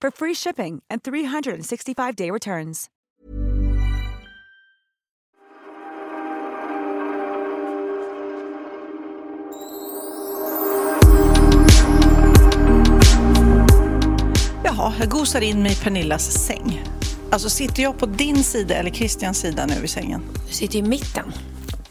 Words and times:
for 0.00 0.10
free 0.10 0.34
shipping 0.34 0.82
and 0.90 1.02
365-day 1.02 2.30
returns. 2.30 2.90
Jaha, 14.64 14.92
jag 14.98 15.08
gosar 15.08 15.40
in 15.40 15.62
mig 15.62 15.72
i 15.72 15.74
Pernillas 15.74 16.46
säng. 16.46 16.84
Alltså 17.30 17.50
sitter 17.50 17.82
jag 17.82 17.98
på 17.98 18.06
din 18.06 18.44
sida 18.44 18.74
eller 18.74 18.90
Christians 18.90 19.38
sida 19.38 19.66
nu 19.66 19.84
i 19.84 19.88
sängen? 19.88 20.22
Du 20.46 20.52
sitter 20.52 20.78
i 20.78 20.82
mitten. 20.82 21.32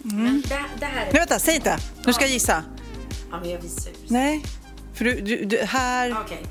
Mm. 0.03 0.41
Det, 0.47 0.59
det 0.79 0.85
här 0.85 1.01
är... 1.01 1.11
Nej, 1.11 1.13
vänta, 1.13 1.39
säg 1.39 1.55
inte. 1.55 1.77
Nu 2.05 2.13
ska 2.13 2.23
jag 2.23 2.31
gissa. 2.31 2.63
Ja, 3.31 3.39
men 3.39 3.49
jag 3.49 3.61
visar. 3.61 3.93
Nej, 4.07 4.43
för 4.97 5.05
du, 5.05 5.21
du, 5.21 5.45
du 5.45 5.57
här... 5.57 6.15
Okej. 6.25 6.43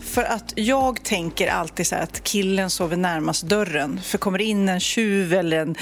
För 0.00 0.22
att 0.22 0.52
jag 0.56 1.02
tänker 1.02 1.48
alltid 1.48 1.86
så 1.86 1.94
här 1.94 2.02
att 2.02 2.24
killen 2.24 2.70
sover 2.70 2.96
närmast 2.96 3.42
dörren. 3.42 4.00
För 4.00 4.18
kommer 4.18 4.38
det 4.38 4.44
in 4.44 4.68
en 4.68 4.80
tjuv 4.80 5.34
eller 5.34 5.58
en, 5.58 5.76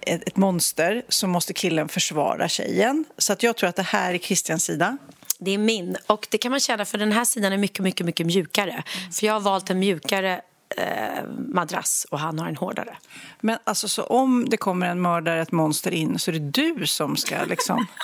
ett, 0.00 0.28
ett 0.28 0.36
monster 0.36 1.02
så 1.08 1.26
måste 1.26 1.52
killen 1.52 1.88
försvara 1.88 2.48
tjejen. 2.48 3.04
Så 3.18 3.32
att 3.32 3.42
jag 3.42 3.56
tror 3.56 3.68
att 3.68 3.76
det 3.76 3.82
här 3.82 4.14
är 4.14 4.18
Christians 4.18 4.64
sida. 4.64 4.98
Det 5.38 5.50
är 5.50 5.58
min. 5.58 5.96
Och 6.06 6.26
det 6.30 6.38
kan 6.38 6.50
man 6.50 6.60
känna 6.60 6.84
för 6.84 6.98
den 6.98 7.12
här 7.12 7.24
sidan 7.24 7.52
är 7.52 7.56
mycket, 7.56 7.82
mycket, 7.82 8.06
mycket 8.06 8.26
mjukare. 8.26 8.82
För 9.12 9.26
jag 9.26 9.32
har 9.32 9.40
valt 9.40 9.70
en 9.70 9.78
mjukare 9.78 10.40
eh, 10.76 11.24
madrass 11.48 12.06
och 12.10 12.18
han 12.18 12.38
har 12.38 12.48
en 12.48 12.56
hårdare. 12.56 12.96
Men 13.40 13.58
alltså 13.64 13.88
så 13.88 14.02
om 14.02 14.48
det 14.48 14.56
kommer 14.56 14.86
en 14.86 15.02
mördare, 15.02 15.42
ett 15.42 15.52
monster 15.52 15.90
in 15.90 16.18
så 16.18 16.30
är 16.30 16.32
det 16.32 16.50
du 16.62 16.86
som 16.86 17.16
ska 17.16 17.44
liksom... 17.44 17.86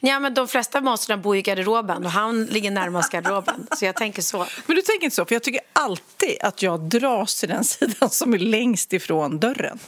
Ja, 0.00 0.18
men 0.18 0.34
de 0.34 0.48
flesta 0.48 0.80
monstren 0.80 1.22
bor 1.22 1.36
i 1.36 1.42
garderoben 1.42 2.04
och 2.04 2.10
han 2.10 2.44
ligger 2.44 2.70
närmast 2.70 3.12
garderoben. 3.12 3.66
Så 3.78 3.84
jag 3.84 3.96
tänker 3.96 4.22
så. 4.22 4.46
Men 4.66 4.76
du 4.76 4.82
tänker 4.82 5.04
inte 5.04 5.16
så, 5.16 5.24
för 5.24 5.34
jag 5.34 5.42
tycker 5.42 5.60
alltid 5.72 6.36
att 6.40 6.62
jag 6.62 6.80
dras 6.80 7.40
till 7.40 7.48
den 7.48 7.64
sidan 7.74 8.10
som 8.10 8.34
är 8.34 8.38
längst 8.38 8.92
ifrån 8.92 9.38
dörren. 9.38 9.78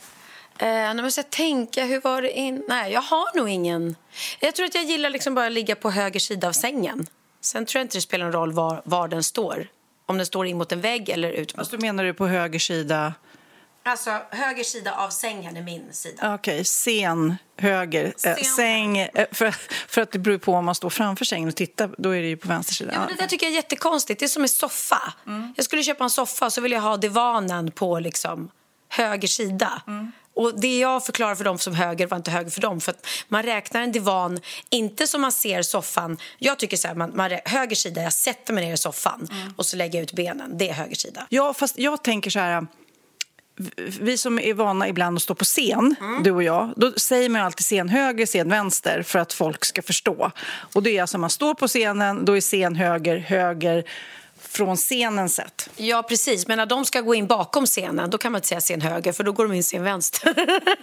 Eh, 0.58 0.94
nu 0.94 1.02
måste 1.02 1.20
jag 1.20 1.30
tänka, 1.30 1.84
hur 1.84 2.00
var 2.00 2.22
det 2.22 2.38
in... 2.38 2.64
Nej, 2.68 2.92
jag 2.92 3.00
har 3.00 3.36
nog 3.36 3.48
ingen... 3.48 3.96
Jag 4.40 4.54
tror 4.54 4.66
att 4.66 4.74
jag 4.74 4.84
gillar 4.84 5.10
liksom 5.10 5.34
bara 5.34 5.46
att 5.46 5.52
ligga 5.52 5.76
på 5.76 5.90
höger 5.90 6.20
sida 6.20 6.48
av 6.48 6.53
sängen. 6.53 7.06
Sen 7.41 7.66
tror 7.66 7.80
jag 7.80 7.84
inte 7.84 7.97
det 7.97 8.03
spelar 8.03 8.24
någon 8.24 8.32
roll 8.32 8.53
var, 8.53 8.82
var 8.84 9.08
den 9.08 9.22
står. 9.22 9.69
Om 10.08 10.16
den 10.16 10.26
står 10.26 10.46
in 10.46 10.58
mot 10.58 10.72
en 10.72 10.80
vägg 10.80 11.08
eller 11.08 11.30
ut 11.30 11.54
mot... 11.54 11.58
Alltså 11.58 11.76
menar 11.76 12.04
du 12.04 12.14
på 12.14 12.26
höger 12.26 12.58
sida? 12.58 13.14
Alltså, 13.82 14.10
höger 14.30 14.64
sida 14.64 14.94
av 14.94 15.10
sängen 15.10 15.56
är 15.56 15.62
min 15.62 15.92
sida. 15.92 16.34
Okej, 16.34 16.64
scen, 16.64 17.36
höger, 17.58 18.04
eh, 18.04 18.10
Scen. 18.34 18.44
säng. 18.44 18.98
Eh, 18.98 19.26
för, 19.32 19.50
för 19.88 20.00
att 20.00 20.12
det 20.12 20.18
beror 20.18 20.38
på 20.38 20.52
om 20.52 20.64
man 20.64 20.74
står 20.74 20.91
framför 20.91 21.24
sängen 21.24 21.48
och 21.48 21.56
tittar, 21.56 21.91
då 21.98 22.10
är 22.10 22.22
det 22.22 22.28
ju 22.28 22.36
på 22.36 22.48
vänster 22.48 22.74
sida. 22.74 22.91
Ja, 22.94 22.98
men 23.00 23.08
det 23.08 23.14
där 23.22 23.26
tycker 23.26 23.47
jag 23.47 23.52
är 23.52 23.56
jättekonstigt. 23.56 24.20
Det 24.20 24.26
är 24.26 24.28
som 24.28 24.42
en 24.42 24.48
soffa. 24.48 25.12
Jag 25.56 25.64
skulle 25.64 25.82
köpa 25.82 26.04
en 26.04 26.10
soffa 26.10 26.50
så 26.50 26.60
vill 26.60 26.72
jag 26.72 26.80
ha 26.80 26.97
divanen 26.97 27.70
på 27.70 27.98
liksom 27.98 28.50
höger 28.88 29.28
sida. 29.28 29.82
Och 30.38 30.60
det 30.60 30.78
jag 30.78 31.06
förklarar 31.06 31.34
för 31.34 31.44
dem 31.44 31.59
som 31.59 31.75
höger 31.75 32.06
var 32.06 32.16
inte 32.16 32.31
höger 32.31 32.50
för 32.50 32.60
dem. 32.60 32.81
För 32.81 32.93
att 32.93 33.06
man 33.28 33.43
räknar 33.43 33.82
en 33.82 33.93
divan, 33.93 34.41
inte 34.71 35.06
som 35.06 35.21
man 35.21 35.32
ser 35.32 35.62
soffan. 35.62 36.16
Jag 36.38 36.59
tycker 36.59 36.76
så 36.76 36.88
här, 36.88 36.94
man, 36.94 37.12
man, 37.16 37.31
höger 37.44 37.76
sida, 37.76 38.03
jag 38.03 38.12
sätter 38.12 38.53
mig 38.53 38.66
ner 38.66 38.75
i 38.75 38.77
soffan 38.77 39.28
och 39.56 39.66
så 39.66 39.77
lägger 39.77 39.98
jag 39.98 40.03
ut 40.03 40.12
benen. 40.12 40.59
Det 40.59 40.69
är 40.69 40.72
höger 40.72 40.97
sida. 40.97 41.27
Ja, 41.28 41.54
fast 41.54 41.78
jag 41.78 42.04
tänker 42.04 42.31
så 42.31 42.38
här... 42.38 42.66
Vi 44.00 44.19
som 44.19 44.38
är 44.38 44.54
vana 44.54 44.88
ibland 44.88 45.16
att 45.16 45.22
stå 45.22 45.34
på 45.34 45.44
scen, 45.44 45.97
du 46.25 46.31
och 46.31 46.43
jag, 46.43 46.72
då 46.77 46.93
säger 46.93 47.28
man 47.28 47.43
alltid 47.43 47.65
scen 47.65 47.88
höger, 47.88 48.27
scen 48.27 48.48
vänster 48.48 49.03
för 49.03 49.19
att 49.19 49.32
folk 49.32 49.65
ska 49.65 49.82
förstå. 49.82 50.31
Och 50.75 50.82
det 50.82 50.98
är 50.98 51.00
alltså 51.00 51.19
man 51.19 51.31
står 51.31 51.54
på 51.54 51.69
scenen, 51.69 52.25
då 52.25 52.37
är 52.37 52.41
scen 52.41 52.77
höger, 52.77 53.16
höger 53.16 53.84
från 54.50 54.76
scenen 54.76 55.28
sett. 55.28 55.70
Ja, 55.76 56.03
precis. 56.03 56.47
Men 56.48 56.59
när 56.59 56.66
de 56.66 56.84
ska 56.84 57.00
gå 57.00 57.14
in 57.14 57.26
bakom 57.26 57.66
scenen 57.66 58.10
då 58.10 58.19
kan 58.19 58.32
man 58.32 58.38
inte 58.38 58.48
säga 58.48 58.60
scen 58.60 58.81
höger 58.81 59.12
för 59.12 59.25
då 59.25 59.32
går 59.32 59.48
de 59.48 59.54
in 59.54 59.62
scen 59.62 59.82
vänster. 59.82 60.34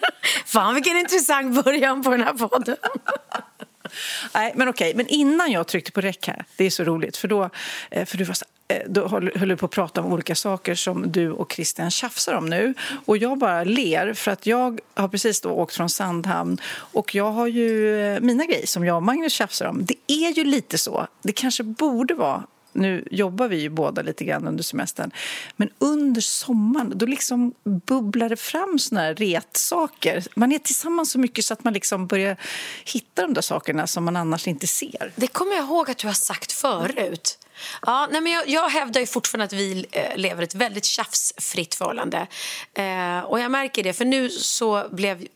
Fan, 0.46 0.74
vilken 0.76 0.98
intressant 0.98 1.64
början 1.64 2.04
på 2.04 2.10
den 2.10 2.22
här 2.22 2.34
podden. 2.34 2.76
Nej, 4.34 4.54
men 4.56 4.68
okej. 4.70 4.94
Men 4.96 5.08
innan 5.08 5.52
jag 5.52 5.68
tryckte 5.68 5.92
på 5.92 6.02
räck 6.02 6.28
här, 6.28 6.46
det 6.56 6.66
är 6.66 6.70
så 6.70 6.84
roligt, 6.84 7.18
för 7.18 7.28
då, 7.28 7.50
eh, 7.92 8.06
för 8.06 8.18
du 8.18 8.24
var, 8.24 8.34
så- 8.34 8.46
eh, 8.68 8.82
då 8.88 9.08
höll 9.08 9.48
du 9.50 9.58
på 9.58 9.66
att 9.66 9.72
prata 9.72 10.02
om 10.02 10.14
olika 10.14 10.36
saker 10.36 10.76
som 10.76 11.12
du 11.12 11.32
och 11.32 11.52
Christian 11.54 11.92
tjafsar 11.92 12.34
om 12.34 12.46
nu. 12.46 12.74
Och 13.06 13.18
jag 13.18 13.38
bara 13.38 13.64
ler, 13.64 14.14
för 14.14 14.32
att 14.32 14.46
jag 14.46 14.80
har 14.96 15.08
precis 15.08 15.42
då 15.42 15.50
åkt 15.50 15.76
från 15.76 15.90
Sandhamn 15.90 16.58
och 16.68 17.16
jag 17.16 17.32
har 17.32 17.48
ju 17.48 18.00
eh, 18.06 18.20
mina 18.20 18.46
grejer 18.46 18.68
som 18.68 18.86
jag 18.86 18.96
och 18.96 19.04
Magnus 19.04 19.34
tjafsar 19.34 19.66
om. 19.66 19.86
Det 19.86 19.96
är 20.08 20.32
ju 20.32 20.44
lite 20.44 20.78
så, 20.78 21.08
det 21.22 21.32
kanske 21.32 21.64
borde 21.64 22.14
vara 22.14 22.44
nu 22.76 23.08
jobbar 23.12 23.48
vi 23.48 23.62
ju 23.62 23.70
båda 23.70 24.02
lite 24.02 24.26
grann 24.26 24.48
under 24.48 24.64
semestern. 24.64 25.12
Men 25.56 25.70
under 25.80 26.22
sommaren, 26.22 26.92
då 26.96 27.06
liksom 27.06 27.54
bubblar 27.64 28.30
det 28.30 28.36
fram 28.36 28.80
såna 28.80 29.02
här 29.02 29.16
retsaker. 29.16 30.24
Man 30.36 30.52
är 30.52 30.60
tillsammans 30.60 31.12
så 31.12 31.20
mycket 31.20 31.46
så 31.46 31.54
att 31.54 31.64
man 31.64 31.74
liksom 31.74 32.08
börjar 32.08 32.38
hitta 32.86 33.22
de 33.22 33.34
där 33.34 33.42
sakerna 33.42 33.88
som 33.88 34.06
man 34.06 34.16
annars 34.16 34.48
inte 34.48 34.68
ser. 34.68 35.14
Det 35.16 35.28
kommer 35.28 35.56
jag 35.56 35.66
ihåg 35.66 35.92
att 35.92 35.98
du 35.98 36.08
har 36.08 36.14
sagt 36.14 36.52
förut. 36.52 37.38
Ja, 37.82 38.08
nej 38.12 38.22
men 38.22 38.32
jag, 38.32 38.50
jag 38.50 38.70
hävdar 38.70 39.02
ju 39.02 39.08
fortfarande 39.08 39.46
att 39.46 39.54
vi 39.54 39.86
eh, 39.92 40.18
lever 40.18 40.44
ett 40.44 40.56
väldigt 40.56 40.86
tjafsfritt 40.86 41.76
förhållande. 41.76 42.28
Eh, 42.74 43.20
och 43.20 43.40
jag 43.40 43.52
märker 43.52 43.84
det, 43.84 43.94
för 43.94 44.06
nu 44.06 44.30
så 44.30 44.88
blev 44.92 45.28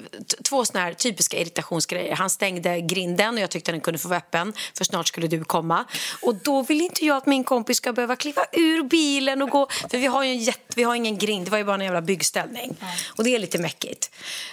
två 0.43 0.65
såna 0.65 0.79
här 0.79 0.93
typiska 0.93 1.37
irritationsgrejer. 1.37 2.15
Han 2.15 2.29
stängde 2.29 2.81
grinden 2.81 3.35
och 3.35 3.39
jag 3.39 3.49
tyckte 3.49 3.71
den 3.71 3.81
kunde 3.81 3.99
få 3.99 4.07
vara 4.07 4.17
öppen 4.17 4.53
för 4.77 4.85
snart 4.85 5.07
skulle 5.07 5.27
du 5.27 5.43
komma. 5.43 5.85
Och 6.21 6.35
då 6.35 6.61
vill 6.61 6.81
inte 6.81 7.05
jag 7.05 7.17
att 7.17 7.25
min 7.25 7.43
kompis 7.43 7.77
ska 7.77 7.93
behöva 7.93 8.15
kliva 8.15 8.41
ur 8.51 8.83
bilen 8.83 9.41
och 9.41 9.49
gå... 9.49 9.67
För 9.91 9.97
vi 9.97 10.07
har 10.07 10.23
ju 10.23 10.31
en 10.31 10.37
jätte, 10.37 10.73
vi 10.75 10.83
har 10.83 10.95
ingen 10.95 11.17
grind, 11.17 11.45
det 11.45 11.51
var 11.51 11.57
ju 11.57 11.63
bara 11.63 11.75
en 11.75 11.81
jävla 11.81 12.01
byggställning. 12.01 12.77
Och 13.17 13.23
det 13.23 13.35
är 13.35 13.39
lite 13.39 13.57
mäckigt. 13.57 14.11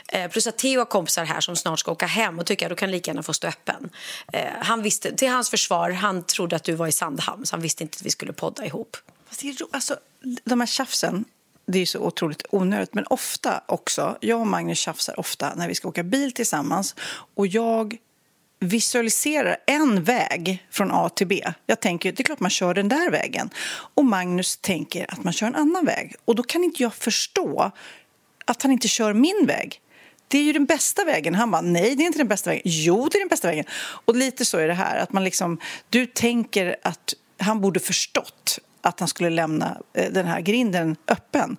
Eh, 0.09 0.31
plus 0.31 0.47
att 0.47 0.59
Theo 0.59 0.78
har 0.78 0.84
kompisar 0.84 1.25
här 1.25 1.41
som 1.41 1.56
snart 1.56 1.78
ska 1.78 1.93
åka 1.93 2.06
hem 2.06 2.38
och 2.38 2.47
tycker 2.47 2.66
att 2.66 2.71
du 2.71 2.76
kan 2.76 2.91
lika 2.91 3.10
gärna 3.10 3.22
få 3.22 3.32
stå 3.32 3.49
öppen. 3.49 3.91
Eh, 4.32 4.44
han 4.60 4.82
visste, 4.82 5.16
till 5.16 5.28
hans 5.28 5.50
försvar, 5.50 5.91
han 5.91 6.22
trodde 6.22 6.56
att 6.56 6.65
du 6.65 6.75
var 6.75 6.87
i 6.87 6.93
Sandhamn 6.93 7.47
han 7.56 7.62
visste 7.62 7.83
inte 7.83 7.97
att 7.97 8.06
vi 8.06 8.11
skulle 8.11 8.33
podda 8.33 8.67
ihop. 8.67 8.97
Fast 9.28 9.41
det 9.41 9.49
är 9.49 9.53
ro- 9.53 9.69
alltså, 9.72 9.97
de 10.44 10.61
här 10.61 10.67
tjafsen, 10.67 11.25
det 11.67 11.78
är 11.78 11.81
ju 11.81 11.87
så 11.87 11.99
otroligt 11.99 12.43
onödigt. 12.50 12.94
Men 12.94 13.06
ofta 13.06 13.62
också, 13.67 14.19
jag 14.20 14.41
och 14.41 14.47
Magnus 14.47 14.79
tjafsar 14.79 15.20
ofta 15.20 15.55
när 15.55 15.69
vi 15.69 15.75
ska 15.75 15.88
åka 15.88 16.03
bil 16.03 16.32
tillsammans. 16.32 16.94
Och 17.35 17.47
jag 17.47 17.97
visualiserar 18.61 19.56
en 19.67 20.05
väg 20.05 20.67
från 20.70 20.91
A 20.93 21.08
till 21.08 21.26
B. 21.26 21.44
Jag 21.67 21.81
tänker, 21.81 22.12
det 22.12 22.23
är 22.23 22.25
klart 22.25 22.41
man 22.41 22.50
kör 22.50 22.75
den 22.75 22.88
där 22.88 23.11
vägen. 23.11 23.50
Och 23.94 24.05
Magnus 24.05 24.56
tänker 24.56 25.12
att 25.12 25.25
man 25.25 25.32
kör 25.32 25.47
en 25.47 25.55
annan 25.55 25.85
väg. 25.85 26.14
Och 26.25 26.35
då 26.35 26.43
kan 26.43 26.64
inte 26.64 26.82
jag 26.82 26.94
förstå 26.94 27.70
att 28.44 28.62
han 28.62 28.73
inte 28.73 28.88
kör 28.88 29.12
min 29.12 29.47
väg. 29.47 29.81
Det 30.29 30.38
är 30.38 30.43
ju 30.43 30.52
den 30.52 30.64
bästa 30.67 31.05
vägen. 31.05 31.35
Han 31.35 31.50
bara, 31.50 31.62
nej 31.62 31.97
det 31.97 32.02
är 32.02 32.06
inte 32.06 32.19
den 32.19 32.29
bästa 32.29 32.50
vägen. 32.50 32.62
Jo, 32.64 33.09
det 33.12 33.19
är 33.19 33.20
den 33.20 33.29
bästa 33.29 33.49
vägen. 33.49 33.64
Och 34.05 34.17
lite 34.17 34.44
så 34.44 34.59
är 34.59 34.69
det 34.69 34.75
här, 34.75 34.97
att 34.99 35.12
man 35.12 35.25
liksom, 35.25 35.61
du 35.91 36.06
tänker 36.06 36.76
att 36.82 37.14
han 37.38 37.61
borde 37.61 37.81
förstått 37.81 38.59
att 38.81 39.00
han 39.00 39.09
skulle 39.09 39.31
lämna 39.31 39.79
eh, 39.94 40.12
den 40.12 40.27
här 40.27 40.41
grinden 40.41 40.97
öppen. 41.09 41.56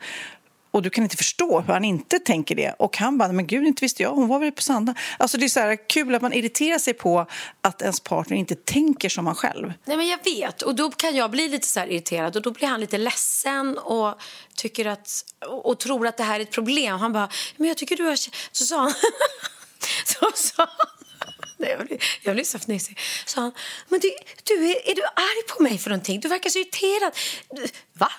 Och 0.72 0.82
du 0.82 0.90
kan 0.90 1.04
inte 1.04 1.18
förstå 1.18 1.60
hur 1.60 1.74
han 1.74 1.86
inte 1.86 2.20
tänker 2.20 2.56
det. 2.56 2.72
Och 2.80 2.98
han 2.98 3.18
bara, 3.18 3.32
men 3.32 3.48
gud, 3.48 3.68
inte 3.68 3.86
visste 3.86 4.04
jag. 4.04 4.10
Hon 4.10 4.28
var 4.28 4.40
väl 4.40 4.52
på 4.52 4.62
Sanda. 4.62 4.96
Alltså 5.20 5.38
det 5.38 5.46
är 5.46 5.50
så 5.50 5.60
här 5.60 5.90
kul 5.90 6.16
att 6.16 6.22
man 6.22 6.34
irriterar 6.34 6.80
sig 6.80 6.94
på 6.94 7.26
att 7.62 7.82
ens 7.82 8.00
partner 8.00 8.38
inte 8.38 8.56
tänker 8.56 9.10
som 9.10 9.26
man 9.26 9.36
själv. 9.36 9.74
Nej, 9.86 9.98
men 9.98 10.08
jag 10.08 10.24
vet. 10.24 10.62
Och 10.62 10.76
då 10.76 10.92
kan 10.92 11.16
jag 11.16 11.32
bli 11.32 11.48
lite 11.48 11.68
så 11.68 11.80
irriterad 11.80 12.36
och 12.36 12.42
då 12.42 12.52
blir 12.52 12.68
han 12.68 12.80
lite 12.80 12.98
ledsen 12.98 13.78
och 13.78 14.16
tycker 14.56 14.86
att 14.86 15.26
och 15.48 15.80
tror 15.80 16.08
att 16.08 16.18
det 16.18 16.24
här 16.24 16.40
är 16.40 16.44
ett 16.44 16.52
problem. 16.52 17.00
Han 17.00 17.14
bara, 17.14 17.30
men 17.58 17.68
jag 17.68 17.78
tycker 17.78 17.98
du 17.98 18.04
har... 18.04 18.16
Så 18.52 18.66
sa 18.66 18.78
han... 18.78 18.94
så 20.06 20.32
sa 20.36 20.68
han 20.78 20.97
jag 21.58 22.36
blir, 22.36 22.44
så 22.44 22.60
fnissig. 22.60 23.00
Så 23.26 23.42
han, 23.42 23.52
men 23.90 24.00
du, 24.00 24.12
du 24.44 24.54
är, 24.54 24.90
är 24.90 24.96
du 24.96 25.04
arg 25.04 25.48
på 25.58 25.64
mig 25.64 25.78
för 25.78 25.90
någonting? 25.90 26.20
Du 26.20 26.28
verkar 26.28 26.50
så 26.50 26.60
irriterad. 26.60 27.14
Va? 27.94 28.12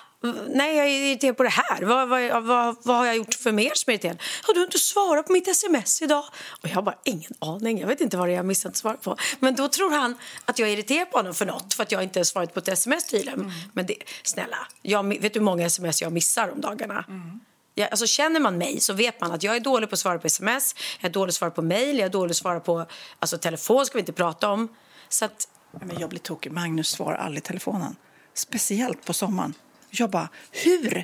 Nej, 0.47 0.75
jag 0.77 0.85
är 0.85 0.89
irriterad 0.89 1.37
på 1.37 1.43
det 1.43 1.49
här. 1.49 1.81
Vad, 1.81 2.09
vad, 2.09 2.43
vad, 2.43 2.77
vad 2.83 2.97
har 2.97 3.05
jag 3.05 3.15
gjort 3.17 3.33
för 3.33 3.51
mer 3.51 3.71
som 3.73 3.91
är 3.91 3.93
irriterad? 3.93 4.21
Har 4.43 4.53
du 4.53 4.63
inte 4.63 4.79
svarat 4.79 5.25
på 5.25 5.33
mitt 5.33 5.47
sms 5.47 6.01
idag? 6.01 6.23
Och 6.61 6.69
jag 6.69 6.75
har 6.75 6.81
bara 6.81 6.97
ingen 7.05 7.31
aning. 7.39 7.79
Jag 7.79 7.87
vet 7.87 8.01
inte 8.01 8.17
vad 8.17 8.31
jag 8.31 8.45
missat 8.45 8.75
svar 8.77 8.93
på. 8.93 9.17
Men 9.39 9.55
då 9.55 9.67
tror 9.67 9.91
han 9.91 10.17
att 10.45 10.59
jag 10.59 10.69
är 10.69 10.73
irriterad 10.73 11.11
på 11.11 11.17
honom 11.17 11.33
för 11.33 11.45
något 11.45 11.73
för 11.73 11.83
att 11.83 11.91
jag 11.91 12.03
inte 12.03 12.19
har 12.19 12.23
svarat 12.23 12.53
på 12.53 12.59
ett 12.59 12.67
sms 12.67 13.07
tydligen. 13.07 13.39
Mm. 13.39 13.51
Men 13.73 13.85
det, 13.85 13.95
snälla, 14.23 14.67
jag, 14.81 15.21
vet 15.21 15.33
du 15.33 15.39
hur 15.39 15.45
många 15.45 15.65
sms 15.65 16.01
jag 16.01 16.13
missar 16.13 16.49
om 16.51 16.61
dagarna? 16.61 17.05
Mm. 17.07 17.39
Jag, 17.79 17.89
alltså, 17.91 18.07
känner 18.07 18.39
man 18.39 18.57
mig 18.57 18.79
så 18.79 18.93
vet 18.93 19.21
man 19.21 19.31
att 19.31 19.43
jag 19.43 19.55
är 19.55 19.59
dålig 19.59 19.89
på 19.89 19.93
att 19.93 19.99
svara 19.99 20.19
på 20.19 20.27
sms, 20.27 20.75
jag 20.99 21.09
är 21.09 21.13
dålig 21.13 21.27
på 21.27 21.29
att 21.29 21.35
svara 21.35 21.51
på 21.51 21.61
mejl, 21.61 21.97
jag 21.97 22.05
är 22.05 22.09
dålig 22.09 22.29
på 22.29 22.31
att 22.31 22.37
svara 22.37 22.59
på 22.59 22.85
alltså, 23.19 23.37
telefon 23.37 23.85
ska 23.85 23.93
vi 23.93 23.99
inte 23.99 24.13
prata 24.13 24.49
om. 24.49 24.67
Så 25.09 25.25
att... 25.25 25.47
Men 25.71 25.99
jag 25.99 26.09
blir 26.09 26.19
tokig. 26.19 26.51
Magnus 26.51 26.87
svarar 26.89 27.17
aldrig 27.17 27.43
i 27.43 27.47
telefonen. 27.47 27.95
Speciellt 28.33 29.05
på 29.05 29.13
sommaren. 29.13 29.53
Jag 29.89 30.09
bara, 30.09 30.29
hur? 30.51 31.03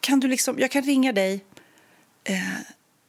Kan 0.00 0.20
du 0.20 0.28
liksom, 0.28 0.58
jag 0.58 0.70
kan 0.70 0.82
ringa 0.82 1.12
dig 1.12 1.44
eh, 2.24 2.36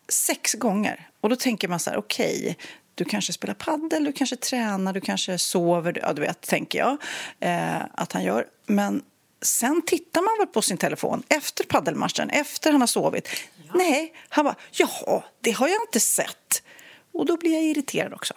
sex 0.09 0.53
gånger. 0.53 1.09
Och 1.21 1.29
då 1.29 1.35
tänker 1.35 1.67
man 1.67 1.79
så 1.79 1.89
här, 1.89 1.97
okej, 1.97 2.39
okay, 2.41 2.55
du 2.95 3.05
kanske 3.05 3.33
spelar 3.33 3.53
paddel, 3.53 4.03
du 4.03 4.13
kanske 4.13 4.35
tränar, 4.35 4.93
du 4.93 5.01
kanske 5.01 5.37
sover. 5.37 5.99
Ja, 6.01 6.13
du 6.13 6.21
vet, 6.21 6.41
tänker 6.41 6.79
jag 6.79 6.97
eh, 7.39 7.81
att 7.93 8.13
han 8.13 8.23
gör. 8.23 8.45
Men 8.65 9.01
sen 9.41 9.81
tittar 9.81 10.21
man 10.21 10.37
väl 10.37 10.47
på 10.47 10.61
sin 10.61 10.77
telefon 10.77 11.23
efter 11.29 11.63
paddelmatchen, 11.63 12.29
efter 12.29 12.71
han 12.71 12.81
har 12.81 12.87
sovit. 12.87 13.27
Ja. 13.67 13.71
Nej, 13.75 14.13
han 14.29 14.45
bara, 14.45 14.55
jaha, 14.71 15.23
det 15.41 15.51
har 15.51 15.67
jag 15.67 15.81
inte 15.81 15.99
sett. 15.99 16.63
Och 17.13 17.25
då 17.25 17.37
blir 17.37 17.53
jag 17.53 17.63
irriterad 17.63 18.13
också. 18.13 18.33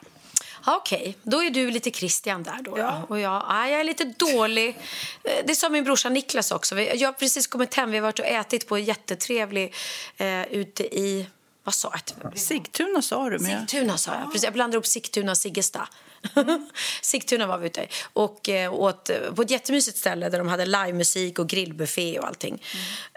Okej, 0.66 1.00
okay. 1.00 1.14
då 1.22 1.42
är 1.42 1.50
du 1.50 1.70
lite 1.70 1.90
Christian 1.90 2.42
där 2.42 2.58
då. 2.62 2.78
Ja. 2.78 3.02
Och 3.08 3.20
jag, 3.20 3.42
ah, 3.46 3.68
jag 3.68 3.80
är 3.80 3.84
lite 3.84 4.04
dålig. 4.04 4.78
Eh, 5.24 5.44
det 5.46 5.54
sa 5.54 5.68
min 5.68 5.84
brorsa 5.84 6.08
Niklas 6.08 6.50
också. 6.52 6.80
Jag 6.80 7.08
har 7.08 7.12
precis 7.12 7.46
kommit 7.46 7.74
hem. 7.74 7.90
Vi 7.90 7.96
har 7.96 8.02
varit 8.02 8.18
och 8.18 8.26
ätit 8.26 8.68
på 8.68 8.78
jättetrevlig 8.78 9.74
eh, 10.16 10.42
ute 10.42 10.84
i... 10.84 11.26
Vad 11.64 11.74
sa 11.74 11.94
jag? 12.22 12.38
Sigtuna 12.38 13.02
sa 13.02 13.30
du. 13.30 13.38
Men... 13.38 13.66
Sigtuna 13.68 13.98
sa 13.98 14.14
jag. 14.14 14.26
Precis, 14.26 14.44
jag 14.44 14.52
blandade 14.52 14.78
upp 14.78 14.86
Sigtuna 14.86 15.30
och 15.30 15.38
Siggesta. 15.38 15.88
Sigtuna 17.02 17.46
var 17.46 17.58
vi 17.58 17.66
ute 17.66 17.86
och 18.12 18.48
eh, 18.48 18.74
åt 18.74 19.10
eh, 19.10 19.34
på 19.34 19.42
ett 19.42 19.50
jättemysigt 19.50 19.98
ställe 19.98 20.28
där 20.28 20.38
de 20.38 20.48
hade 20.48 20.66
livemusik 20.66 21.38
och 21.38 21.48
grillbuffé 21.48 22.18
och 22.18 22.26
allting. 22.26 22.62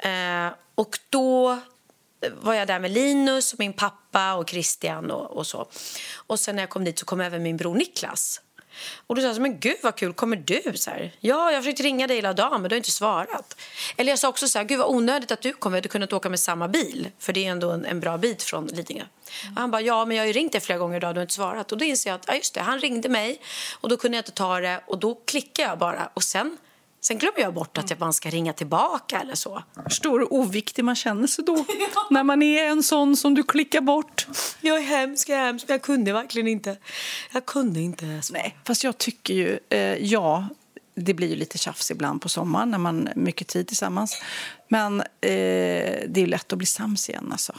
Mm. 0.03 0.47
Eh, 0.47 0.53
och 0.75 0.99
då 1.09 1.59
var 2.31 2.53
jag 2.53 2.67
där 2.67 2.79
med 2.79 2.91
Linus, 2.91 3.53
och 3.53 3.59
min 3.59 3.73
pappa 3.73 4.33
och 4.33 4.49
Christian 4.49 5.11
och, 5.11 5.37
och, 5.37 5.47
så. 5.47 5.67
Och 6.15 6.39
sen 6.39 6.55
när 6.55 6.63
jag 6.63 6.69
kom 6.69 6.83
dit 6.83 6.99
så 6.99 7.05
kom 7.05 7.21
även 7.21 7.43
min 7.43 7.57
bror 7.57 7.75
Niklas. 7.75 8.41
Och 9.07 9.15
då 9.15 9.21
sa 9.21 9.27
jag 9.27 9.39
men 9.39 9.59
gud 9.59 9.77
vad 9.83 9.95
kul, 9.95 10.13
kommer 10.13 10.35
du? 10.35 10.61
Så 10.75 10.89
här, 10.89 11.11
ja, 11.19 11.51
jag 11.51 11.63
försökte 11.63 11.83
ringa 11.83 12.07
dig 12.07 12.15
hela 12.15 12.33
dagen 12.33 12.61
men 12.61 12.69
du 12.69 12.73
har 12.73 12.77
inte 12.77 12.91
svarat. 12.91 13.57
Eller 13.97 14.11
jag 14.11 14.19
sa 14.19 14.29
också 14.29 14.47
så 14.47 14.57
här, 14.57 14.65
gud 14.65 14.79
vad 14.79 14.87
onödigt 14.87 15.31
att 15.31 15.41
du 15.41 15.53
kom, 15.53 15.71
vi 15.71 15.77
hade 15.77 15.89
kunnat 15.89 16.13
åka 16.13 16.29
med 16.29 16.39
samma 16.39 16.67
bil. 16.67 17.09
För 17.19 17.33
det 17.33 17.45
är 17.45 17.51
ändå 17.51 17.71
en, 17.71 17.85
en 17.85 17.99
bra 17.99 18.17
bit 18.17 18.43
från 18.43 18.67
Lidingö. 18.67 19.03
Mm. 19.43 19.57
han 19.57 19.71
bara, 19.71 19.81
ja 19.81 20.05
men 20.05 20.17
jag 20.17 20.23
har 20.23 20.27
ju 20.27 20.33
ringt 20.33 20.51
dig 20.51 20.61
flera 20.61 20.79
gånger 20.79 20.97
idag 20.97 21.15
du 21.15 21.19
har 21.19 21.23
inte 21.23 21.33
svarat. 21.33 21.71
Och 21.71 21.77
då 21.77 21.85
inser 21.85 22.09
jag 22.09 22.15
att, 22.15 22.25
ja 22.27 22.35
just 22.35 22.53
det, 22.53 22.61
han 22.61 22.79
ringde 22.79 23.09
mig 23.09 23.41
och 23.81 23.89
då 23.89 23.97
kunde 23.97 24.17
jag 24.17 24.21
inte 24.21 24.31
ta 24.31 24.59
det 24.59 24.81
och 24.85 24.99
då 24.99 25.15
klickade 25.25 25.69
jag 25.69 25.77
bara. 25.77 26.09
Och 26.13 26.23
sen 26.23 26.57
Sen 27.07 27.17
glömmer 27.17 27.39
jag 27.39 27.53
bort 27.53 27.77
att 27.77 27.99
man 27.99 28.13
ska 28.13 28.29
ringa 28.29 28.53
tillbaka 28.53 29.19
eller 29.19 29.35
så. 29.35 29.63
Förstår 29.83 30.19
du 30.19 30.25
oviktig 30.25 30.85
man 30.85 30.95
känner 30.95 31.27
sig 31.27 31.45
då? 31.45 31.65
När 32.09 32.23
man 32.23 32.41
är 32.41 32.65
en 32.65 32.83
sån 32.83 33.17
som 33.17 33.33
du 33.33 33.43
klickar 33.43 33.81
bort. 33.81 34.27
Jag 34.61 34.77
är 34.77 34.81
hemsk, 34.81 35.29
jag 35.29 35.39
är 35.39 35.45
hemsk, 35.45 35.69
jag 35.69 35.81
kunde 35.81 36.13
verkligen 36.13 36.47
inte. 36.47 36.77
Jag 37.33 37.45
kunde 37.45 37.79
inte. 37.79 38.21
Nej, 38.31 38.57
fast 38.63 38.83
jag 38.83 38.97
tycker 38.97 39.33
ju, 39.33 39.59
eh, 39.69 39.79
ja, 39.79 40.47
det 40.95 41.13
blir 41.13 41.27
ju 41.27 41.35
lite 41.35 41.57
tjafs 41.57 41.91
ibland 41.91 42.21
på 42.21 42.29
sommaren 42.29 42.71
när 42.71 42.77
man 42.77 43.07
har 43.07 43.15
mycket 43.15 43.47
tid 43.47 43.67
tillsammans. 43.67 44.21
Men 44.67 45.01
eh, 45.01 45.05
det 46.07 46.17
är 46.17 46.27
lätt 46.27 46.51
att 46.51 46.57
bli 46.57 46.67
sams 46.67 47.09
igen 47.09 47.29
alltså. 47.31 47.53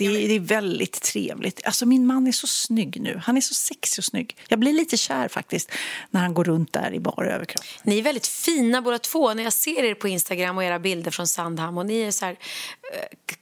Det 0.00 0.06
är, 0.06 0.28
det 0.28 0.34
är, 0.34 0.40
väldigt 0.40 1.02
trevligt. 1.02 1.60
Alltså 1.64 1.86
min 1.86 2.06
man 2.06 2.26
är 2.26 2.32
så 2.32 2.46
snygg 2.46 3.00
nu. 3.00 3.20
Han 3.24 3.36
är 3.36 3.40
så 3.40 3.54
sexig 3.54 4.02
och 4.02 4.04
snygg. 4.04 4.36
Jag 4.48 4.58
blir 4.58 4.72
lite 4.72 4.96
kär 4.96 5.28
faktiskt 5.28 5.72
när 6.10 6.20
han 6.20 6.34
går 6.34 6.44
runt 6.44 6.72
där 6.72 6.94
i 6.94 7.00
bara 7.00 7.26
överkropp. 7.26 7.64
Ni 7.82 7.98
är 7.98 8.02
väldigt 8.02 8.26
fina 8.26 8.82
båda 8.82 8.98
två. 8.98 9.34
När 9.34 9.42
jag 9.42 9.52
ser 9.52 9.84
er 9.84 9.94
på 9.94 10.08
Instagram 10.08 10.56
och 10.56 10.64
era 10.64 10.78
bilder 10.78 11.10
från 11.10 11.26
Sandhamn 11.26 11.78
och 11.78 11.86
ni 11.86 12.00
är 12.00 12.10
så 12.10 12.24
här 12.24 12.32
uh, 12.32 12.38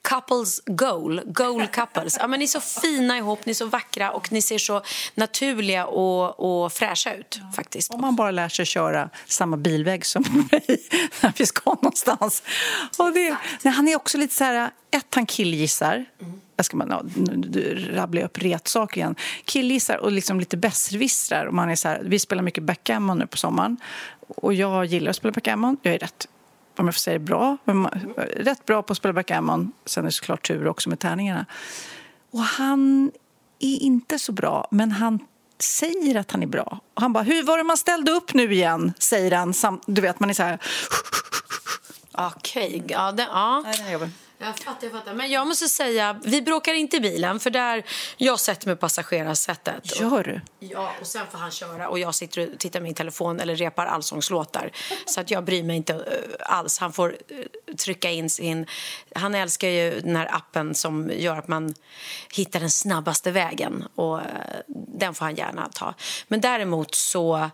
couples 0.03 0.63
goal, 0.67 1.21
goal 1.25 1.67
couples. 1.67 2.17
ja, 2.21 2.27
men 2.27 2.39
ni 2.39 2.45
är 2.45 2.49
så 2.49 2.61
fina 2.61 3.19
ihop, 3.19 3.47
ni 3.47 3.51
är 3.51 3.55
så 3.55 3.67
vackra 3.67 4.13
och 4.13 4.33
ni 4.33 4.43
ser 4.43 4.59
så 4.59 4.83
naturliga 5.15 5.87
och, 5.87 6.65
och 6.65 6.73
fräscha 6.73 7.15
ut 7.15 7.39
ja. 7.41 7.53
faktiskt. 7.57 7.91
Om 7.91 8.01
man 8.01 8.17
bara 8.17 8.31
lär 8.31 8.49
sig 8.49 8.67
köra 8.67 9.11
samma 9.27 9.57
bilväg 9.57 10.07
som 10.07 10.23
mig 10.53 10.89
när 11.21 11.33
vi 11.37 11.47
ska 11.47 11.71
någonstans. 11.71 12.43
Och 12.99 13.13
det, 13.13 13.37
nej, 13.63 13.75
han 13.75 13.89
är 13.89 13.97
också 13.97 14.19
lite 14.19 14.35
så 14.35 14.45
här, 14.45 14.71
ett 14.90 15.14
han 15.14 15.26
killgissar. 15.26 16.05
Mm 16.20 16.40
jag 16.58 16.64
ska 16.64 16.76
man, 16.76 16.88
ja, 16.90 17.02
rabbla 17.94 18.20
upp 18.20 18.38
retsaker 18.38 18.96
igen. 18.96 19.17
Killgissar 19.44 19.96
och 19.96 20.12
liksom 20.12 20.40
lite 20.40 20.56
besserwissrar. 20.56 21.50
Man 21.50 21.70
är 21.70 21.76
så 21.76 21.88
här, 21.88 22.02
vi 22.05 22.19
spelar 22.19 22.43
mycket 22.43 22.62
backgammon 22.62 23.19
nu 23.19 23.26
på 23.26 23.37
sommaren. 23.37 23.76
Och 24.20 24.55
jag 24.55 24.85
gillar 24.85 25.11
att 25.11 25.17
spela 25.17 25.32
backgammon. 25.32 25.76
Jag 25.82 25.94
är 25.94 25.99
rätt, 25.99 26.29
om 26.76 26.87
jag 26.87 26.94
får 26.94 26.99
säga 26.99 27.19
det, 27.19 27.25
bra. 27.25 27.56
Rätt 28.37 28.67
bra 28.67 28.82
på 28.82 28.93
att 28.93 28.96
spela 28.96 29.12
backgammon. 29.12 29.73
Sen 29.85 30.05
är 30.05 30.08
det 30.08 30.12
såklart 30.12 30.46
tur 30.49 30.67
också 30.67 30.88
med 30.88 30.99
tärningarna. 30.99 31.46
Och 32.31 32.43
han 32.43 33.11
är 33.58 33.82
inte 33.82 34.19
så 34.19 34.32
bra, 34.32 34.69
men 34.70 34.90
han 34.90 35.19
säger 35.58 36.14
att 36.14 36.31
han 36.31 36.43
är 36.43 36.46
bra. 36.46 36.81
Och 36.94 37.02
han 37.02 37.12
bara, 37.12 37.25
hur 37.25 37.43
var 37.43 37.58
det 37.58 37.64
man 37.64 37.76
ställde 37.76 38.12
upp 38.12 38.35
nu 38.35 38.52
igen? 38.52 38.93
Säger 38.99 39.32
han. 39.32 39.81
Du 39.87 40.00
vet, 40.00 40.20
man 40.20 40.31
är 40.31 40.35
så 40.35 40.43
här... 40.43 40.58
Okej, 42.12 42.67
okay. 42.69 42.82
ja, 42.88 43.12
det, 43.12 43.26
ja. 43.32 43.62
Nej, 43.67 44.11
jag 44.38 44.58
fattar, 44.58 44.87
jag 44.87 44.93
fattar. 44.93 45.14
Men 45.14 45.31
jag 45.31 45.46
måste 45.46 45.69
säga, 45.69 46.20
vi 46.25 46.43
bråkar 46.43 46.75
inte 46.75 46.96
i 46.96 47.00
bilen 47.00 47.40
för 47.40 47.50
där 47.50 47.85
jag 48.17 48.40
sätter 48.40 48.67
mig 48.67 48.76
på 48.76 48.81
passagerarsätet. 48.81 50.00
Gör 50.00 50.25
du? 50.25 50.40
Ja, 50.58 50.93
och 51.00 51.06
sen 51.06 51.26
får 51.31 51.38
han 51.38 51.50
köra 51.50 51.88
och 51.88 51.99
jag 51.99 52.14
sitter 52.14 52.52
och 52.52 52.58
tittar 52.58 52.81
min 52.81 52.94
telefon 52.94 53.40
eller 53.40 53.56
repar 53.56 53.87
allsångslåtar. 53.87 54.70
Så 55.06 55.20
att 55.20 55.31
jag 55.31 55.44
bryr 55.44 55.62
mig 55.62 55.76
inte 55.76 55.94
uh, 55.94 56.02
alls. 56.40 56.79
Han 56.79 56.93
får 56.93 57.08
uh, 57.11 57.75
trycka 57.76 58.11
in 58.11 58.31
sin... 58.31 58.67
Han 59.14 59.35
älskar 59.35 59.69
ju 59.69 60.00
den 60.00 60.17
här 60.17 60.35
appen 60.35 60.75
som 60.75 61.11
gör 61.14 61.37
att 61.37 61.49
man 61.49 61.75
hittar 62.35 62.61
den 62.61 62.71
snabbaste 62.71 63.30
vägen 63.30 63.85
och 63.95 64.16
uh, 64.16 64.23
den 64.68 65.14
får 65.14 65.25
han 65.25 65.35
gärna 65.35 65.68
ta. 65.68 65.95
Men 66.28 66.40
däremot 66.40 66.95
så 66.95 67.50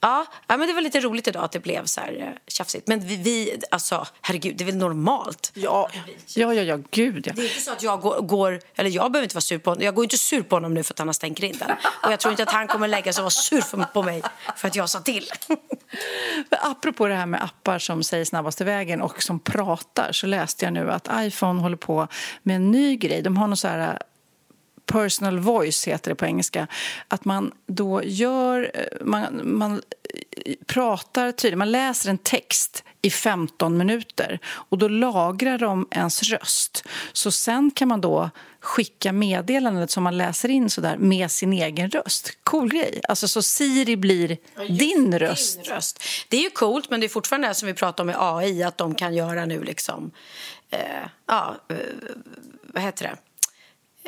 Ja, 0.00 0.26
ja, 0.46 0.56
men 0.56 0.68
det 0.68 0.74
var 0.74 0.80
lite 0.80 1.00
roligt 1.00 1.28
idag 1.28 1.44
att 1.44 1.52
det 1.52 1.60
blev 1.60 1.84
så 1.84 2.00
här 2.00 2.16
eh, 2.20 2.28
tjafsigt. 2.46 2.86
Men 2.86 3.00
vi, 3.00 3.16
vi 3.16 3.62
alltså, 3.70 4.06
herregud, 4.20 4.56
det 4.56 4.64
är 4.64 4.66
väl 4.66 4.76
normalt? 4.76 5.52
Ja, 5.54 5.90
ja, 6.34 6.54
ja, 6.54 6.62
ja 6.62 6.78
gud 6.90 7.26
ja. 7.26 7.32
Det 7.36 7.42
är 7.42 7.48
inte 7.48 7.60
så 7.60 7.72
att 7.72 7.82
jag 7.82 8.00
går, 8.00 8.20
går, 8.20 8.60
eller 8.74 8.90
jag 8.90 9.12
behöver 9.12 9.24
inte 9.24 9.34
vara 9.34 9.42
sur 9.42 9.58
på 9.58 9.70
honom. 9.70 9.84
Jag 9.84 9.94
går 9.94 10.04
inte 10.04 10.18
sur 10.18 10.42
på 10.42 10.56
honom 10.56 10.74
nu 10.74 10.82
för 10.82 10.94
att 10.94 10.98
han 10.98 11.08
har 11.08 11.12
stängt 11.12 11.38
grinden. 11.38 11.70
Och 12.04 12.12
jag 12.12 12.20
tror 12.20 12.30
inte 12.30 12.42
att 12.42 12.52
han 12.52 12.68
kommer 12.68 12.88
lägga 12.88 13.12
sig 13.12 13.22
och 13.22 13.24
vara 13.24 13.30
sur 13.30 13.84
på 13.92 14.02
mig 14.02 14.22
för 14.56 14.68
att 14.68 14.76
jag 14.76 14.90
sa 14.90 15.00
till. 15.00 15.30
apropå 16.50 17.06
det 17.06 17.14
här 17.14 17.26
med 17.26 17.44
appar 17.44 17.78
som 17.78 18.02
säger 18.02 18.24
snabbaste 18.24 18.64
vägen 18.64 19.02
och 19.02 19.22
som 19.22 19.40
pratar 19.40 20.12
så 20.12 20.26
läste 20.26 20.64
jag 20.64 20.72
nu 20.72 20.90
att 20.90 21.08
iPhone 21.12 21.60
håller 21.60 21.76
på 21.76 22.08
med 22.42 22.56
en 22.56 22.70
ny 22.70 22.96
grej. 22.96 23.22
De 23.22 23.36
har 23.36 23.46
någon 23.46 23.56
så 23.56 23.68
här 23.68 23.98
personal 24.88 25.38
voice 25.38 25.88
heter 25.88 26.10
det 26.10 26.14
på 26.14 26.26
engelska. 26.26 26.66
Att 27.08 27.24
man 27.24 27.52
då 27.66 28.02
gör, 28.04 28.70
eh, 28.74 29.06
man, 29.06 29.40
man 29.44 29.82
eh, 30.46 30.54
pratar 30.66 31.32
tydligt, 31.32 31.58
man 31.58 31.70
läser 31.70 32.10
en 32.10 32.18
text 32.18 32.84
i 33.02 33.10
15 33.10 33.76
minuter 33.76 34.38
och 34.46 34.78
då 34.78 34.88
lagrar 34.88 35.58
de 35.58 35.88
ens 35.90 36.22
röst. 36.22 36.84
Så 37.12 37.30
sen 37.30 37.70
kan 37.70 37.88
man 37.88 38.00
då 38.00 38.30
skicka 38.60 39.12
meddelandet 39.12 39.90
som 39.90 40.02
man 40.02 40.16
läser 40.16 40.48
in 40.48 40.70
så 40.70 40.80
där 40.80 40.96
med 40.96 41.30
sin 41.30 41.52
egen 41.52 41.90
röst. 41.90 42.38
Cool 42.44 42.68
grej. 42.68 43.00
Alltså 43.08 43.28
så 43.28 43.42
Siri 43.42 43.96
blir 43.96 44.36
ja, 44.56 44.64
din, 44.64 45.18
röst. 45.18 45.64
din 45.64 45.74
röst. 45.74 46.02
Det 46.28 46.36
är 46.36 46.42
ju 46.42 46.50
coolt 46.50 46.90
men 46.90 47.00
det 47.00 47.06
är 47.06 47.08
fortfarande 47.08 47.48
det 47.48 47.54
som 47.54 47.66
vi 47.66 47.74
pratar 47.74 48.04
om 48.04 48.06
med 48.06 48.16
AI 48.18 48.62
att 48.62 48.78
de 48.78 48.94
kan 48.94 49.14
göra 49.14 49.46
nu 49.46 49.64
liksom 49.64 50.10
eh, 50.70 50.80
ja, 51.26 51.56
eh, 51.68 51.76
vad 52.62 52.82
heter 52.82 53.04
det? 53.04 53.16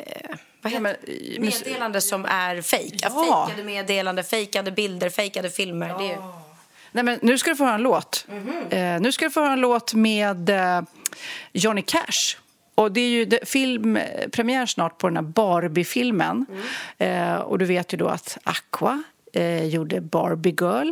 Eh, 0.03 0.35
vad 0.61 0.73
heter 0.73 0.97
ja, 1.09 1.39
men, 1.39 1.45
meddelande 1.45 2.01
som 2.01 2.25
är 2.25 2.61
fejk. 2.61 2.99
Ja. 3.01 3.45
Fejkade 3.47 3.63
meddelande, 3.63 4.23
fejkade 4.23 4.71
bilder, 4.71 5.09
fejkade 5.09 5.49
filmer. 5.49 5.89
Ja. 5.89 5.97
Det 5.97 6.11
är... 6.11 6.17
Nej, 6.91 7.03
men 7.03 7.19
nu 7.21 7.37
ska 7.37 7.49
du 7.49 7.55
få 7.55 7.63
höra 7.63 7.75
en 7.75 7.81
låt. 7.81 8.27
Eh, 8.69 8.99
nu 8.99 9.11
ska 9.11 9.25
du 9.25 9.31
få 9.31 9.41
höra 9.41 9.53
en 9.53 9.61
låt 9.61 9.93
med 9.93 10.49
eh, 10.49 10.81
Johnny 11.53 11.81
Cash. 11.81 12.37
Och 12.75 12.91
det 12.91 13.01
är 13.01 13.09
ju 13.09 13.29
filmpremiär 13.45 14.65
snart 14.65 14.97
på 14.97 15.07
den 15.07 15.15
här 15.15 15.23
Barbie-filmen. 15.23 16.45
Eh, 16.97 17.35
och 17.35 17.59
du 17.59 17.65
vet 17.65 17.93
ju 17.93 17.97
då 17.97 18.07
att 18.07 18.37
Aqua 18.43 19.03
eh, 19.33 19.65
gjorde 19.65 20.01
Barbie 20.01 20.55
Girl. 20.61 20.91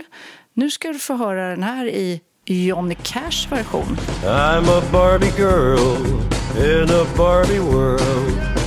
Nu 0.54 0.72
ska 0.72 0.88
du 0.88 1.00
få 1.00 1.16
höra 1.16 1.50
den 1.50 1.64
här 1.64 1.86
i 1.86 2.22
Johnny 2.46 2.96
Cash 2.96 3.48
version. 3.50 3.98
I'm 4.24 4.70
a 4.70 4.82
Barbie 4.92 5.34
girl 5.38 5.98
in 6.58 6.90
a 6.90 7.06
Barbie 7.18 7.60
world. 7.60 8.59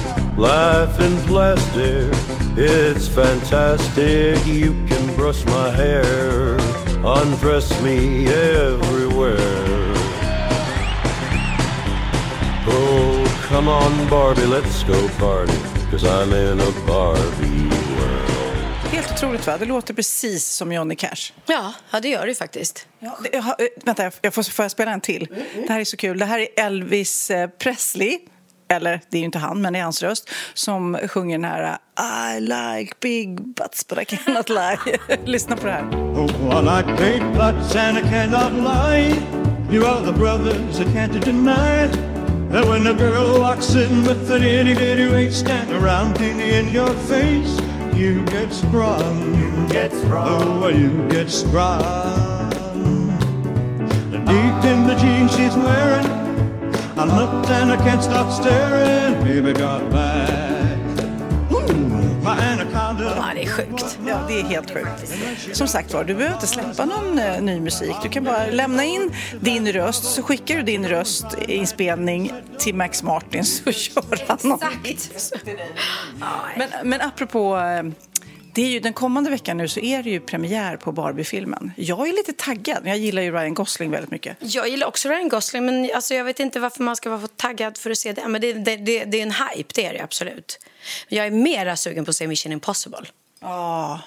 Life 0.43 0.99
in 1.07 1.17
plastic, 1.27 2.13
it's 2.57 3.07
fantastic. 3.09 4.45
You 4.47 4.73
can 4.89 5.15
brush 5.17 5.45
my 5.47 5.71
hair, 5.71 6.57
undress 7.05 7.71
me 7.83 8.27
everywhere. 8.27 9.39
Oh, 12.69 13.47
come 13.49 13.69
on, 13.69 14.09
Barbie, 14.11 14.47
let's 14.47 14.83
go 14.85 15.09
party. 15.19 15.59
Cause 15.91 16.05
I'm 16.05 16.33
in 16.33 16.61
a 16.61 16.73
Barbie 16.87 17.69
world. 17.97 18.93
Helt 18.93 19.13
otroligt, 19.13 19.47
va? 19.47 19.59
Det 19.59 19.65
låter 19.67 19.95
precis 19.95 20.47
som 20.49 20.73
Johnny 20.73 20.97
Cash. 20.97 21.33
Ja, 21.47 21.73
ja 21.91 22.01
det 22.01 22.09
gör 22.09 22.27
det 22.27 22.35
faktiskt. 22.35 22.87
Ja, 22.99 23.19
det, 23.23 23.29
jag, 23.33 23.43
har- 23.43 23.57
eh, 23.59 23.67
vänta, 23.85 24.11
jag 24.23 24.35
får, 24.35 24.43
får 24.43 24.65
jag 24.65 24.71
spela 24.73 24.91
en 24.91 25.01
till? 25.01 25.29
Det 25.67 25.73
här 25.73 25.81
är 25.81 25.85
så 25.85 25.97
kul. 25.97 26.19
Det 26.19 26.25
här 26.25 26.39
är 26.39 26.49
Elvis 26.67 27.31
eh, 27.31 27.49
Presley. 27.59 28.19
Eller, 28.73 29.01
det 29.11 29.17
är 29.17 29.19
ju 29.19 29.25
inte 29.25 29.39
han, 29.39 29.61
men 29.61 29.73
det 29.73 29.79
är 29.79 29.83
hans 29.83 30.03
röst 30.03 30.31
som 30.55 30.99
sjunger 31.09 31.39
den 31.39 31.45
här 31.45 31.79
I 32.37 32.41
like 32.41 32.95
big 33.01 33.55
butts 33.55 33.89
but 33.89 33.99
I 33.99 34.05
cannot 34.05 34.49
lie. 34.49 34.79
Lyssna 35.25 35.57
på 35.57 35.67
det 35.67 35.73
här. 35.73 35.85
Oh, 35.93 36.59
I 36.59 36.63
like 36.63 36.97
big 36.97 37.23
butts 37.33 37.77
and 37.77 37.99
I 37.99 38.03
cannot 38.03 38.53
lie. 38.53 39.43
You 39.71 39.87
are 39.87 40.05
the 40.05 40.13
brothers 40.13 40.81
I 40.81 40.85
can't 40.85 41.25
deny 41.25 41.85
it. 41.85 41.97
And 42.53 42.69
when 42.69 42.87
a 42.87 42.93
girl 42.93 43.41
walks 43.41 43.75
in 43.75 44.05
with 44.05 44.31
an 44.31 44.43
itty 44.43 44.75
bitty 44.75 45.09
waist 45.09 45.49
and 45.49 45.71
a 45.73 45.81
round 45.81 46.19
thing 46.19 46.39
in 46.41 46.69
your 46.69 46.93
face, 47.09 47.59
you 47.95 48.23
get 48.27 48.53
sprung. 48.53 49.35
You 49.35 49.69
get 49.69 49.91
sprung. 49.93 50.63
Oh, 50.63 50.69
you 50.69 51.09
get 51.09 51.31
sprung. 51.31 52.53
And 54.13 54.27
deep 54.27 54.65
in 54.71 54.87
the 54.87 54.95
jeans 55.01 55.35
she's 55.35 55.57
wearing, 55.57 56.22
I 56.97 57.05
looked 57.05 57.51
and 57.51 57.73
I 57.73 57.77
can't 57.77 58.03
stop 58.03 58.31
staring. 58.33 59.25
Baby 59.25 59.53
got 59.53 59.91
back. 59.91 60.29
Anaconda. 62.27 63.15
Ja, 63.17 63.25
det 63.35 63.43
är 63.43 63.47
sjukt. 63.47 63.99
Ja, 64.07 64.25
det 64.29 64.41
är 64.41 64.45
helt 64.45 64.71
sjukt. 64.71 65.13
Som 65.53 65.67
sagt 65.69 65.95
var, 65.95 66.05
du 66.05 66.15
behöver 66.15 66.35
inte 66.35 66.47
släppa 66.47 66.85
någon 66.85 67.19
eh, 67.19 67.43
ny 67.43 67.61
musik. 67.61 67.95
Du 68.03 68.09
kan 68.09 68.25
bara 68.25 68.47
lämna 68.47 68.85
in 68.85 69.13
din 69.41 69.73
röst, 69.73 70.05
så 70.05 70.23
skickar 70.23 70.57
du 70.57 70.63
din 70.63 70.89
röstinspelning 70.89 72.33
till 72.59 72.75
Max 72.75 73.03
Martin 73.03 73.45
så 73.45 73.73
kör 73.73 74.25
han. 74.29 74.59
Exakt. 74.85 75.45
Men, 76.57 76.69
men 76.89 77.01
apropå... 77.01 77.57
eh, 77.57 77.83
Det 78.55 78.63
är 78.63 78.69
ju, 78.69 78.81
den 78.81 78.93
kommande 78.93 79.31
veckan 79.31 79.57
nu 79.57 79.69
så 79.69 79.81
är 79.81 80.03
det 80.03 80.11
ju 80.11 80.21
premiär 80.21 80.77
på 80.77 80.93
Barbie-filmen. 80.93 81.73
Jag 81.77 82.09
är 82.09 82.13
lite 82.13 82.33
taggad. 82.33 82.87
Jag 82.87 82.99
gillar 82.99 83.23
ju 83.23 83.33
Ryan 83.33 83.55
Gosling 83.55 83.91
väldigt 83.91 84.11
mycket. 84.11 84.37
Jag 84.41 84.69
gillar 84.69 84.87
också 84.87 85.09
Ryan 85.09 85.29
Gosling, 85.29 85.67
men 85.67 85.91
alltså, 85.95 86.15
jag 86.15 86.25
vet 86.25 86.41
inte 86.41 86.61
varför 86.61 86.83
man 86.83 86.97
ska 86.97 87.11
vara 87.11 87.21
för 87.21 87.29
taggad 87.29 87.79
för 87.79 87.91
att 87.91 87.99
se 87.99 88.13
det. 88.13 88.29
Men 88.29 88.41
det, 88.41 88.53
det, 88.53 88.77
det, 88.77 89.05
det 89.05 89.19
är 89.19 89.23
en 89.23 89.33
hype, 89.33 89.73
det 89.75 89.87
är 89.87 89.93
det 89.93 90.01
absolut. 90.01 90.59
Jag 91.09 91.27
är 91.27 91.31
mera 91.31 91.77
sugen 91.77 92.05
på 92.05 92.09
att 92.09 92.17
se 92.17 92.29
Mission 92.29 92.53
Impossible. 92.53 93.07
Ja, 93.41 94.01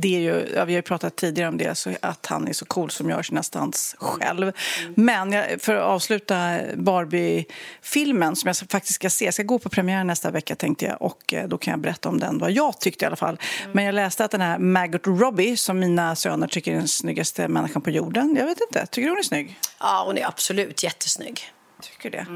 det 0.00 0.16
är 0.16 0.20
ju, 0.20 0.52
ja, 0.54 0.64
vi 0.64 0.74
har 0.74 0.82
pratat 0.82 1.16
tidigare 1.16 1.48
om 1.48 1.58
det, 1.58 1.74
så 1.74 1.94
att 2.00 2.26
han 2.26 2.48
är 2.48 2.52
så 2.52 2.64
cool 2.64 2.90
som 2.90 3.10
gör 3.10 3.22
sina 3.22 3.42
stunts 3.42 3.96
själv. 3.98 4.52
Men 4.94 5.32
jag, 5.32 5.60
för 5.60 5.74
att 5.74 5.82
avsluta 5.82 6.58
Barbie-filmen 6.74 8.36
som 8.36 8.48
jag 8.48 8.56
faktiskt 8.56 8.94
ska 8.94 9.10
se, 9.10 9.24
jag 9.24 9.34
ska 9.34 9.42
gå 9.42 9.58
på 9.58 9.68
premiär 9.68 10.04
nästa 10.04 10.30
vecka 10.30 10.56
tänkte 10.56 10.84
jag 10.84 11.02
och 11.02 11.34
eh, 11.34 11.48
då 11.48 11.58
kan 11.58 11.70
jag 11.70 11.80
berätta 11.80 12.08
om 12.08 12.18
den, 12.18 12.38
vad 12.38 12.50
jag 12.50 12.80
tyckte 12.80 13.04
i 13.04 13.06
alla 13.06 13.16
fall. 13.16 13.38
Men 13.72 13.84
jag 13.84 13.94
läste 13.94 14.24
att 14.24 14.30
den 14.30 14.40
här 14.40 14.58
Margot 14.58 15.06
Robbie, 15.06 15.56
som 15.56 15.78
mina 15.78 16.16
söner 16.16 16.46
tycker 16.46 16.72
är 16.72 16.76
den 16.76 16.88
snyggaste 16.88 17.48
människan 17.48 17.82
på 17.82 17.90
jorden, 17.90 18.36
jag 18.38 18.46
vet 18.46 18.58
inte, 18.60 18.86
tycker 18.86 19.06
du 19.06 19.10
hon 19.10 19.18
är 19.18 19.22
snygg? 19.22 19.58
Ja, 19.80 20.02
hon 20.06 20.18
är 20.18 20.26
absolut 20.26 20.82
jättesnygg. 20.82 21.40
Tycker 21.82 22.10
det. 22.10 22.26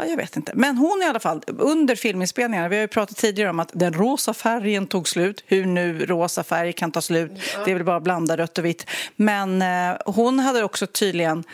Ja, 0.00 0.06
jag 0.06 0.16
vet 0.16 0.36
inte. 0.36 0.52
Men 0.54 0.76
hon 0.76 1.02
i 1.02 1.06
alla 1.06 1.20
fall, 1.20 1.42
under 1.46 1.96
filminspelningarna, 1.96 2.68
vi 2.68 2.76
har 2.76 2.80
ju 2.80 2.88
pratat 2.88 3.16
tidigare 3.16 3.50
om 3.50 3.60
att 3.60 3.70
den 3.72 3.92
rosa 3.92 4.34
färgen 4.34 4.86
tog 4.86 5.08
slut. 5.08 5.44
Hur 5.46 5.66
nu 5.66 6.06
rosa 6.06 6.44
färg 6.44 6.72
kan 6.72 6.92
ta 6.92 7.00
slut. 7.00 7.30
Det 7.64 7.70
är 7.70 7.74
väl 7.74 7.84
bara 7.84 7.96
att 7.96 8.02
blanda 8.02 8.36
rött 8.36 8.58
och 8.58 8.64
vitt. 8.64 8.86
Men 9.16 9.62
eh, 9.62 9.96
hon 10.06 10.38
hade 10.38 10.62
också 10.62 10.86
tydligen 10.86 11.44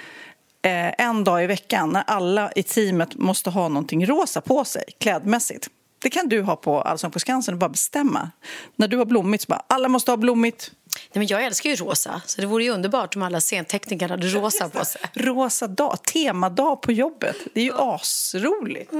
eh, 0.62 1.06
en 1.06 1.24
dag 1.24 1.44
i 1.44 1.46
veckan 1.46 1.90
när 1.90 2.04
alla 2.06 2.52
i 2.52 2.62
teamet 2.62 3.14
måste 3.14 3.50
ha 3.50 3.68
någonting 3.68 4.06
rosa 4.06 4.40
på 4.40 4.64
sig, 4.64 4.84
klädmässigt. 5.00 5.68
Det 5.98 6.10
kan 6.10 6.28
du 6.28 6.42
ha 6.42 6.56
på 6.56 6.80
Allsång 6.82 7.10
på 7.10 7.18
Skansen 7.20 7.54
och 7.54 7.58
bara 7.60 7.68
bestämma. 7.70 8.30
När 8.76 8.88
du 8.88 8.96
har 8.96 9.04
blommigt 9.04 9.44
så 9.44 9.48
bara, 9.48 9.62
alla 9.66 9.88
måste 9.88 10.10
ha 10.12 10.16
blommigt. 10.16 10.70
Nej, 10.96 11.08
men 11.20 11.26
jag 11.26 11.44
älskar 11.44 11.70
ju 11.70 11.76
rosa, 11.76 12.22
så 12.26 12.40
det 12.40 12.46
vore 12.46 12.64
ju 12.64 12.70
underbart 12.70 13.16
om 13.16 13.22
alla 13.22 13.40
scentekniker 13.40 14.08
hade 14.08 14.26
rosa 14.26 14.68
på 14.68 14.84
sig. 14.84 15.00
Rosa 15.12 15.66
dag, 15.66 16.02
temadag 16.02 16.82
på 16.82 16.92
jobbet. 16.92 17.36
Det 17.54 17.60
är 17.60 17.64
ju 17.64 17.72
asroligt. 17.76 18.92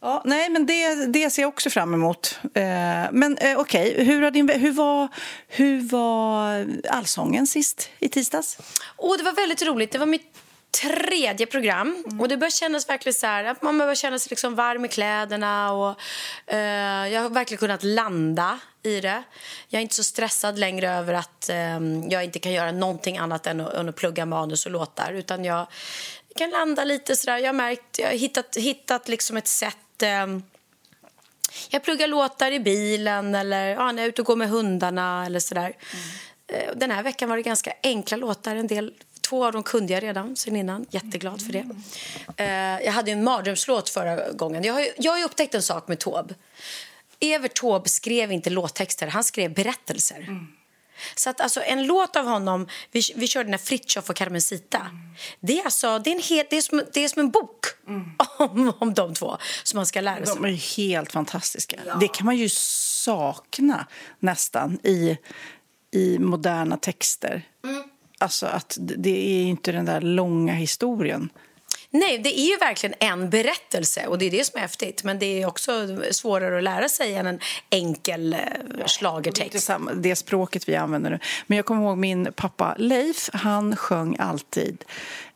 Ja, 0.00 0.22
nej, 0.24 0.50
men 0.50 0.66
det, 0.66 1.06
det 1.06 1.30
ser 1.30 1.42
jag 1.42 1.48
också 1.48 1.70
fram 1.70 1.94
emot. 1.94 2.38
Eh, 2.54 2.62
men 3.12 3.36
eh, 3.40 3.58
okej, 3.58 4.04
hur, 4.04 4.30
din, 4.30 4.46
ve- 4.46 4.58
hur, 4.58 4.72
var, 4.72 5.08
hur 5.48 5.80
var 5.80 6.66
Allsången 6.90 7.46
sist 7.46 7.90
i 7.98 8.08
tisdags? 8.08 8.58
Och 8.96 9.18
det 9.18 9.24
var 9.24 9.32
väldigt 9.32 9.62
roligt. 9.62 9.92
Det 9.92 9.98
var 9.98 10.06
mitt 10.06 10.34
tredje 10.70 11.46
program. 11.46 12.04
Och 12.20 12.28
det 12.28 12.36
börjar 12.36 12.50
kännas 12.50 12.88
verkligen 12.88 13.14
så 13.14 13.26
här 13.26 13.44
att 13.44 13.62
man 13.62 13.78
börjar 13.78 13.94
känna 13.94 14.18
sig 14.18 14.30
liksom 14.30 14.54
varm 14.54 14.84
i 14.84 14.88
kläderna. 14.88 15.72
Och, 15.72 16.00
eh, 16.46 17.08
jag 17.08 17.22
har 17.22 17.30
verkligen 17.30 17.58
kunnat 17.58 17.82
landa 17.82 18.58
i 18.82 19.00
det. 19.00 19.22
Jag 19.68 19.78
är 19.78 19.82
inte 19.82 19.94
så 19.94 20.04
stressad 20.04 20.58
längre 20.58 20.90
över 20.90 21.14
att 21.14 21.48
eh, 21.48 21.80
jag 22.08 22.24
inte 22.24 22.38
kan 22.38 22.52
göra 22.52 22.72
någonting 22.72 23.18
annat 23.18 23.46
än 23.46 23.60
att, 23.60 23.74
än 23.74 23.88
att 23.88 23.96
plugga 23.96 24.26
manus 24.26 24.66
och 24.66 24.72
låtar. 24.72 25.12
Utan 25.12 25.44
jag 25.44 25.66
kan 26.36 26.50
landa 26.50 26.84
lite 26.84 27.16
sådär. 27.16 27.38
Jag 27.38 27.48
har 27.48 27.52
märkt, 27.52 27.98
jag 27.98 28.06
har 28.06 28.12
hittat, 28.12 28.56
hittat 28.56 29.08
liksom 29.08 29.36
ett 29.36 29.48
sätt 29.48 30.02
eh, 30.02 30.26
jag 31.70 31.82
pluggar 31.82 32.06
låtar 32.06 32.50
i 32.50 32.60
bilen 32.60 33.34
eller 33.34 33.66
ja, 33.66 33.92
när 33.92 34.02
jag 34.02 34.04
är 34.04 34.08
ute 34.08 34.22
och 34.22 34.26
går 34.26 34.36
med 34.36 34.48
hundarna 34.48 35.26
eller 35.26 35.40
sådär. 35.40 35.76
Eh, 36.46 36.76
Den 36.76 36.90
här 36.90 37.02
veckan 37.02 37.28
var 37.28 37.36
det 37.36 37.42
ganska 37.42 37.72
enkla 37.82 38.16
låtar. 38.16 38.56
En 38.56 38.66
del, 38.66 38.94
två 39.28 39.46
av 39.46 39.52
dem 39.52 39.62
kunde 39.62 39.92
jag 39.92 40.02
redan 40.02 40.36
sen 40.36 40.56
innan. 40.56 40.86
Jätteglad 40.90 41.42
för 41.42 41.52
det. 41.52 41.66
Eh, 42.36 42.84
Jag 42.86 42.92
hade 42.92 43.10
en 43.10 43.24
mardrömslåt 43.24 43.88
förra 43.88 44.32
gången. 44.32 44.64
Jag 44.64 44.74
har, 44.74 44.80
ju, 44.80 44.92
jag 44.98 45.12
har 45.12 45.24
upptäckt 45.24 45.54
en 45.54 45.62
sak 45.62 45.88
med 45.88 45.98
Taube. 45.98 46.34
Evert 47.20 47.54
Taube 47.60 47.88
skrev 47.88 48.32
inte 48.32 48.50
låttexter, 48.50 49.06
han 49.06 49.24
skrev 49.24 49.54
berättelser. 49.54 50.46
Så 51.14 51.30
att 51.30 51.40
alltså, 51.40 51.60
en 51.60 51.86
låt 51.86 52.16
av 52.16 52.24
honom, 52.26 52.68
vi, 52.92 53.02
vi 53.16 53.26
körde 53.26 53.50
när 53.50 53.58
Fritiof 53.58 54.10
och 54.10 54.16
Carmencita. 54.16 54.90
Det, 55.40 55.58
är 55.60 55.64
alltså, 55.64 55.98
det, 55.98 56.10
är 56.10 56.14
en 56.14 56.22
hel, 56.22 56.46
det, 56.50 56.56
är 56.56 56.62
som, 56.62 56.82
det 56.92 57.04
är 57.04 57.08
som 57.08 57.20
en 57.20 57.30
bok 57.30 57.66
om, 58.38 58.72
om 58.78 58.94
de 58.94 59.14
två 59.14 59.36
som 59.62 59.76
man 59.76 59.86
ska 59.86 60.00
lära 60.00 60.26
sig. 60.26 60.34
De 60.34 60.44
är 60.44 60.76
helt 60.76 61.12
fantastiska. 61.12 61.76
Det 62.00 62.08
kan 62.08 62.26
man 62.26 62.36
ju 62.36 62.48
sakna 62.48 63.86
nästan 64.18 64.78
i, 64.82 65.16
i 65.90 66.18
moderna 66.18 66.76
texter. 66.76 67.42
Alltså 68.18 68.46
att 68.46 68.76
det- 68.80 68.94
det 68.96 69.10
är 69.40 69.42
inte 69.42 69.72
den 69.72 69.84
där 69.84 70.00
långa 70.00 70.52
historien. 70.54 71.28
Nej, 71.90 72.18
det 72.18 72.38
är 72.40 72.46
ju 72.50 72.56
verkligen 72.56 72.94
en 73.00 73.30
berättelse 73.30 74.06
och 74.06 74.18
det 74.18 74.26
är 74.26 74.30
det 74.30 74.44
som 74.46 74.56
är 74.58 74.60
häftigt. 74.62 75.04
Men 75.04 75.18
det 75.18 75.42
är 75.42 75.46
också 75.46 75.72
svårare 76.10 76.58
att 76.58 76.64
lära 76.64 76.88
sig 76.88 77.14
än 77.14 77.26
en 77.26 77.40
enkel 77.70 78.32
eh, 78.32 78.38
Det 78.78 78.88
schlagertext. 78.88 79.64
samma- 79.66 79.92
det 79.92 80.16
språket 80.16 80.68
vi 80.68 80.76
använder 80.76 81.10
nu. 81.10 81.18
Men 81.46 81.56
jag 81.56 81.66
kommer 81.66 81.82
ihåg 81.82 81.98
min 81.98 82.32
pappa 82.36 82.74
Leif, 82.78 83.30
han 83.32 83.76
sjöng 83.76 84.16
alltid 84.18 84.84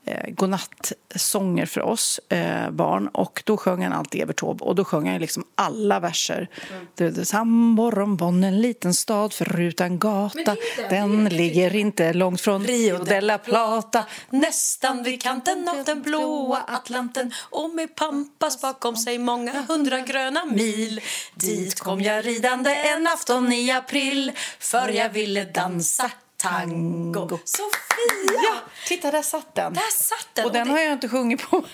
eh, 0.04 0.30
godnattsånger 0.30 1.66
för 1.66 1.80
oss 1.80 2.20
eh, 2.28 2.70
barn. 2.70 3.08
Och 3.08 3.42
då 3.46 3.56
sjöng 3.56 3.82
han 3.82 3.92
alltid 3.92 4.22
Evert 4.22 4.36
Taube 4.36 4.64
och 4.64 4.74
då 4.74 4.84
sjöng 4.84 5.08
han 5.08 5.20
liksom 5.20 5.44
alla 5.54 6.00
verser. 6.00 6.48
Det 6.94 7.18
är 7.18 7.24
Samborgon, 7.24 8.44
en 8.44 8.60
liten 8.60 8.94
stad 8.94 9.32
förutan 9.32 9.98
gata. 9.98 10.56
Den 10.90 11.24
ligger 11.24 11.76
inte 11.76 12.12
långt 12.12 12.40
från 12.40 12.64
Rio 12.64 13.04
de 13.04 13.20
la 13.20 13.38
Plata. 13.38 14.04
Nästan 14.30 15.02
vid 15.02 15.22
kanten 15.22 15.68
av 15.68 15.84
den 15.84 16.02
blåa 16.02 16.62
Atlanten 16.66 17.32
och 17.50 17.70
med 17.70 17.94
Pampas 17.94 18.60
bakom 18.62 18.96
sig 18.96 19.18
många 19.18 19.52
hundra 19.68 20.00
gröna 20.00 20.44
mil. 20.44 21.00
Dit 21.34 21.80
kom 21.80 22.00
jag 22.00 22.26
ridande 22.26 22.74
en 22.74 23.06
afton 23.06 23.52
i 23.52 23.70
april 23.70 24.32
för 24.58 24.88
jag 24.88 25.10
ville 25.10 25.44
dansa 25.44 26.10
tango. 26.42 27.38
Sofia! 27.44 28.40
Ja, 28.44 28.58
titta 28.86 29.10
där 29.10 29.22
satt 29.22 29.54
den. 29.54 29.72
Där 29.72 29.90
satt 29.92 30.28
den. 30.34 30.44
Och 30.44 30.52
den 30.52 30.66
det- 30.66 30.72
har 30.72 30.80
jag 30.80 30.92
inte 30.92 31.08
sjungit 31.08 31.50
på, 31.50 31.64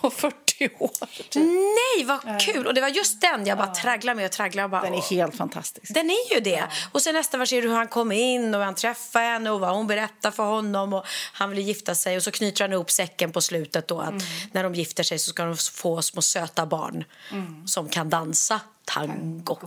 på 0.00 0.10
40 0.10 0.45
40 0.58 0.70
år. 0.78 0.90
Nej, 1.96 2.04
vad 2.04 2.40
kul! 2.40 2.66
Och 2.66 2.74
det 2.74 2.80
var 2.80 2.88
just 2.88 3.20
den 3.20 3.46
jag 3.46 3.58
bara 3.58 3.74
tragglar 3.74 4.14
med 4.14 4.24
och 4.24 4.30
tragglar. 4.30 4.64
Och 4.64 4.70
bara, 4.70 4.82
Den 4.82 4.94
är 4.94 5.10
helt 5.10 5.36
fantastisk. 5.36 5.94
Den 5.94 6.10
är 6.10 6.34
ju 6.34 6.40
det. 6.40 6.64
Och 6.92 7.02
sen 7.02 7.14
nästa 7.14 7.38
vers 7.38 7.52
är 7.52 7.62
hur 7.62 7.74
han 7.74 7.88
kom 7.88 8.12
in 8.12 8.54
och 8.54 8.60
han 8.60 8.74
träffade 8.74 9.24
henne 9.24 9.50
och 9.50 9.60
vad 9.60 9.70
hon 9.70 9.86
berättar 9.86 10.30
för 10.30 10.44
honom 10.44 10.92
och 10.92 11.06
han 11.32 11.50
vill 11.50 11.58
gifta 11.58 11.94
sig 11.94 12.16
och 12.16 12.22
så 12.22 12.30
knyter 12.30 12.64
han 12.64 12.72
ihop 12.72 12.90
säcken 12.90 13.32
på 13.32 13.40
slutet 13.40 13.88
då 13.88 14.00
att 14.00 14.14
när 14.52 14.62
de 14.62 14.74
gifter 14.74 15.02
sig 15.02 15.18
så 15.18 15.30
ska 15.30 15.44
de 15.44 15.56
få 15.56 16.02
små 16.02 16.22
söta 16.22 16.66
barn 16.66 17.04
som 17.66 17.88
kan 17.88 18.10
dansa 18.10 18.60
tango. 18.84 19.58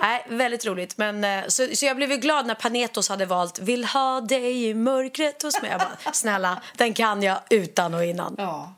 Nej, 0.00 0.26
väldigt 0.28 0.66
roligt. 0.66 0.98
Men, 0.98 1.24
eh, 1.24 1.44
så, 1.48 1.68
så 1.74 1.86
jag 1.86 1.96
blev 1.96 2.10
glad 2.10 2.46
när 2.46 2.54
Panetos 2.54 3.08
hade 3.08 3.26
valt 3.26 3.58
Vill 3.58 3.84
ha 3.84 4.20
dig 4.20 4.64
i 4.68 4.74
mörkret 4.74 5.42
hos 5.42 5.62
mig. 5.62 5.70
Jag 5.70 5.80
bara, 5.80 6.12
snälla, 6.12 6.62
den 6.76 6.94
kan 6.94 7.22
jag 7.22 7.38
utan 7.50 7.94
och 7.94 8.04
innan. 8.04 8.34
Ja. 8.38 8.74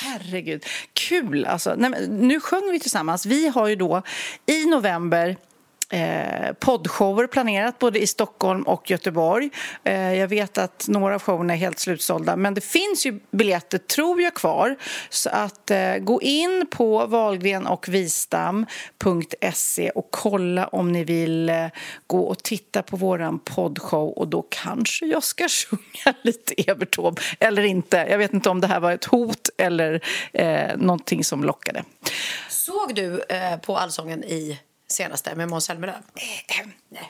Herregud. 0.00 0.64
Kul! 0.92 1.44
Alltså. 1.44 1.74
Nej, 1.76 2.08
nu 2.08 2.40
sjöng 2.40 2.70
vi 2.72 2.80
tillsammans. 2.80 3.26
Vi 3.26 3.48
har 3.48 3.68
ju 3.68 3.76
då 3.76 4.02
i 4.46 4.64
november 4.64 5.36
eh, 5.90 6.52
poddshower 6.52 7.26
planerat 7.26 7.78
både 7.78 7.98
i 7.98 8.06
Stockholm 8.06 8.62
och 8.62 8.90
Göteborg. 8.90 9.50
Eh, 9.84 10.14
jag 10.14 10.28
vet 10.28 10.58
att 10.58 10.84
några 10.88 11.14
av 11.14 11.22
showerna 11.22 11.52
är 11.52 11.58
helt 11.58 11.78
slutsålda 11.78 12.36
men 12.36 12.54
det 12.54 12.60
finns 12.60 13.06
ju 13.06 13.20
biljetter, 13.30 13.78
tror 13.78 14.22
jag, 14.22 14.34
kvar. 14.34 14.76
Så 15.10 15.30
att 15.30 15.70
eh, 15.70 15.96
gå 15.96 16.22
in 16.22 16.66
på 16.70 17.06
valgrenochvistam.se 17.06 19.90
och 19.90 20.08
kolla 20.10 20.66
om 20.66 20.92
ni 20.92 21.04
vill 21.04 21.48
eh, 21.48 21.66
gå 22.06 22.20
och 22.20 22.42
titta 22.42 22.82
på 22.82 22.96
våran 22.96 23.38
poddshow 23.38 24.10
och 24.10 24.28
då 24.28 24.46
kanske 24.48 25.06
jag 25.06 25.22
ska 25.22 25.48
sjunga 25.70 26.14
lite 26.22 26.70
Evert 26.70 26.96
Taube 26.96 27.22
eller 27.40 27.62
inte. 27.62 27.96
Jag 27.96 28.18
vet 28.18 28.32
inte 28.32 28.50
om 28.50 28.60
det 28.60 28.66
här 28.66 28.80
var 28.80 28.92
ett 28.92 29.04
hot 29.04 29.50
eller 29.58 30.00
eh, 30.32 30.76
någonting 30.76 31.24
som 31.24 31.44
lockade. 31.44 31.84
Såg 32.48 32.94
du 32.94 33.22
eh, 33.28 33.56
på 33.56 33.76
Allsången 33.76 34.24
i 34.24 34.58
senaste 34.96 35.34
med 35.34 35.48
Måns 35.48 35.64
Zelmerlöw? 35.64 35.98
Nej. 36.14 36.66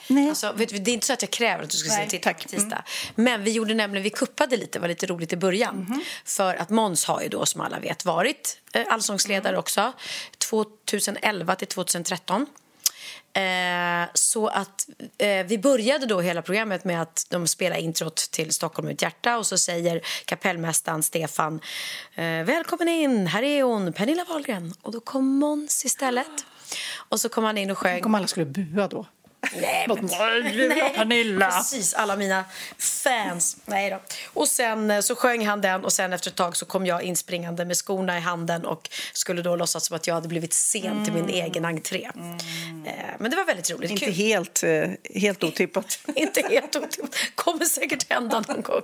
Nej. 0.08 0.28
Alltså, 0.28 0.52
vet 0.52 0.84
det 0.84 0.90
är 0.90 0.94
inte 0.94 1.06
så 1.06 1.12
att 1.12 1.22
jag 1.22 1.30
kräver 1.30 1.64
att 1.64 1.70
du 1.70 1.76
ska 1.76 1.88
Nej, 1.88 2.10
se 2.10 2.18
tack. 2.18 2.42
på 2.42 2.48
tisdag. 2.48 2.84
Men 3.14 3.44
vi 3.44 3.50
gjorde 3.50 3.74
nämligen, 3.74 4.02
vi 4.02 4.10
kuppade 4.10 4.56
lite, 4.56 4.78
det 4.78 4.80
var 4.80 4.88
lite 4.88 5.06
roligt 5.06 5.32
i 5.32 5.36
början. 5.36 6.04
För 6.24 6.54
att 6.54 6.70
Måns 6.70 7.04
har 7.04 7.22
ju 7.22 7.28
då 7.28 7.46
som 7.46 7.60
alla 7.60 7.78
vet 7.78 8.04
varit 8.04 8.60
eh, 8.72 8.84
allsångsledare 8.88 9.58
också. 9.58 9.92
2011 10.38 11.54
till 11.54 11.68
2013. 11.68 12.46
Eh, 13.36 14.08
så 14.14 14.48
att 14.48 14.88
eh, 15.18 15.46
vi 15.46 15.58
började 15.58 16.06
då 16.06 16.20
hela 16.20 16.42
programmet 16.42 16.84
med 16.84 17.02
att 17.02 17.26
de 17.30 17.46
spelar 17.46 17.76
introt 17.76 18.16
till 18.16 18.52
Stockholm 18.52 18.88
ett 18.88 19.02
hjärta 19.02 19.38
och 19.38 19.46
så 19.46 19.58
säger 19.58 20.00
kapellmästaren 20.24 21.02
Stefan 21.02 21.60
eh, 22.14 22.24
Välkommen 22.24 22.88
in, 22.88 23.26
här 23.26 23.42
är 23.42 23.62
hon, 23.62 23.92
Pernilla 23.92 24.24
Wahlgren. 24.24 24.74
Och 24.82 24.92
då 24.92 25.00
kom 25.00 25.26
Måns 25.26 25.84
istället. 25.84 26.26
Och 27.08 27.20
så 27.20 27.28
kom 27.28 27.44
han 27.44 27.58
in 27.58 27.70
och 27.70 27.78
sjöng. 27.78 27.92
Tänk 27.92 28.06
om 28.06 28.14
alla 28.14 28.26
skulle 28.26 28.46
bua 28.46 28.88
då. 28.88 29.06
Nej, 29.60 29.86
men... 29.88 30.06
Nej, 30.68 30.92
Pernilla. 30.94 31.50
Precis, 31.50 31.94
alla 31.94 32.16
mina 32.16 32.44
fans. 32.78 33.56
Nej 33.64 33.90
då. 33.90 34.00
Och 34.26 34.48
sen 34.48 34.90
eh, 34.90 35.00
så 35.00 35.16
sjöng 35.16 35.46
han 35.46 35.60
den 35.60 35.84
och 35.84 35.92
sen 35.92 36.12
efter 36.12 36.30
ett 36.30 36.36
tag 36.36 36.56
så 36.56 36.64
kom 36.66 36.86
jag 36.86 37.02
inspringande 37.02 37.64
med 37.64 37.76
skorna 37.76 38.18
i 38.18 38.20
handen 38.20 38.66
och 38.66 38.88
skulle 39.12 39.42
då 39.42 39.56
låtsas 39.56 39.86
som 39.86 39.96
att 39.96 40.06
jag 40.06 40.14
hade 40.14 40.28
blivit 40.28 40.52
sen 40.54 41.04
till 41.04 41.12
min 41.14 41.28
egen 41.28 41.64
entré. 41.64 42.04
Eh, 42.86 42.92
Men 43.18 43.30
det 43.30 43.36
var 43.36 43.44
väldigt 43.44 43.70
roligt. 43.70 43.90
Inte 43.90 44.04
Kul. 44.04 44.14
helt, 44.14 44.62
eh, 44.62 44.88
helt 45.14 45.44
otippat. 45.44 45.98
Inte 46.14 46.42
helt 46.50 46.76
otippat. 46.76 47.14
Kommer 47.34 47.64
säkert 47.64 48.10
hända 48.12 48.44
någon 48.48 48.62
gång. 48.62 48.82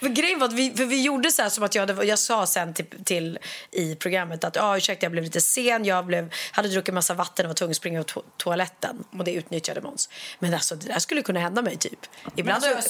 För 0.00 0.08
grejen 0.08 0.38
var 0.38 0.46
att 0.46 0.52
vi, 0.52 0.70
för 0.76 0.84
vi 0.84 1.02
gjorde 1.02 1.30
så 1.30 1.42
här 1.42 1.48
som 1.48 1.64
att 1.64 1.74
jag, 1.74 1.86
hade, 1.86 2.04
jag 2.04 2.18
sa 2.18 2.46
sen 2.46 2.74
till, 2.74 2.86
till 3.04 3.38
i 3.70 3.94
programmet 3.94 4.44
att 4.44 4.56
ja, 4.56 4.76
ursäkta 4.76 5.04
jag 5.04 5.12
blev 5.12 5.24
lite 5.24 5.40
sen, 5.40 5.84
jag 5.84 6.06
blev, 6.06 6.32
hade 6.52 6.68
druckit 6.68 6.94
massa 6.94 7.14
vatten 7.14 7.46
och 7.46 7.50
var 7.50 7.54
tvungen 7.54 7.70
att 7.70 7.76
springa 7.76 8.02
på 8.02 8.20
to- 8.20 8.24
toaletten 8.36 9.04
och 9.18 9.24
det 9.24 9.30
utnyttjade 9.50 9.80
Måns. 9.80 10.08
Men 10.38 10.54
alltså 10.54 10.76
det 10.76 10.86
där 10.86 10.98
skulle 10.98 11.22
kunna 11.22 11.40
hända 11.40 11.62
mig 11.62 11.76
typ. 11.76 12.06
Ibland, 12.36 12.62
har 12.62 12.70
jag, 12.70 12.84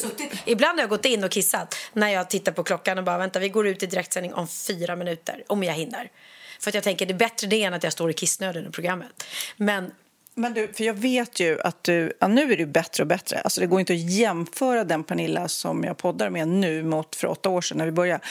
ibland 0.47 0.79
har 0.79 0.83
jag 0.83 0.91
gått 0.91 1.05
in 1.05 1.25
och 1.25 1.31
kissat 1.31 1.75
när 1.93 2.09
jag 2.09 2.31
tittar 2.31 2.53
på 2.53 2.63
klockan 2.63 2.99
och 2.99 3.05
bara 3.05 3.19
vänta 3.19 3.39
vi 3.39 3.49
går 3.49 3.67
ut 3.67 3.83
i 3.83 3.87
direktsändning 3.87 4.35
om 4.35 4.49
fyra 4.49 4.97
minuter 4.97 5.45
om 5.47 5.63
jag 5.63 5.75
hinner. 5.75 6.11
För 6.61 6.71
att 6.71 6.75
jag 6.75 6.85
tänker 6.85 7.07
det 7.07 7.13
är 7.13 7.19
bättre 7.19 7.47
det 7.47 7.63
än 7.63 7.75
att 7.75 7.83
jag 7.83 7.93
står 7.93 8.11
i 8.11 8.15
kissnöden 8.15 8.67
i 8.67 8.71
programmet. 8.71 9.25
Men 9.57 9.93
Men 10.35 10.55
du, 10.55 10.73
för 10.73 10.85
jag 10.85 10.95
vet 10.95 11.41
ju 11.41 11.61
att 11.61 11.85
du, 11.85 12.13
ja, 12.21 12.29
nu 12.29 12.53
är 12.53 12.57
du 12.57 12.67
bättre 12.67 13.03
och 13.03 13.07
bättre. 13.07 13.41
Alltså 13.41 13.61
det 13.61 13.67
går 13.67 13.81
inte 13.81 13.93
att 13.93 14.11
jämföra 14.11 14.85
den 14.85 15.05
Pernilla 15.05 15.49
som 15.49 15.85
jag 15.85 15.97
poddar 15.97 16.31
med 16.31 16.49
nu 16.49 16.83
mot 16.83 17.17
för 17.17 17.29
åtta 17.29 17.49
år 17.49 17.61
sedan 17.61 17.79
när 17.79 17.85
vi 17.85 17.93
började. 17.93 18.25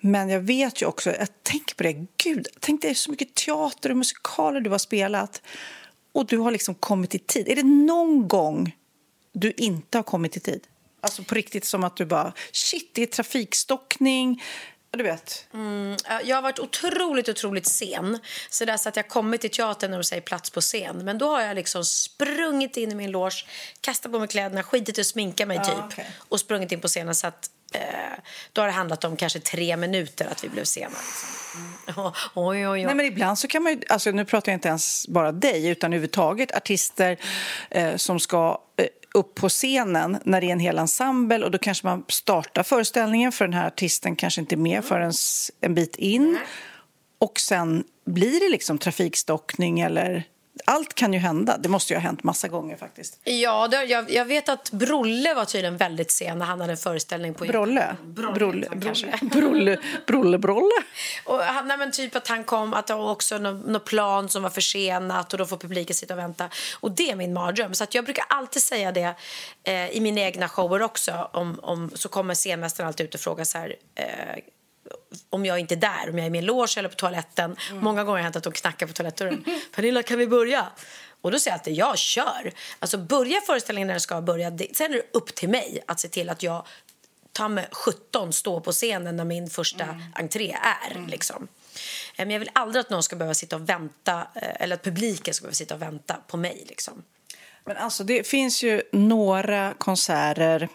Men 0.00 0.28
jag 0.28 0.40
vet 0.40 0.82
ju 0.82 0.86
också, 0.86 1.10
jag 1.10 1.28
tänker 1.42 1.74
på 1.74 1.82
det, 1.82 2.06
gud, 2.24 2.46
tänk 2.60 2.82
dig 2.82 2.94
så 2.94 3.10
mycket 3.10 3.34
teater 3.34 3.90
och 3.90 3.96
musikaler 3.96 4.60
du 4.60 4.70
har 4.70 4.78
spelat 4.78 5.42
och 6.12 6.26
du 6.26 6.38
har 6.38 6.50
liksom 6.50 6.74
kommit 6.74 7.14
i 7.14 7.18
tid. 7.18 7.48
Är 7.48 7.56
det 7.56 7.62
någon 7.62 8.28
gång 8.28 8.76
du 9.32 9.52
inte 9.56 9.98
har 9.98 10.02
kommit 10.02 10.36
i 10.36 10.40
tid? 10.40 10.66
Alltså 11.00 11.22
på 11.22 11.34
riktigt 11.34 11.64
som 11.64 11.84
att 11.84 11.96
du 11.96 12.04
bara, 12.04 12.32
shit, 12.52 12.90
det 12.94 13.02
är 13.02 13.06
trafikstockning, 13.06 14.42
du 14.90 15.02
vet. 15.02 15.46
Ja, 16.08 16.20
Jag 16.22 16.36
har 16.36 16.42
varit 16.42 16.58
otroligt, 16.58 17.28
otroligt 17.28 17.66
sen. 17.66 18.18
Så 18.50 18.64
där 18.64 18.76
så 18.76 18.88
att 18.88 18.96
jag 18.96 19.08
kommit 19.08 19.40
till 19.40 19.50
teatern 19.50 19.90
de 19.90 20.04
säger 20.04 20.22
plats 20.22 20.50
på 20.50 20.60
scen. 20.60 21.04
Men 21.04 21.18
då 21.18 21.28
har 21.28 21.40
jag 21.40 21.54
liksom 21.54 21.84
sprungit 21.84 22.76
in 22.76 22.92
i 22.92 22.94
min 22.94 23.10
loge, 23.10 23.44
kastat 23.80 24.12
på 24.12 24.18
mig 24.18 24.28
kläderna, 24.28 24.62
skitit 24.62 24.98
att 24.98 25.06
sminka 25.06 25.46
mig 25.46 25.64
typ. 25.64 25.74
okej. 25.84 26.10
Och 26.28 26.40
sprungit 26.40 26.72
in 26.72 26.80
på 26.80 26.88
scenen 26.88 27.14
så 27.14 27.26
att 27.26 27.50
då 28.52 28.60
har 28.62 28.66
det 28.66 28.72
handlat 28.72 29.04
om 29.04 29.16
kanske 29.16 29.40
tre 29.40 29.76
minuter 29.76 30.26
att 30.30 30.44
vi 30.44 30.48
blev 30.48 30.64
sena. 30.64 30.88
Liksom. 30.88 31.28
Mm. 32.04 32.12
Oj, 32.34 32.58
oj, 32.58 32.68
oj. 32.68 32.84
Nej, 32.84 32.94
men 32.94 33.06
ibland 33.06 33.38
så 33.38 33.48
kan 33.48 33.62
man 33.62 33.72
ju, 33.72 33.80
alltså 33.88 34.10
nu 34.10 34.24
pratar 34.24 34.52
jag 34.52 34.56
inte 34.56 34.68
ens 34.68 35.08
bara 35.08 35.32
dig 35.32 35.68
utan 35.68 35.92
överhuvudtaget 35.92 36.56
artister 36.56 37.16
eh, 37.70 37.96
som 37.96 38.20
ska 38.20 38.60
eh, 38.76 38.86
upp 39.14 39.34
på 39.34 39.48
scenen 39.48 40.18
när 40.24 40.40
det 40.40 40.46
är 40.46 40.52
en 40.52 40.60
hel 40.60 40.78
ensemble 40.78 41.44
och 41.44 41.50
då 41.50 41.58
kanske 41.58 41.86
man 41.86 42.04
startar 42.08 42.62
föreställningen 42.62 43.32
för 43.32 43.44
den 43.44 43.54
här 43.54 43.66
artisten 43.66 44.16
kanske 44.16 44.40
inte 44.40 44.54
är 44.54 44.56
med 44.56 44.84
förrän 44.84 45.10
s- 45.10 45.50
en 45.60 45.74
bit 45.74 45.96
in 45.96 46.38
och 47.18 47.40
sen 47.40 47.84
blir 48.06 48.40
det 48.40 48.48
liksom 48.50 48.78
trafikstockning 48.78 49.80
eller 49.80 50.24
allt 50.68 50.94
kan 50.94 51.12
ju 51.12 51.18
hända. 51.18 51.58
Det 51.58 51.68
måste 51.68 51.92
ju 51.92 51.96
ha 51.96 52.02
hänt 52.02 52.22
massa 52.22 52.48
gånger 52.48 52.76
faktiskt. 52.76 53.20
Ja, 53.24 53.68
det, 53.68 53.84
jag, 53.84 54.10
jag 54.10 54.24
vet 54.24 54.48
att 54.48 54.70
Brolle 54.70 55.34
var 55.34 55.44
tydligen 55.44 55.76
väldigt 55.76 56.10
sen 56.10 56.38
när 56.38 56.46
han 56.46 56.60
hade 56.60 56.72
en 56.72 56.76
föreställning 56.76 57.34
på... 57.34 57.44
Brolle? 57.44 57.96
Brolle, 58.02 58.68
Brolle, 58.70 59.18
brolle, 59.22 59.78
brolle, 60.06 60.38
brolle. 60.38 60.82
Och 61.24 61.38
han, 61.38 61.68
nej, 61.68 61.78
men 61.78 61.92
typ 61.92 62.16
att 62.16 62.28
han 62.28 62.44
kom, 62.44 62.74
att 62.74 62.86
det 62.86 62.94
var 62.94 63.10
också 63.10 63.38
något, 63.38 63.66
något 63.66 63.84
plan 63.84 64.28
som 64.28 64.42
var 64.42 64.50
försenat 64.50 65.32
och 65.32 65.38
då 65.38 65.46
får 65.46 65.56
publiken 65.56 65.94
sitta 65.94 66.14
och 66.14 66.20
vänta. 66.20 66.48
Och 66.80 66.90
det 66.90 67.10
är 67.10 67.16
min 67.16 67.32
mardröm. 67.32 67.74
Så 67.74 67.84
att 67.84 67.94
jag 67.94 68.04
brukar 68.04 68.24
alltid 68.28 68.62
säga 68.62 68.92
det 68.92 69.14
eh, 69.64 69.88
i 69.90 70.00
mina 70.00 70.20
egna 70.20 70.48
shower 70.48 70.82
också. 70.82 71.30
Om, 71.32 71.60
om, 71.62 71.90
så 71.94 72.08
kommer 72.08 72.34
scenmästaren 72.34 72.88
alltid 72.88 73.06
ut 73.06 73.14
och 73.14 73.20
frågar 73.20 73.44
så 73.44 73.58
här, 73.58 73.76
eh, 73.94 74.38
om 75.30 75.46
jag 75.46 75.58
inte 75.58 75.74
är 75.74 75.76
där, 75.76 76.10
om 76.10 76.18
jag 76.18 76.22
är 76.24 76.26
i 76.26 76.30
min 76.30 76.44
loge 76.44 76.74
eller 76.78 76.88
på 76.88 76.94
toaletten. 76.94 77.56
Många 77.72 78.04
gånger 78.04 78.10
har 78.10 78.18
det 78.18 78.22
hänt 78.22 78.36
att 78.36 78.42
de 78.42 78.52
knackar 78.52 78.86
på 78.86 78.92
toalettdörren. 78.92 79.44
Pernilla, 79.74 80.02
kan 80.02 80.18
vi 80.18 80.26
börja? 80.26 80.66
Och 81.20 81.30
då 81.30 81.38
säger 81.38 81.52
jag 81.52 81.58
alltid, 81.58 81.74
jag 81.74 81.98
kör. 81.98 82.52
Alltså 82.78 82.98
börja 82.98 83.40
föreställningen 83.40 83.86
när 83.86 83.94
den 83.94 84.00
ska 84.00 84.20
börja. 84.20 84.50
Det, 84.50 84.76
sen 84.76 84.92
är 84.92 84.96
det 84.96 85.02
upp 85.12 85.34
till 85.34 85.48
mig 85.48 85.82
att 85.86 86.00
se 86.00 86.08
till 86.08 86.30
att 86.30 86.42
jag 86.42 86.66
ta 87.32 87.48
med 87.48 87.68
17 87.72 88.32
stå 88.32 88.60
på 88.60 88.72
scenen 88.72 89.16
när 89.16 89.24
min 89.24 89.50
första 89.50 90.00
entré 90.14 90.56
är. 90.62 91.06
Liksom. 91.08 91.48
Eh, 92.16 92.26
Men 92.26 92.30
jag 92.30 92.38
vill 92.38 92.50
aldrig 92.52 92.80
att 92.80 92.90
någon 92.90 93.02
ska 93.02 93.16
behöva 93.16 93.34
sitta 93.34 93.56
och 93.56 93.68
vänta 93.68 94.26
eh, 94.34 94.62
eller 94.62 94.74
att 94.74 94.82
publiken 94.82 95.34
ska 95.34 95.42
behöva 95.42 95.54
sitta 95.54 95.74
och 95.74 95.82
vänta 95.82 96.16
på 96.26 96.36
mig. 96.36 96.64
Liksom. 96.68 97.02
Men 97.64 97.76
alltså, 97.76 98.04
det 98.04 98.26
finns 98.26 98.62
ju 98.62 98.82
några 98.92 99.74
konserter 99.78 100.68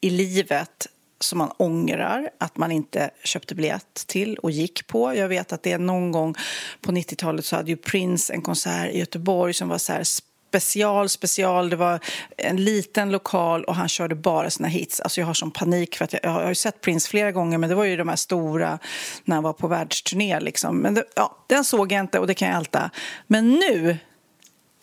i 0.00 0.10
livet 0.10 0.86
som 1.20 1.38
man 1.38 1.50
ångrar 1.56 2.30
att 2.38 2.56
man 2.56 2.72
inte 2.72 3.10
köpte 3.24 3.54
biljett 3.54 4.06
till 4.06 4.36
och 4.36 4.50
gick 4.50 4.86
på. 4.86 5.14
Jag 5.14 5.28
vet 5.28 5.52
att 5.52 5.62
det 5.62 5.72
är 5.72 5.78
någon 5.78 6.12
gång 6.12 6.34
på 6.80 6.92
90-talet 6.92 7.44
så 7.44 7.56
hade 7.56 7.70
ju 7.70 7.76
Prince 7.76 8.32
en 8.32 8.42
konsert 8.42 8.90
i 8.90 8.98
Göteborg 8.98 9.54
som 9.54 9.68
var 9.68 9.78
så 9.78 9.92
här 9.92 10.04
special, 10.04 11.08
special. 11.08 11.70
Det 11.70 11.76
var 11.76 12.00
en 12.36 12.64
liten 12.64 13.12
lokal 13.12 13.64
och 13.64 13.74
han 13.74 13.88
körde 13.88 14.14
bara 14.14 14.50
sina 14.50 14.68
hits. 14.68 15.00
Alltså 15.00 15.20
jag 15.20 15.26
har 15.26 15.34
sån 15.34 15.50
panik 15.50 15.96
för 15.96 16.04
att 16.04 16.12
jag, 16.12 16.20
jag 16.24 16.30
har 16.30 16.48
ju 16.48 16.54
sett 16.54 16.80
Prince 16.80 17.08
flera 17.08 17.32
gånger 17.32 17.58
men 17.58 17.68
det 17.68 17.74
var 17.74 17.84
ju 17.84 17.96
de 17.96 18.08
här 18.08 18.16
stora 18.16 18.78
när 19.24 19.34
han 19.36 19.44
var 19.44 19.52
på 19.52 19.68
världsturné 19.68 20.40
liksom. 20.40 20.78
Men 20.78 20.94
det, 20.94 21.04
ja, 21.16 21.44
den 21.46 21.64
såg 21.64 21.92
jag 21.92 22.00
inte 22.00 22.18
och 22.18 22.26
det 22.26 22.34
kan 22.34 22.48
jag 22.48 22.56
älta. 22.56 22.90
Men 23.26 23.50
nu 23.50 23.98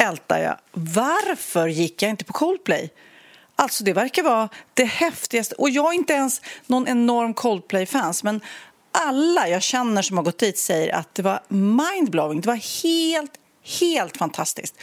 ältar 0.04 0.40
jag. 0.40 0.58
Varför 0.72 1.68
gick 1.68 2.02
jag 2.02 2.10
inte 2.10 2.26
på 2.26 2.34
Coldplay? 2.34 2.90
Alltså 3.56 3.84
det 3.84 3.94
verkar 3.94 4.24
vara 4.24 4.50
det 4.74 4.84
häftigaste. 4.84 5.56
Och 5.56 5.70
jag 5.70 5.90
är 5.90 5.94
inte 5.94 6.14
ens 6.14 6.42
någon 6.66 6.88
enorm 6.88 7.34
Coldplay-fans 7.34 8.24
men 8.24 8.42
alla 8.92 9.48
jag 9.48 9.62
känner 9.62 10.02
som 10.02 10.18
har 10.18 10.24
gått 10.24 10.38
dit 10.38 10.58
säger 10.58 10.96
att 10.96 11.16
det 11.16 11.22
var 11.22 11.40
mindblowing. 11.48 12.42
Det 12.42 12.48
var 12.48 12.84
helt, 12.84 13.32
helt 13.80 14.18
fantastiskt. 14.18 14.76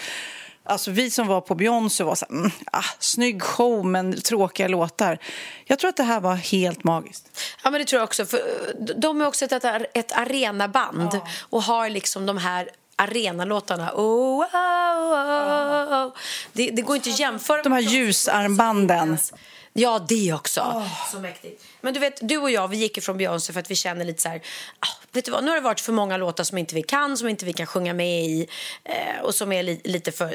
Alltså 0.65 0.91
vi 0.91 1.11
som 1.11 1.27
var 1.27 1.41
på 1.41 1.55
Beyoncé 1.55 2.05
var 2.05 2.15
så 2.15 2.27
här, 2.31 2.37
mm, 2.39 2.51
ah, 2.73 2.85
snygg 2.99 3.43
show 3.43 3.87
men 3.87 4.21
tråkiga 4.21 4.69
låtar. 4.69 5.19
Jag 5.65 5.79
tror 5.79 5.89
att 5.89 5.97
det 5.97 6.03
här 6.03 6.21
var 6.21 6.35
helt 6.35 6.85
magiskt. 6.85 7.41
Ja, 7.65 7.71
men 7.71 7.81
det 7.81 7.85
tror 7.85 8.01
jag 8.01 8.05
också. 8.05 8.27
För 8.27 8.39
eh, 8.39 8.95
de 8.97 9.21
är 9.21 9.27
också 9.27 9.45
ett, 9.45 9.65
ett 9.95 10.13
arenaband 10.13 11.21
och 11.41 11.63
har 11.63 11.89
liksom 11.89 12.27
de 12.27 12.39
här 12.39 12.71
arenalåtarna. 13.01 13.93
Oh, 13.95 14.41
oh, 14.41 14.55
oh, 14.55 16.07
oh. 16.07 16.13
Det, 16.53 16.71
det 16.71 16.83
går 16.83 16.97
inte 16.97 17.11
att 17.11 17.19
jämföra. 17.19 17.63
De 17.63 17.73
här 17.73 17.81
ljusarmbanden. 17.81 19.19
Ja, 19.73 20.05
det 20.09 20.33
också. 20.33 20.87
Så 21.13 21.21
mäktigt. 21.21 21.65
Men 21.81 21.95
du 21.95 22.01
vet, 22.01 22.29
du 22.29 22.39
och 22.39 22.51
jag 22.51 22.69
vi 22.69 22.77
gick 22.77 22.99
ifrån 22.99 23.17
Beyoncé 23.17 23.53
för 23.53 23.61
att 23.61 23.71
vi 23.71 23.75
känner 23.75 24.05
lite 24.05 24.23
så 24.23 24.29
här, 24.29 24.43
ah, 24.81 25.01
vet 25.13 25.25
du 25.25 25.31
vad, 25.31 25.45
nu 25.45 25.51
har 25.51 25.57
det 25.57 25.63
varit 25.63 25.81
för 25.81 25.93
många 25.93 26.17
låtar 26.17 26.45
som 26.45 26.59
inte 26.59 26.75
vi 26.75 26.83
kan, 26.83 27.17
som 27.17 27.29
inte 27.29 27.45
vi 27.45 27.53
kan 27.53 27.67
sjunga 27.67 27.95
med 27.95 28.25
i 28.25 28.49
eh, 28.85 29.23
och 29.23 29.35
som 29.35 29.53
är 29.53 29.63
li 29.63 29.81
lite 29.85 30.13
för 30.13 30.27
eh, 30.27 30.33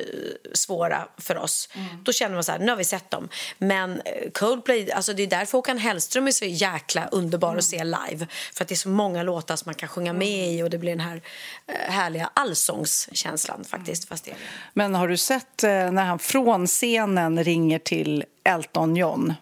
svåra 0.53 1.08
för 1.17 1.38
oss. 1.38 1.69
Mm. 1.73 2.03
Då 2.03 2.12
känner 2.12 2.36
man 2.36 2.43
så 2.43 2.51
här, 2.51 2.60
nu 2.60 2.69
har 2.69 2.75
vi 2.75 2.84
sett 2.84 3.12
dem. 3.12 3.29
Men 3.58 4.01
eh, 4.05 4.31
Coldplay, 4.34 4.91
alltså 4.91 5.13
det 5.13 5.23
är 5.23 5.27
därför 5.27 5.58
Håkan 5.58 5.77
Hellström 5.77 6.27
är 6.27 6.31
så 6.31 6.45
jäkla 6.45 7.08
underbar 7.08 7.47
mm. 7.47 7.58
att 7.58 7.63
se 7.63 7.84
live. 7.84 8.27
För 8.53 8.63
att 8.63 8.67
det 8.67 8.73
är 8.73 8.77
så 8.77 8.89
många 8.89 9.23
låtar 9.23 9.55
som 9.55 9.69
man 9.69 9.75
kan 9.75 9.89
sjunga 9.89 10.13
med 10.13 10.53
i 10.53 10.63
och 10.63 10.69
det 10.69 10.77
blir 10.77 10.91
den 10.91 10.99
här 10.99 11.21
eh, 11.67 11.91
härliga 11.91 12.29
allsångskänslan 12.34 13.63
faktiskt. 13.63 14.03
Mm. 14.03 14.10
Fast 14.10 14.25
det 14.25 14.34
Men 14.73 14.95
har 14.95 15.08
du 15.08 15.17
sett 15.17 15.63
eh, 15.63 15.69
när 15.69 16.05
han 16.05 16.19
från 16.19 16.67
scenen 16.67 17.43
ringer 17.43 17.79
till 17.79 18.23
Elton 18.43 18.95
John? 18.95 19.34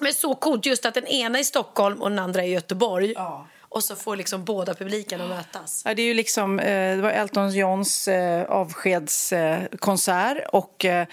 Men 0.00 0.14
så 0.14 0.34
coolt 0.34 0.66
just 0.66 0.86
att 0.86 0.94
den 0.94 1.06
ena 1.06 1.38
är 1.38 1.42
i 1.42 1.44
Stockholm 1.44 2.02
och 2.02 2.10
den 2.10 2.18
andra 2.18 2.42
är 2.42 2.46
i 2.46 2.50
Göteborg. 2.50 3.12
Ja. 3.16 3.46
Och 3.68 3.84
så 3.84 3.96
får 3.96 4.16
liksom 4.16 4.44
båda 4.44 4.74
publikerna 4.74 5.26
mötas. 5.28 5.82
Ja, 5.84 5.94
det, 5.94 6.02
är 6.02 6.06
ju 6.06 6.14
liksom, 6.14 6.58
eh, 6.58 6.96
det 6.96 7.02
var 7.02 7.10
Elton 7.10 7.54
Johns 7.54 8.08
eh, 8.08 8.44
avskedskonsert 8.44 10.38
och 10.52 10.84
eh, 10.84 11.06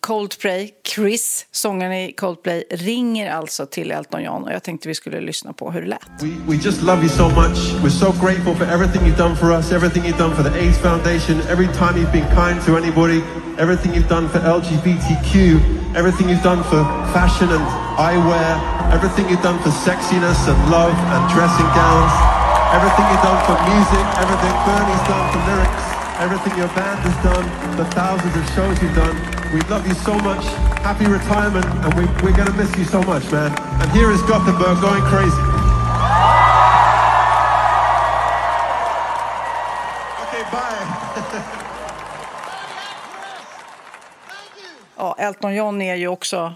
Coldplay, 0.00 0.70
Chris, 0.94 1.46
sångaren 1.50 1.92
i 1.92 2.12
Coldplay, 2.12 2.64
ringer 2.70 3.30
alltså 3.30 3.66
till 3.66 3.90
Elton 3.90 4.22
John 4.22 4.44
och 4.44 4.52
jag 4.52 4.62
tänkte 4.62 4.88
vi 4.88 4.94
skulle 4.94 5.20
lyssna 5.20 5.52
på 5.52 5.70
hur 5.70 5.80
det 5.80 5.86
lät. 5.86 6.00
We, 6.20 6.28
we 6.48 6.54
just 6.56 6.82
love 6.82 7.00
you 7.00 7.08
so 7.08 7.28
much. 7.28 7.58
We're 7.84 7.88
so 7.88 8.12
grateful 8.26 8.54
for 8.54 8.64
everything 8.64 9.02
you've 9.02 9.18
done 9.18 9.36
for 9.36 9.50
us, 9.58 9.72
everything 9.72 10.04
you've 10.04 10.18
done 10.18 10.34
for 10.36 10.42
the 10.42 10.58
AIDS 10.58 10.78
Foundation, 10.78 11.40
every 11.50 11.66
time 11.66 11.96
you've 11.96 12.12
been 12.12 12.36
kind 12.36 12.66
to 12.66 12.76
anybody, 12.76 13.22
everything 13.58 13.94
you've 13.94 14.08
done 14.08 14.28
for 14.28 14.38
LGBTQ, 14.38 15.81
everything 15.94 16.28
you've 16.28 16.42
done 16.42 16.64
for 16.64 16.80
fashion 17.12 17.48
and 17.52 17.64
eyewear, 18.00 18.52
everything 18.92 19.28
you've 19.28 19.42
done 19.44 19.60
for 19.60 19.68
sexiness 19.84 20.40
and 20.48 20.56
love 20.72 20.92
and 20.92 21.22
dressing 21.28 21.68
gowns, 21.76 22.14
everything 22.72 23.04
you've 23.12 23.24
done 23.24 23.40
for 23.44 23.56
music, 23.68 24.04
everything 24.16 24.52
Bernie's 24.64 25.04
done 25.04 25.26
for 25.32 25.40
lyrics, 25.44 25.84
everything 26.16 26.52
your 26.56 26.72
band 26.72 26.98
has 27.04 27.16
done, 27.20 27.44
the 27.76 27.84
thousands 27.92 28.32
of 28.32 28.44
shows 28.56 28.80
you've 28.80 28.96
done. 28.96 29.16
We 29.52 29.60
love 29.68 29.86
you 29.86 29.94
so 29.94 30.16
much. 30.24 30.44
Happy 30.80 31.06
retirement, 31.06 31.66
and 31.66 31.92
we, 31.94 32.06
we're 32.24 32.36
going 32.36 32.48
to 32.48 32.56
miss 32.56 32.72
you 32.76 32.84
so 32.84 33.02
much, 33.02 33.30
man. 33.30 33.52
And 33.80 33.90
here 33.92 34.10
is 34.10 34.22
Gothenburg 34.22 34.80
going 34.80 35.02
crazy. 35.12 35.44
Okay, 40.24 40.42
bye. 40.48 40.81
Ja, 45.02 45.16
Elton 45.18 45.54
John 45.54 45.82
är 45.82 45.94
ju 45.94 46.08
också 46.08 46.54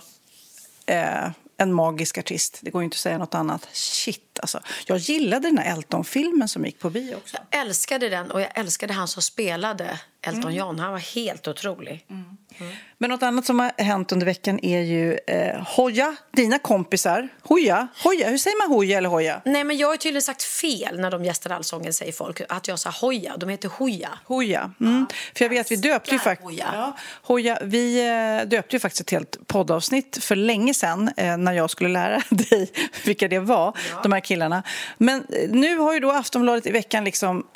eh, 0.87 1.31
en 1.57 1.73
magisk 1.73 2.19
artist. 2.19 2.59
Det 2.63 2.71
går 2.71 2.83
ju 2.83 2.85
inte 2.85 2.95
att 2.95 2.99
säga 2.99 3.19
något 3.19 3.35
annat. 3.35 3.69
Shit, 3.73 4.21
alltså. 4.39 4.61
Jag 4.87 4.99
gillade 4.99 5.49
den 5.49 5.59
här 5.59 5.73
Elton-filmen 5.73 6.49
som 6.49 6.65
gick 6.65 6.79
på 6.79 6.91
bio 6.91 7.15
också. 7.15 7.37
Jag 7.51 7.61
älskade 7.61 8.09
den 8.09 8.31
och 8.31 8.41
jag 8.41 8.59
älskade 8.59 8.93
han 8.93 9.09
som 9.09 9.23
spelade 9.23 10.01
Elton 10.23 10.43
mm. 10.43 10.55
John. 10.55 10.79
Han 10.79 10.93
var 10.93 10.99
helt 10.99 11.49
otrolig. 11.49 12.05
Mm. 12.11 12.25
Mm. 12.59 12.73
Men 12.99 13.11
något 13.11 13.23
annat 13.23 13.47
som 13.47 13.61
har 13.61 13.73
hänt 13.83 14.13
under 14.13 14.27
veckan 14.27 14.61
är 14.63 14.81
ju 14.81 15.19
eh, 15.27 15.63
Hoja, 15.77 16.17
dina 16.33 16.59
kompisar. 16.59 17.29
Hoja, 17.43 17.89
Hoja, 18.05 18.29
hur 18.29 18.39
säger 18.39 18.69
man 18.69 18.77
Hoja 18.77 18.99
eller 18.99 19.09
Hoja? 19.09 19.43
Nej, 19.45 19.65
men 19.65 19.77
jag 19.77 19.89
har 19.89 19.97
tydligen 19.97 20.23
sagt 20.23 20.43
fel 20.43 21.01
när 21.01 21.11
de 21.11 21.25
gästade 21.25 21.55
Allsången, 21.55 21.93
säger 21.93 22.13
folk. 22.13 22.41
Att 22.49 22.69
jag 22.69 22.79
sa 22.79 22.91
Hoja, 22.91 23.37
de 23.37 23.49
heter 23.49 23.69
Hoja. 23.69 24.09
Hoja, 24.25 24.71
mm. 24.81 25.07
ja. 25.11 25.17
för 25.35 25.45
jag 25.45 25.51
vet 25.51 25.71
vi 25.71 25.77
döpte 25.77 26.11
ju 26.11 26.19
faktiskt... 26.19 26.45
Hoja. 26.45 26.71
Ja, 26.73 26.97
Hoja, 27.23 27.59
vi 27.63 28.09
eh, 28.09 28.49
döpte 28.49 28.77
ju 28.77 28.81
faktiskt 28.81 29.01
ett 29.01 29.11
helt 29.11 29.37
poddavsnitt 29.47 30.19
för 30.25 30.37
länge 30.37 30.75
sedan 30.75 31.11
eh, 31.17 31.37
när 31.37 31.53
jag 31.53 31.71
skulle 31.71 31.89
lära 31.89 32.23
dig 32.31 32.73
vilka 33.05 33.29
det 33.29 33.39
var, 33.39 33.77
ja. 33.91 34.01
de 34.03 34.13
här 34.13 34.21
killarna. 34.27 34.63
Men 34.99 35.27
eh, 35.33 35.51
nu 35.51 35.79
har 35.79 35.95
ju 35.95 36.01
då 36.01 36.11
Aftonbladet 36.11 36.67
i 36.67 36.71
veckan 36.71 37.05
liksom 37.05 37.47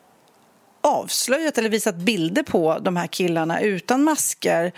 avslöjat 0.80 1.59
eller 1.59 1.68
visat 1.68 1.96
bilder 1.96 2.42
på 2.42 2.78
de 2.78 2.96
här 2.96 3.06
killarna 3.06 3.61
utan 3.61 4.04
masker. 4.04 4.72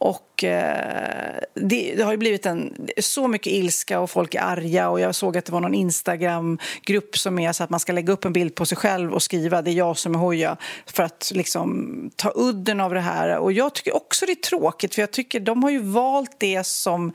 Och 0.00 0.44
eh, 0.44 1.40
det, 1.54 1.94
det, 1.96 2.02
har 2.02 2.16
blivit 2.16 2.46
en, 2.46 2.88
så 2.98 3.28
mycket 3.28 3.52
ilska 3.52 4.00
och 4.00 4.10
folk 4.10 4.34
är 4.34 4.40
arga 4.40 4.88
och 4.88 5.00
jag 5.00 5.14
såg 5.14 5.36
att 5.36 5.44
det 5.44 5.52
var 5.52 5.60
någon 5.60 5.74
Instagram-grupp 5.74 7.18
som 7.18 7.38
är 7.38 7.52
så 7.52 7.64
att 7.64 7.70
man 7.70 7.80
ska 7.80 7.92
lägga 7.92 8.12
upp 8.12 8.24
en 8.24 8.32
bild 8.32 8.54
på 8.54 8.66
sig 8.66 8.78
själv 8.78 9.12
och 9.12 9.22
skriva 9.22 9.62
det 9.62 9.70
är 9.70 9.74
jag 9.74 9.98
som 9.98 10.14
är 10.14 10.18
Hoja 10.18 10.56
för 10.86 11.02
att 11.02 11.32
liksom 11.34 12.10
ta 12.16 12.32
udden 12.34 12.80
av 12.80 12.94
det 12.94 13.00
här. 13.00 13.38
Och 13.38 13.52
jag 13.52 13.74
tycker 13.74 13.96
också 13.96 14.26
det 14.26 14.32
är 14.32 14.36
tråkigt 14.36 14.94
för 14.94 15.02
jag 15.02 15.10
tycker 15.10 15.40
de 15.40 15.62
har 15.62 15.70
ju 15.70 15.82
valt 15.82 16.36
det 16.38 16.66
som 16.66 17.12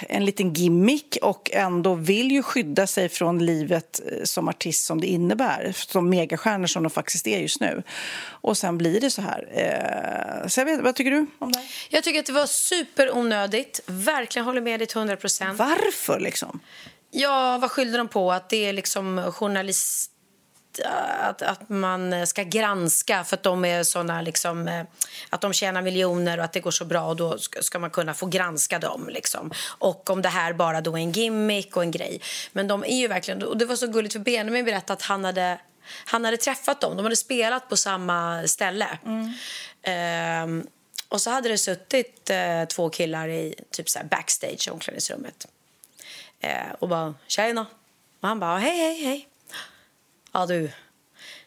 en 0.00 0.24
liten 0.24 0.52
gimmick 0.52 1.18
och 1.22 1.50
ändå 1.52 1.94
vill 1.94 2.32
ju 2.32 2.42
skydda 2.42 2.86
sig 2.86 3.08
från 3.08 3.46
livet 3.46 4.00
eh, 4.12 4.24
som 4.24 4.48
artist 4.48 4.84
som 4.84 5.00
det 5.00 5.06
innebär, 5.06 5.72
som 5.74 6.10
megastjärnor 6.10 6.66
som 6.66 6.82
de 6.82 6.90
faktiskt 6.90 7.26
är 7.26 7.38
just 7.38 7.60
nu. 7.60 7.82
Och 8.26 8.58
sen 8.58 8.78
blir 8.78 9.00
det 9.00 9.10
så 9.10 9.22
här. 9.22 9.48
Eh, 9.50 10.48
så 10.48 10.64
vet, 10.64 10.80
vad 10.80 10.94
tycker 10.94 11.10
du 11.10 11.26
om 11.38 11.52
det? 11.52 11.62
Jag 11.88 12.04
tycker 12.04 12.20
att 12.20 12.26
det 12.26 12.32
var 12.32 12.46
superonödigt. 12.46 13.80
Verkligen 13.86 14.46
håller 14.46 14.60
med 14.60 14.80
dig 14.80 14.86
till 14.86 14.98
100 14.98 15.16
procent. 15.16 15.58
Varför 15.58 16.20
liksom? 16.20 16.60
Ja, 17.10 17.58
vad 17.58 17.70
skyller 17.70 17.98
de 17.98 18.08
på? 18.08 18.32
Att 18.32 18.48
det 18.48 18.66
är 18.66 18.72
liksom 18.72 19.32
journalist 19.32 20.10
Eh, 20.84 21.28
att, 21.28 21.42
att 21.42 21.68
man 21.68 22.12
eh, 22.12 22.24
ska 22.24 22.42
granska 22.42 23.24
för 23.24 23.36
att 23.36 23.42
de 23.42 23.64
är 23.64 23.82
såna 23.82 24.22
liksom, 24.22 24.68
eh, 24.68 24.84
att 25.30 25.40
de 25.40 25.52
tjänar 25.52 25.82
miljoner 25.82 26.38
och 26.38 26.44
att 26.44 26.52
det 26.52 26.60
går 26.60 26.70
så 26.70 26.84
bra 26.84 27.06
och 27.06 27.16
då 27.16 27.38
ska, 27.38 27.78
man 27.78 27.90
kunna 27.90 28.14
få 28.14 28.26
granska 28.26 28.78
dem. 28.78 29.08
Liksom. 29.08 29.50
Och 29.78 30.10
om 30.10 30.22
det 30.22 30.28
här 30.28 30.52
bara 30.52 30.80
då 30.80 30.92
är 30.96 31.00
en 31.00 31.12
gimmick 31.12 31.76
och 31.76 31.82
en 31.82 31.90
grej. 31.90 32.20
Men 32.52 32.68
de 32.68 32.84
är 32.84 32.96
ju 32.96 33.08
verkligen, 33.08 33.42
och 33.42 33.56
det 33.56 33.64
var 33.64 33.76
så 33.76 33.86
gulligt 33.86 34.12
för 34.12 34.20
Benjamin 34.20 34.64
berättade 34.64 34.92
att 34.92 35.02
han 35.02 35.24
hade 35.24 35.58
han 36.04 36.24
hade 36.24 36.36
träffat 36.36 36.80
dem, 36.80 36.96
de 36.96 37.02
hade 37.02 37.16
spelat 37.16 37.68
på 37.68 37.76
samma 37.76 38.46
ställe. 38.46 38.98
Mm. 39.06 39.32
Ehm, 39.82 40.66
och 41.08 41.20
så 41.20 41.30
hade 41.30 41.48
det 41.48 41.58
suttit 41.58 42.30
eh, 42.30 42.64
två 42.64 42.90
killar 42.90 43.28
i 43.28 43.54
typ 43.70 43.88
så 43.88 43.98
backstage 44.10 44.68
i 44.68 44.70
omklädningsrummet. 44.70 45.48
Ehm, 46.40 46.74
och 46.78 46.88
bara, 46.88 47.14
tjena. 47.26 47.66
Och 48.20 48.28
han 48.28 48.40
bara, 48.40 48.58
hej, 48.58 48.76
hej, 48.76 49.04
hej. 49.04 49.28
Ja, 50.32 50.46
du, 50.46 50.70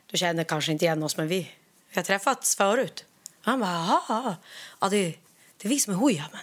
du 0.08 0.18
känner 0.18 0.44
kanske 0.44 0.72
inte 0.72 0.86
igen 0.86 1.04
oss, 1.04 1.18
men 1.18 1.28
vi, 1.28 1.52
vi 1.90 1.96
har 1.96 2.04
träffats 2.04 2.56
förut. 2.56 3.06
Han 3.42 3.60
bara, 3.60 3.70
jaha, 3.72 4.36
ja, 4.80 4.90
det, 4.90 5.18
det 5.58 5.68
är 5.68 5.70
vi 5.70 5.80
som 5.80 5.94
är 5.94 5.98
hoja, 5.98 6.30
men 6.32 6.42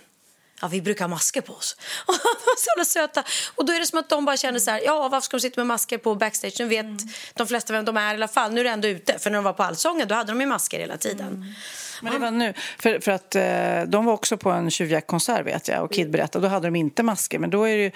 ja, 0.61 0.69
vi 0.69 0.83
brukar 0.83 1.05
ha 1.05 1.09
masker 1.09 1.41
på 1.41 1.53
oss. 1.53 1.77
Och 2.07 2.15
så 2.59 2.85
söta. 2.85 3.25
Och 3.55 3.65
då 3.65 3.73
är 3.73 3.81
det 3.81 3.87
som 3.87 3.99
att 3.99 4.09
de 4.09 4.25
bara 4.25 4.37
känner 4.37 4.59
så 4.59 4.71
här, 4.71 4.81
ja, 4.85 5.09
varför 5.09 5.25
ska 5.25 5.37
de 5.37 5.41
sitta 5.41 5.61
med 5.61 5.67
masker 5.67 5.99
på 5.99 6.15
backstage? 6.15 6.55
Nu 6.59 6.65
vet 6.65 6.85
mm. 6.85 6.99
de 7.35 7.47
flesta 7.47 7.73
vem 7.73 7.85
de 7.85 7.97
är 7.97 8.13
i 8.13 8.15
alla 8.15 8.29
fall. 8.29 8.53
Nu 8.53 8.61
är 8.61 8.65
det 8.65 8.71
ändå 8.71 8.89
ute. 8.89 9.19
För 9.19 9.31
när 9.31 9.39
de 9.39 9.45
var 9.45 9.53
på 9.53 9.63
Allsången, 9.63 10.09
då 10.09 10.15
hade 10.15 10.33
de 10.33 10.41
ju 10.41 10.47
masker 10.47 10.79
hela 10.79 10.97
tiden. 10.97 11.27
Mm. 11.27 11.55
Men 12.03 12.13
det 12.13 12.19
var 12.19 12.31
nu, 12.31 12.55
för, 12.79 13.01
för 13.01 13.13
att 13.13 13.35
eh, 13.35 13.83
de 13.87 14.05
var 14.05 14.13
också 14.13 14.37
på 14.37 14.51
en 14.51 14.71
tjuvjaktkonsert 14.71 15.47
vet 15.47 15.69
jag 15.69 15.85
och 15.85 15.93
Kid 15.93 16.11
berättade, 16.11 16.47
då 16.47 16.51
hade 16.51 16.67
de 16.67 16.77
inte 16.77 17.03
masker. 17.03 17.39
Men 17.39 17.51
då 17.51 17.65
är 17.65 17.77
det 17.77 17.83
ju, 17.83 17.91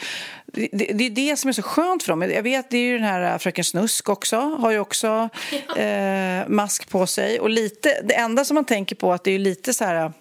det, 0.73 0.93
det 0.93 1.07
är 1.07 1.11
det 1.11 1.37
som 1.37 1.49
är 1.49 1.53
så 1.53 1.63
skönt 1.63 2.03
för 2.03 2.13
dem. 2.13 2.23
Jag 2.23 2.43
vet, 2.43 2.71
det 2.71 2.77
är 2.77 2.83
ju 2.83 2.99
den 2.99 3.07
här 3.07 3.33
eh, 3.33 3.39
Fröken 3.39 3.65
Snusk 3.65 4.09
också, 4.09 4.37
har 4.37 4.71
ju 4.71 4.79
också 4.79 5.29
eh, 5.77 6.49
mask 6.49 6.91
på 6.91 7.07
sig. 7.07 7.41
Och 7.41 7.51
lite, 7.51 8.01
det 8.05 8.15
enda 8.15 8.45
som 8.45 8.55
man 8.55 8.65
tänker 8.65 8.97
på 8.97 9.13
att 9.13 9.25
det 9.25 9.31
är 9.31 9.39
lite 9.39 9.75
så 9.75 9.85
här 9.85 10.13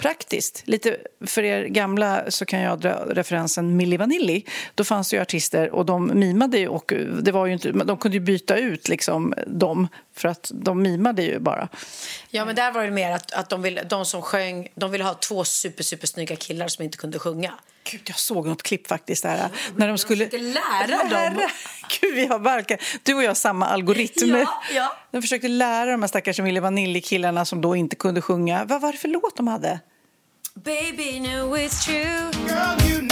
praktiskt. 0.00 0.62
Lite 0.64 0.96
för 1.26 1.42
er 1.42 1.64
gamla 1.64 2.30
så 2.30 2.44
kan 2.44 2.60
jag 2.60 2.80
dra 2.80 3.04
referensen 3.10 3.76
Milli 3.76 3.96
Vanilli. 3.96 4.44
Då 4.74 4.84
fanns 4.84 5.10
det 5.10 5.16
ju 5.16 5.22
artister 5.22 5.70
och 5.70 5.86
de 5.86 6.10
mimade 6.14 6.58
ju 6.58 6.68
och 6.68 6.92
det 7.22 7.32
var 7.32 7.46
ju 7.46 7.52
inte, 7.52 7.70
de 7.70 7.96
kunde 7.96 8.16
ju 8.16 8.20
byta 8.20 8.56
ut 8.56 8.88
liksom 8.88 9.34
dem 9.46 9.88
för 10.16 10.28
att 10.28 10.50
de 10.54 10.82
mimade 10.82 11.22
ju 11.22 11.38
bara. 11.38 11.68
Ja 12.30 12.44
men 12.44 12.56
där 12.56 12.72
var 12.72 12.84
det 12.84 12.90
mer 12.90 13.10
att, 13.10 13.32
att 13.32 13.48
de, 13.48 13.62
ville, 13.62 13.82
de 13.82 14.04
som 14.04 14.22
sjöng, 14.22 14.68
de 14.74 14.90
ville 14.90 15.04
ha 15.04 15.14
två 15.14 15.44
super, 15.44 15.84
super 15.84 16.06
snygga 16.06 16.36
killar 16.36 16.68
som 16.68 16.84
inte 16.84 16.98
kunde 16.98 17.18
sjunga. 17.18 17.52
Gud, 17.84 18.00
jag 18.04 18.18
såg 18.18 18.46
något 18.46 18.62
klipp 18.62 18.86
faktiskt 18.86 19.22
där. 19.22 19.48
när 19.76 19.88
de 19.88 19.98
skulle 19.98 20.28
lära 20.30 21.30
dem. 21.30 21.48
Gud, 22.00 22.14
vi 22.14 22.26
har 22.26 22.38
verkligen, 22.38 22.82
du 23.02 23.14
och 23.14 23.22
jag 23.22 23.30
har 23.30 23.34
samma 23.34 23.66
algoritm. 23.66 24.36
Ja, 24.36 24.62
ja. 24.74 24.96
De 25.10 25.22
försökte 25.22 25.48
lära 25.48 25.90
de 25.90 26.02
här 26.02 26.08
stackars 26.08 26.40
Milli 26.40 26.60
Vanilli-killarna 26.60 27.44
som 27.44 27.60
då 27.60 27.76
inte 27.76 27.96
kunde 27.96 28.22
sjunga. 28.22 28.64
Vad 28.64 28.80
var 28.80 28.92
det 28.92 28.98
för 28.98 29.08
låt 29.08 29.36
de 29.36 29.48
hade? 29.48 29.80
Baby, 30.58 31.20
know 31.20 31.54
it's 31.54 31.84
true. 31.84 32.30
Girl, 32.46 32.76
you 32.82 33.02
know 33.02 33.09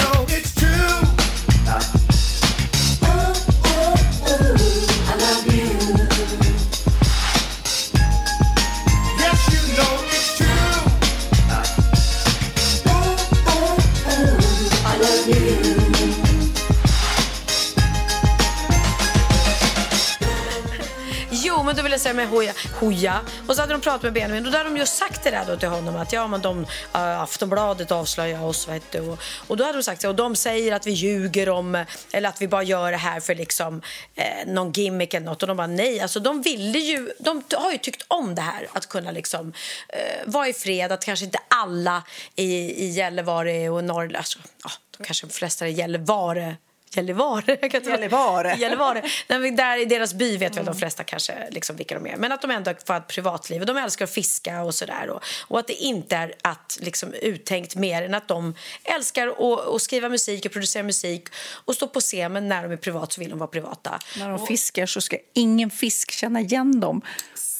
men 21.69 21.77
då 21.77 21.83
vill 21.83 21.93
jag 21.93 22.01
säga 22.01 22.15
med 22.15 22.29
Hoja. 22.29 22.53
Hoja. 22.81 23.21
Och 23.47 23.55
så 23.55 23.61
hade 23.61 23.73
de 23.73 23.81
pratat 23.81 24.03
med 24.03 24.13
Benjamin 24.13 24.47
och 24.47 24.53
då 24.53 24.59
hade 24.59 24.71
de 24.71 24.77
just 24.77 24.97
sagt 24.97 25.25
det 25.25 25.31
där 25.31 25.45
då 25.47 25.57
till 25.57 25.69
honom 25.69 25.97
att 25.97 26.13
ja, 26.13 26.27
men 26.27 26.41
de, 26.41 26.67
äh, 26.95 27.21
Aftonbladet 27.21 27.93
avslöjar 27.93 28.45
oss, 28.45 28.69
vet 28.69 28.93
du. 28.93 29.01
Och, 29.01 29.19
och 29.47 29.57
då 29.57 29.65
hade 29.65 29.79
de 29.79 29.83
sagt 29.83 30.03
så, 30.03 30.09
och 30.09 30.15
de 30.15 30.37
säger 30.37 30.73
att 30.73 30.87
vi 30.87 30.91
ljuger 30.91 31.49
om, 31.49 31.85
eller 32.13 32.29
att 32.29 32.43
vi 32.43 32.49
bara 32.49 32.63
gör 32.63 32.91
det 32.91 32.97
här 32.97 33.21
för 33.21 33.35
liksom 33.35 33.83
eh, 34.15 34.47
någon 34.47 34.73
gimmick 34.73 35.15
eller 35.15 35.27
något. 35.27 35.43
Och 35.43 35.49
de 35.49 35.57
bara 35.57 35.67
nej, 35.67 36.01
alltså 36.01 36.21
de 36.21 36.43
ville 36.43 36.79
ju, 36.79 37.13
de 37.19 37.43
har 37.55 37.73
ju 37.73 37.79
tyckt 37.79 38.05
om 38.09 38.35
det 38.35 38.43
här 38.43 38.69
att 38.73 38.89
kunna 38.89 39.11
liksom 39.11 39.53
eh, 39.89 40.27
vara 40.27 40.49
i 40.49 40.53
fred, 40.53 40.93
att 40.93 41.05
kanske 41.05 41.25
inte 41.25 41.39
alla 41.49 42.03
i, 42.37 42.85
i 42.85 42.89
Gällivare 42.89 43.69
och 43.69 43.85
Norrland, 43.85 44.17
alltså, 44.17 44.39
ja, 44.65 44.71
de 44.99 45.05
kanske 45.05 45.27
de 45.27 45.33
flesta 45.33 45.69
i 45.69 45.73
Gällivare 45.73 46.57
Gällivare. 46.91 47.43
Jag 47.61 47.71
kan 47.71 47.81
inte- 47.81 47.91
Gällivare. 47.91 48.55
Gällivare. 48.59 49.03
Nej, 49.29 49.51
där 49.51 49.77
i 49.83 49.85
deras 49.85 50.15
by 50.15 50.37
vet 50.37 50.57
väl 50.57 50.65
de 50.65 50.75
flesta 50.75 51.05
kanske 51.05 51.49
liksom 51.51 51.77
vilka 51.77 51.95
de 51.95 52.07
är. 52.07 52.17
Men 52.17 52.33
att 52.33 52.43
de 52.43 52.51
ändå 52.51 52.75
får 52.87 52.95
ett 52.97 53.07
privatliv 53.09 53.61
och 53.61 53.67
de 53.67 53.77
älskar 53.77 54.05
att 54.05 54.11
fiska 54.11 54.63
och 54.63 54.75
sådär. 54.75 55.11
Och, 55.11 55.23
och 55.49 55.59
att 55.59 55.67
det 55.67 55.75
inte 55.75 56.17
är 56.17 56.35
att, 56.43 56.79
liksom, 56.83 57.13
uttänkt 57.15 57.75
mer 57.77 58.03
än 58.03 58.15
att 58.15 58.29
de 58.29 58.55
älskar 58.85 59.29
att, 59.29 59.69
att 59.69 59.83
skriva 59.83 60.09
musik 60.09 60.47
och 60.47 60.53
producera 60.53 60.83
musik 60.83 61.29
och 61.65 61.75
stå 61.75 61.89
på 61.89 62.01
scen 62.01 62.33
men 62.33 62.49
när 62.49 62.63
de 62.63 62.73
är 62.73 62.77
privat 62.77 63.13
så 63.13 63.21
vill 63.21 63.31
de 63.31 63.39
vara 63.39 63.49
privata. 63.49 63.99
När 64.19 64.29
de 64.31 64.47
fiskar 64.47 64.87
så 64.87 65.01
ska 65.01 65.17
ingen 65.35 65.71
fisk 65.71 66.11
känna 66.11 66.41
igen 66.41 66.81
dem. 66.81 67.03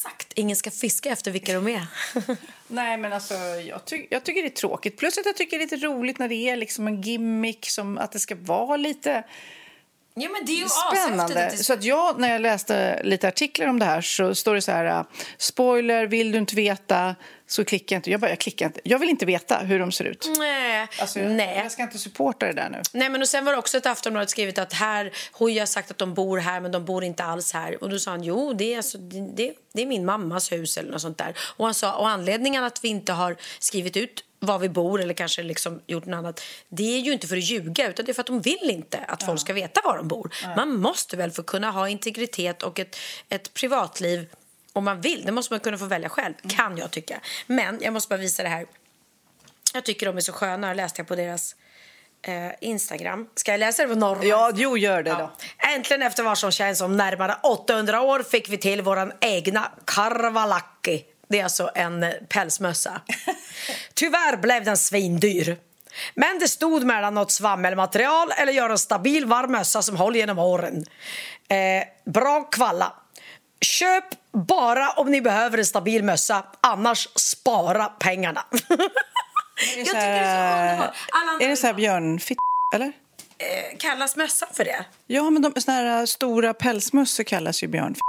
Exakt. 0.09 0.33
Ingen 0.33 0.55
ska 0.55 0.71
fiska 0.71 1.09
efter 1.09 1.31
vilka 1.31 1.53
de 1.53 1.67
är. 1.67 1.87
Nej, 2.67 2.97
men 2.97 3.13
alltså, 3.13 3.33
jag, 3.67 3.85
ty 3.85 4.05
jag 4.09 4.23
tycker 4.23 4.41
det 4.41 4.47
är 4.47 4.49
tråkigt. 4.49 4.97
Plus 4.97 5.17
att 5.17 5.25
jag 5.25 5.35
tycker 5.35 5.57
det 5.57 5.63
är 5.63 5.77
lite 5.77 5.87
roligt 5.87 6.19
när 6.19 6.29
det 6.29 6.35
är 6.35 6.55
liksom 6.55 6.87
en 6.87 7.01
gimmick, 7.01 7.69
som 7.69 7.97
att 7.97 8.11
det 8.11 8.19
ska 8.19 8.35
vara 8.35 8.77
lite 8.77 9.23
ja, 10.21 10.29
men 10.29 10.45
det 10.45 10.51
är 10.51 10.55
ju 10.55 10.67
spännande. 10.69 11.57
Så 11.57 11.73
att 11.73 11.83
jag, 11.83 12.19
när 12.19 12.31
jag 12.31 12.41
läste 12.41 13.03
lite 13.03 13.27
artiklar 13.27 13.67
om 13.67 13.79
det 13.79 13.85
här 13.85 14.01
så 14.01 14.35
står 14.35 14.55
det 14.55 14.61
så 14.61 14.71
här, 14.71 15.05
spoiler, 15.37 16.05
vill 16.05 16.31
du 16.31 16.37
inte 16.37 16.55
veta 16.55 17.15
så 17.47 17.65
klickar 17.65 17.95
jag 17.95 17.99
inte. 17.99 18.11
Jag 18.11 18.19
bara, 18.19 18.29
jag 18.29 18.39
klickar 18.39 18.65
inte. 18.65 18.79
Jag 18.83 18.99
vill 18.99 19.09
inte 19.09 19.25
veta 19.25 19.57
hur 19.57 19.79
de 19.79 19.91
ser 19.91 20.05
ut. 20.05 20.29
Nej. 20.37 20.87
Alltså, 20.99 21.19
jag, 21.19 21.31
Nej. 21.31 21.59
jag 21.63 21.71
ska 21.71 21.83
inte 21.83 21.97
supporta 21.97 22.45
det 22.45 22.53
där 22.53 22.69
nu. 22.69 22.81
Nej, 22.93 23.09
men 23.09 23.21
och 23.21 23.27
sen 23.27 23.45
var 23.45 23.51
det 23.51 23.57
också 23.57 23.77
ett 23.77 23.85
Aftonbladet 23.85 24.29
skrivit 24.29 24.57
att 24.57 24.73
här, 24.73 25.11
Hoja 25.31 25.61
har 25.61 25.65
sagt 25.65 25.91
att 25.91 25.97
de 25.97 26.13
bor 26.13 26.37
här 26.37 26.59
men 26.59 26.71
de 26.71 26.85
bor 26.85 27.03
inte 27.03 27.23
alls 27.23 27.53
här. 27.53 27.83
Och 27.83 27.89
då 27.89 27.99
sa 27.99 28.11
han 28.11 28.23
jo 28.23 28.53
det 28.53 28.73
är, 28.73 28.77
alltså, 28.77 28.97
det, 28.97 29.53
det 29.73 29.81
är 29.81 29.85
min 29.85 30.05
mammas 30.05 30.51
hus 30.51 30.77
eller 30.77 30.91
något 30.91 31.01
sånt 31.01 31.17
där. 31.17 31.37
Och 31.57 31.65
han 31.65 31.73
sa 31.73 31.93
och 31.93 32.09
anledningen 32.09 32.63
att 32.63 32.83
vi 32.83 32.87
inte 32.87 33.13
har 33.13 33.35
skrivit 33.59 33.97
ut 33.97 34.23
var 34.39 34.59
vi 34.59 34.69
bor 34.69 35.01
eller 35.01 35.13
kanske 35.13 35.43
liksom 35.43 35.81
gjort 35.87 36.05
något 36.05 36.17
annat. 36.17 36.41
Det 36.69 36.97
är 36.97 36.99
ju 36.99 37.13
inte 37.13 37.27
för 37.27 37.37
att 37.37 37.43
ljuga 37.43 37.89
utan 37.89 38.05
det 38.05 38.11
är 38.11 38.13
för 38.13 38.21
att 38.21 38.27
de 38.27 38.41
vill 38.41 38.69
inte 38.69 38.97
att 38.97 39.23
folk 39.23 39.41
ska 39.41 39.53
veta 39.53 39.81
var 39.83 39.97
de 39.97 40.07
bor. 40.07 40.35
Man 40.55 40.75
måste 40.75 41.17
väl 41.17 41.31
få 41.31 41.43
kunna 41.43 41.71
ha 41.71 41.89
integritet 41.89 42.63
och 42.63 42.79
ett, 42.79 42.97
ett 43.29 43.53
privatliv 43.53 44.27
om 44.73 44.85
man 44.85 45.01
vill. 45.01 45.25
Det 45.25 45.31
måste 45.31 45.53
man 45.53 45.59
kunna 45.59 45.77
få 45.77 45.85
välja 45.85 46.09
själv, 46.09 46.33
kan 46.47 46.77
jag 46.77 46.91
tycka. 46.91 47.19
Men 47.47 47.79
jag 47.81 47.93
måste 47.93 48.09
bara 48.09 48.19
visa 48.19 48.43
det 48.43 48.49
här. 48.49 48.65
Jag 49.73 49.85
tycker 49.85 50.05
de 50.05 50.17
är 50.17 50.21
så 50.21 50.31
sköna. 50.31 50.73
Läste 50.73 50.99
jag 50.99 51.07
på 51.07 51.15
deras 51.15 51.55
eh, 52.21 52.51
Instagram. 52.61 53.29
Ska 53.35 53.51
jag 53.51 53.59
läsa 53.59 53.83
det 53.83 53.89
på 53.89 53.95
norrman? 53.95 54.27
Ja, 54.27 54.51
jo, 54.55 54.77
gör 54.77 55.03
det 55.03 55.11
då. 55.11 55.31
Äntligen 55.75 56.01
efter 56.01 56.23
vad 56.23 56.37
som 56.37 56.51
känns 56.51 56.77
som 56.77 56.97
närmare 56.97 57.35
800 57.43 58.01
år 58.01 58.23
fick 58.23 58.49
vi 58.49 58.57
till 58.57 58.81
vår 58.81 59.13
egna 59.21 59.71
karvalakki. 59.85 61.05
Det 61.29 61.39
är 61.39 61.43
alltså 61.43 61.71
en 61.75 62.03
eh, 62.03 62.11
pälsmössa. 62.29 63.01
Tyvärr 63.93 64.37
blev 64.37 64.63
den 64.63 64.77
svindyr. 64.77 65.57
Men 66.15 66.39
det 66.39 66.47
stod 66.47 66.83
mellan 66.83 67.13
något 67.13 67.31
svammelmaterial 67.31 68.31
eller 68.37 68.51
göra 68.53 68.71
en 68.71 68.77
stabil 68.77 69.25
varm 69.25 69.51
mössa 69.51 69.81
som 69.81 69.95
håller 69.97 70.19
genom 70.19 70.39
åren. 70.39 70.85
Eh, 71.47 72.11
bra 72.11 72.43
kvalla. 72.43 72.93
Köp 73.61 74.03
bara 74.47 74.89
om 74.91 75.11
ni 75.11 75.21
behöver 75.21 75.57
en 75.57 75.65
stabil 75.65 76.03
mössa, 76.03 76.43
annars 76.61 77.07
spara 77.15 77.85
pengarna. 77.85 78.45
Jag 79.77 79.85
tycker 79.85 79.93
det 79.93 80.05
är 80.05 80.65
så 80.67 80.71
underbart. 80.71 80.95
Alla 81.11 81.45
Är 81.45 81.49
det 81.49 81.57
så 81.57 81.67
här 81.67 81.73
björnfitt, 81.73 82.37
eller? 82.75 82.85
eh, 82.85 83.77
Kallas 83.77 84.15
mössan 84.15 84.49
för 84.53 84.65
det? 84.65 84.85
Ja, 85.07 85.29
men 85.29 85.41
de 85.41 85.61
såna 85.61 85.77
här 85.77 86.05
stora 86.05 86.53
pälsmössor 86.53 87.23
kallas 87.23 87.63
ju 87.63 87.67
björnfitt. 87.67 88.01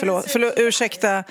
Förlåt, 0.00 0.30
förlåt, 0.30 0.52
ursäkta. 0.56 1.24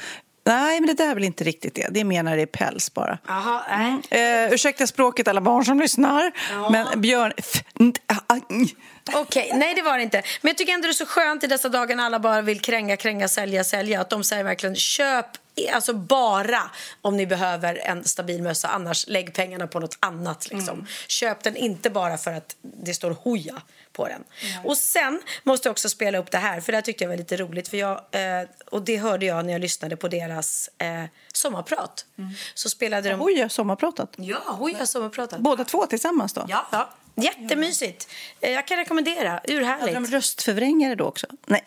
Nej, 0.46 0.82
men 0.82 0.88
det 0.88 1.04
där 1.04 1.10
är 1.10 1.16
väl 1.16 1.24
inte 1.24 1.44
riktigt 1.44 1.76
det. 1.76 1.88
Det 1.92 2.04
menar 2.04 2.36
det 2.36 2.42
är 2.42 2.46
päls 2.46 2.94
bara. 2.94 3.18
Jaha, 3.28 3.64
nej. 3.70 4.46
Eh, 4.46 4.54
ursäkta 4.54 4.88
språket 4.88 5.28
alla 5.28 5.42
barn 5.42 5.66
som 5.66 5.80
lyssnar. 5.80 6.32
Men 6.72 7.02
björn... 7.02 7.34
mm. 7.80 8.68
Okej, 9.14 9.52
nej 9.54 9.76
det 9.76 9.82
var 9.82 9.98
det 9.98 10.04
inte. 10.04 10.24
Men 10.42 10.50
jag 10.50 10.58
tycker 10.58 10.74
ändå 10.74 10.88
det 10.88 10.92
är 10.92 10.94
så 10.94 11.06
skönt 11.06 11.44
i 11.44 11.48
dessa 11.48 11.70
dagar 11.70 11.96
när 11.96 12.04
alla 12.04 12.20
bara 12.20 12.42
vill 12.42 12.62
kränga, 12.62 12.98
kränga, 12.98 13.28
sälja, 13.28 13.64
sälja. 13.64 14.02
Att 14.02 14.10
de 14.10 14.24
säger 14.24 14.44
verkligen 14.44 14.76
köp, 14.76 15.26
alltså 15.74 15.94
bara 15.94 16.62
om 17.02 17.18
ni 17.18 17.28
behöver 17.28 17.76
en 17.76 18.04
stabil 18.04 18.42
mössa. 18.44 18.68
Annars 18.68 19.08
lägg 19.08 19.34
pengarna 19.34 19.68
på 19.68 19.80
något 19.80 19.98
annat. 20.00 20.50
Liksom. 20.52 20.88
Köp 21.08 21.44
den 21.44 21.56
inte 21.56 21.90
bara 21.90 22.18
för 22.18 22.34
att 22.34 22.56
det 22.62 22.94
står 22.94 23.12
hoja 23.12 23.62
på 23.96 24.08
den. 24.08 24.24
Och 24.64 24.78
sen 24.78 25.22
måste 25.44 25.68
jag 25.68 25.72
också 25.72 25.90
spela 25.90 26.18
upp 26.18 26.32
det 26.32 26.38
här, 26.38 26.62
för 26.62 26.72
det 26.72 26.78
här 26.78 26.82
tyckte 26.82 27.04
jag 27.04 27.10
var 27.10 27.18
lite 27.18 27.38
roligt. 27.38 27.68
För 27.68 27.78
jag, 27.78 27.92
eh, 28.12 28.48
och 28.66 28.82
det 28.82 28.98
hörde 28.98 29.26
jag 29.26 29.46
när 29.46 29.54
jag 29.54 29.62
lyssnade 29.62 29.98
på 29.98 30.08
deras 30.08 30.70
eh, 30.78 31.04
sommarprat. 31.34 32.06
Så 32.54 32.70
spelade 32.70 33.10
de... 33.10 33.32
Jag 33.36 33.44
har 33.44 33.50
sommarpratat. 33.50 34.14
Ja, 34.16 34.38
hoja 34.38 34.86
sommarpratat. 34.86 35.40
Båda 35.40 35.64
två 35.64 35.86
tillsammans 35.86 36.34
då? 36.34 36.46
Ja, 36.48 36.68
ja. 36.72 36.90
Jättemysigt. 37.16 38.08
Eh, 38.42 38.52
Jag 38.52 38.68
kan 38.68 38.78
rekommendera. 38.78 39.30
Hade 39.30 39.54
Urhärligt. 39.54 39.94
de 39.94 40.06
röstförvrängare 40.06 40.96
då 40.96 41.06
också? 41.06 41.28
Nej. 41.46 41.64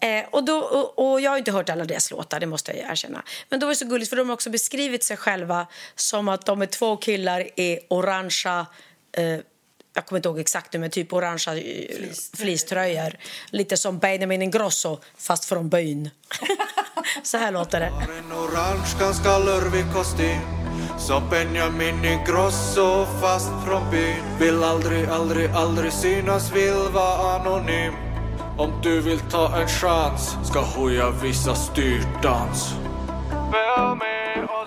eh, 0.20 0.24
och, 0.30 0.44
då, 0.44 0.58
och, 0.58 1.12
och 1.12 1.20
jag 1.20 1.30
har 1.30 1.38
inte 1.38 1.52
hört 1.52 1.68
alla 1.68 1.84
deras 1.84 2.10
låtar, 2.10 2.40
det 2.40 2.46
måste 2.46 2.72
jag 2.72 2.90
erkänna. 2.90 3.22
Men 3.48 3.60
då 3.60 3.66
var 3.66 3.72
det 3.72 3.76
så 3.76 3.84
gulligt 3.86 4.10
för 4.10 4.16
de 4.16 4.28
har 4.28 4.34
också 4.34 4.50
beskrivit 4.50 5.04
sig 5.04 5.16
själva 5.16 5.66
som 5.94 6.28
att 6.28 6.46
de 6.46 6.62
är 6.62 6.66
två 6.66 6.96
killar 6.96 7.40
i 7.60 7.78
orangea 7.88 8.66
eh, 9.12 9.38
jag 9.96 10.06
kommer 10.06 10.18
inte 10.18 10.28
ihåg 10.28 10.38
exakt 10.38 10.72
nu, 10.72 10.78
men 10.78 10.90
typ 10.90 11.12
orangea 11.12 11.56
eh, 11.56 12.08
fleecetröjor. 12.36 13.12
Lite 13.50 13.76
som 13.76 13.98
Benjamin 13.98 14.42
Ingrosso, 14.42 14.98
fast 15.18 15.44
från 15.44 15.68
byn. 15.68 16.10
så 17.22 17.38
här 17.38 17.52
låter 17.52 17.80
det. 17.80 17.86
Har 17.86 18.02
en 18.02 18.32
orange 18.32 18.96
ganska 19.00 19.38
lurvig 19.38 19.84
kostym 19.94 20.40
Som 20.98 21.30
Benjamin 21.30 22.04
Ingrosso 22.04 23.06
fast 23.20 23.50
från 23.66 23.90
byn 23.90 24.38
Vill 24.38 24.62
aldrig, 24.62 25.08
aldrig, 25.08 25.50
aldrig 25.50 25.92
synas, 25.92 26.52
vill 26.52 26.92
vara 26.92 27.40
anonym 27.40 27.94
Om 28.58 28.80
du 28.82 29.00
vill 29.00 29.20
ta 29.20 29.60
en 29.60 29.68
chans 29.68 30.36
ska 30.44 30.60
Hooja 30.60 31.10
visa 31.10 31.54
styrdans 31.54 32.52
oss, 32.52 32.74
Ja, 33.52 33.98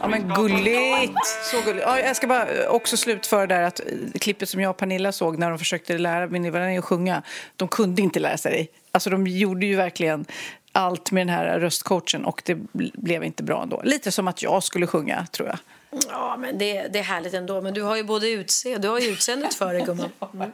men 0.09 0.33
gulligt! 0.35 1.25
Så 1.51 1.61
gulligt. 1.65 1.85
Ja, 1.87 1.99
jag 1.99 2.15
ska 2.15 2.27
bara 2.27 2.47
eh, 2.47 2.67
också 2.69 2.97
slutföra 2.97 3.47
där 3.47 3.61
att 3.61 3.79
eh, 3.79 3.85
klippet 4.19 4.49
som 4.49 4.61
jag 4.61 4.69
och 4.69 4.77
Pernilla 4.77 5.11
såg 5.11 5.37
när 5.37 5.49
de 5.49 5.59
försökte 5.59 5.97
lära 5.97 6.27
Minnie 6.27 6.77
att 6.77 6.85
sjunga, 6.85 7.21
de 7.55 7.67
kunde 7.67 8.01
inte 8.01 8.19
lära 8.19 8.37
sig. 8.37 8.69
Alltså 8.91 9.09
de 9.09 9.27
gjorde 9.27 9.65
ju 9.65 9.75
verkligen 9.75 10.25
allt 10.71 11.11
med 11.11 11.27
den 11.27 11.35
här 11.35 11.59
röstcoachen 11.59 12.25
och 12.25 12.41
det 12.45 12.53
bl- 12.53 12.91
blev 12.93 13.23
inte 13.23 13.43
bra 13.43 13.63
ändå. 13.63 13.81
Lite 13.85 14.11
som 14.11 14.27
att 14.27 14.43
jag 14.43 14.63
skulle 14.63 14.87
sjunga, 14.87 15.27
tror 15.31 15.47
jag. 15.47 15.57
Ja, 16.09 16.37
men 16.39 16.57
det, 16.57 16.87
det 16.87 16.99
är 16.99 17.03
härligt 17.03 17.33
ändå. 17.33 17.61
Men 17.61 17.73
du 17.73 17.81
har 17.81 17.95
ju 17.95 18.03
både 18.03 18.29
utse, 18.29 18.77
du 18.77 18.87
har 18.87 18.99
ju 18.99 19.07
utseendet 19.09 19.53
för 19.53 19.73
dig, 19.73 19.83
gumman. 19.85 20.09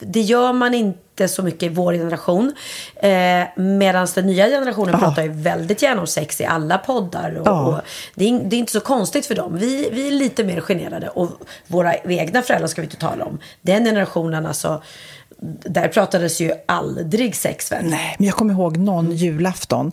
det 0.00 0.20
gör 0.20 0.52
man 0.52 0.74
inte 0.74 1.28
så 1.28 1.42
mycket 1.42 1.62
i 1.62 1.68
vår 1.68 1.92
generation. 1.94 2.52
Eh, 2.96 3.42
Medan 3.56 4.08
den 4.14 4.26
nya 4.26 4.46
generationen 4.46 4.98
pratar 5.00 5.22
ju 5.22 5.28
väldigt 5.28 5.82
gärna 5.82 6.00
om 6.00 6.06
sex 6.06 6.40
i 6.40 6.44
alla 6.44 6.78
poddar. 6.78 7.34
Och, 7.34 7.46
Ja. 7.46 7.66
och 7.66 7.80
det, 8.14 8.28
är, 8.28 8.40
det 8.44 8.56
är 8.56 8.58
inte 8.58 8.72
så 8.72 8.80
konstigt 8.80 9.26
för 9.26 9.34
dem. 9.34 9.56
Vi, 9.58 9.88
vi 9.92 10.06
är 10.06 10.12
lite 10.12 10.44
mer 10.44 10.60
generade. 10.60 11.08
Och 11.08 11.30
våra 11.66 11.94
egna 11.96 12.42
föräldrar 12.42 12.68
ska 12.68 12.80
vi 12.80 12.86
inte 12.86 12.96
tala 12.96 13.24
om. 13.24 13.38
Den 13.62 13.84
generationen 13.84 14.46
alltså. 14.46 14.82
Där 15.64 15.88
pratades 15.88 16.40
ju 16.40 16.52
aldrig 16.66 17.36
sex 17.36 17.72
väl? 17.72 17.84
Nej, 17.84 18.16
men 18.18 18.26
jag 18.26 18.36
kommer 18.36 18.54
ihåg 18.54 18.76
någon 18.76 19.12
julafton. 19.12 19.92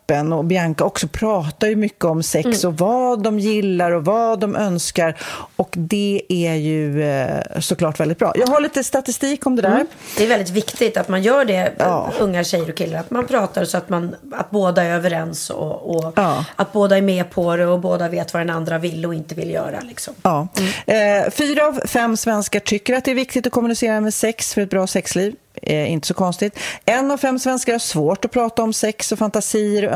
och 0.33 0.45
Bianca 0.45 0.83
också 0.83 1.07
pratar 1.07 1.67
ju 1.67 1.75
mycket 1.75 2.05
om 2.05 2.23
sex 2.23 2.63
och 2.63 2.77
vad 2.77 3.23
de 3.23 3.39
gillar 3.39 3.91
och 3.91 4.05
vad 4.05 4.39
de 4.39 4.55
önskar 4.55 5.17
och 5.55 5.69
det 5.77 6.21
är 6.29 6.53
ju 6.53 7.03
eh, 7.03 7.59
såklart 7.59 7.99
väldigt 7.99 8.19
bra. 8.19 8.33
Jag 8.35 8.47
har 8.47 8.61
lite 8.61 8.83
statistik 8.83 9.45
om 9.45 9.55
det 9.55 9.61
där. 9.61 9.85
Det 10.17 10.23
är 10.23 10.27
väldigt 10.27 10.49
viktigt 10.49 10.97
att 10.97 11.07
man 11.09 11.21
gör 11.23 11.45
det, 11.45 11.73
Ja. 11.77 12.11
unga 12.19 12.43
tjejer 12.43 12.69
och 12.69 12.75
killar. 12.77 12.99
Att 12.99 13.11
man 13.11 13.27
pratar 13.27 13.65
så 13.65 13.77
att, 13.77 13.89
man, 13.89 14.15
att 14.31 14.49
båda 14.51 14.83
är 14.83 14.93
överens 14.95 15.49
och, 15.49 15.95
och 15.95 16.13
Ja. 16.15 16.45
att 16.55 16.73
båda 16.73 16.97
är 16.97 17.01
med 17.01 17.29
på 17.29 17.55
det 17.55 17.65
och 17.67 17.79
båda 17.79 18.07
vet 18.09 18.33
vad 18.33 18.41
den 18.41 18.49
andra 18.49 18.77
vill 18.77 19.05
och 19.05 19.13
inte 19.13 19.35
vill 19.35 19.51
göra. 19.51 19.79
Liksom. 19.81 20.13
Ja. 20.21 20.47
Eh, 20.85 21.29
fyra 21.31 21.67
av 21.67 21.81
fem 21.85 22.17
svenskar 22.17 22.59
tycker 22.59 22.93
att 22.95 23.05
det 23.05 23.11
är 23.11 23.15
viktigt 23.15 23.47
att 23.47 23.53
kommunicera 23.53 24.01
med 24.01 24.13
sex 24.13 24.53
för 24.53 24.61
ett 24.61 24.69
bra 24.69 24.87
sexliv. 24.87 25.35
Eh, 25.61 25.91
inte 25.91 26.07
så 26.07 26.13
konstigt. 26.13 26.59
En 26.85 27.11
av 27.11 27.17
fem 27.17 27.39
svenskar 27.39 27.71
har 27.71 27.79
svårt 27.79 28.25
att 28.25 28.31
prata 28.31 28.63
om 28.63 28.73
sex 28.73 29.11
och 29.11 29.19
fantasier 29.19 29.87
och 29.89 29.95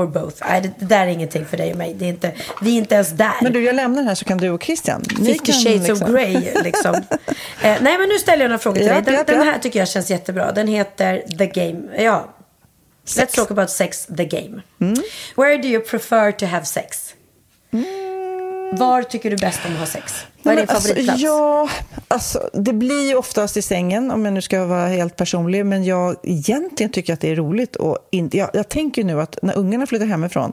or 0.00 0.06
both? 0.06 0.36
Nej, 0.48 0.60
det, 0.60 0.70
det 0.78 0.86
där 0.86 1.06
är 1.06 1.10
ingenting 1.10 1.46
för 1.46 1.56
dig 1.56 1.70
och 1.72 1.78
mig. 1.78 1.94
Det 1.94 2.04
är 2.04 2.08
inte, 2.08 2.32
vi 2.62 2.70
är 2.74 2.78
inte 2.78 2.94
ens 2.94 3.10
där. 3.10 3.32
Men 3.42 3.52
du, 3.52 3.64
jag 3.64 3.74
lämnar 3.74 3.96
den 3.96 4.08
här 4.08 4.14
så 4.14 4.24
kan 4.24 4.38
du 4.38 4.50
och 4.50 4.62
Christian. 4.62 5.02
ni 5.18 5.34
50 5.34 5.52
kan 5.52 5.54
shades 5.62 5.88
liksom- 5.88 6.08
of 6.08 6.14
Grey, 6.14 6.62
liksom. 6.62 6.94
eh, 7.62 7.76
nej, 7.80 7.98
men 7.98 8.08
nu 8.08 8.18
ställer 8.18 8.44
jag 8.44 8.48
några 8.48 8.58
frågor 8.58 8.78
till 8.78 8.86
Ja, 8.86 8.94
dig. 8.94 9.02
Den, 9.04 9.14
ja, 9.14 9.24
den 9.24 9.42
här 9.42 9.58
tycker 9.58 9.78
jag 9.78 9.88
känns 9.88 10.10
jättebra. 10.10 10.52
Den 10.52 10.66
heter 10.68 11.22
The 11.38 11.46
Game. 11.46 12.02
Ja. 12.02 12.34
Let's 13.06 13.34
talk 13.36 13.50
about 13.50 13.70
sex, 13.70 14.06
the 14.16 14.24
game. 14.24 14.62
Mm. 14.80 14.94
Where 15.36 15.56
do 15.56 15.68
you 15.68 15.82
prefer 15.82 16.32
to 16.32 16.46
have 16.46 16.64
sex? 16.64 17.14
Var 18.72 19.02
tycker 19.02 19.30
du 19.30 19.36
bäst 19.36 19.60
om 19.66 19.72
att 19.72 19.78
ha 19.78 19.86
sex? 19.86 20.26
Vad 20.42 20.54
är 20.54 20.58
din 20.58 20.68
alltså, 20.68 20.88
favoritplats? 20.88 21.22
ja, 21.22 21.68
alltså, 22.08 22.50
det 22.52 22.72
blir 22.72 23.08
ju 23.08 23.14
oftast 23.14 23.56
i 23.56 23.62
sängen, 23.62 24.10
om 24.10 24.24
jag 24.24 24.34
nu 24.34 24.42
ska 24.42 24.64
vara 24.64 24.86
helt 24.86 25.16
personlig. 25.16 25.66
Men 25.66 25.84
jag 25.84 26.16
egentligen 26.22 26.92
tycker 26.92 27.12
att 27.12 27.20
det 27.20 27.30
är 27.30 27.36
roligt. 27.36 27.76
Och 27.76 27.98
inte, 28.10 28.38
jag, 28.38 28.50
jag 28.52 28.68
tänker 28.68 29.04
nu 29.04 29.20
att 29.20 29.38
när 29.42 29.58
ungarna 29.58 29.86
flyttar 29.86 30.06
hemifrån, 30.06 30.52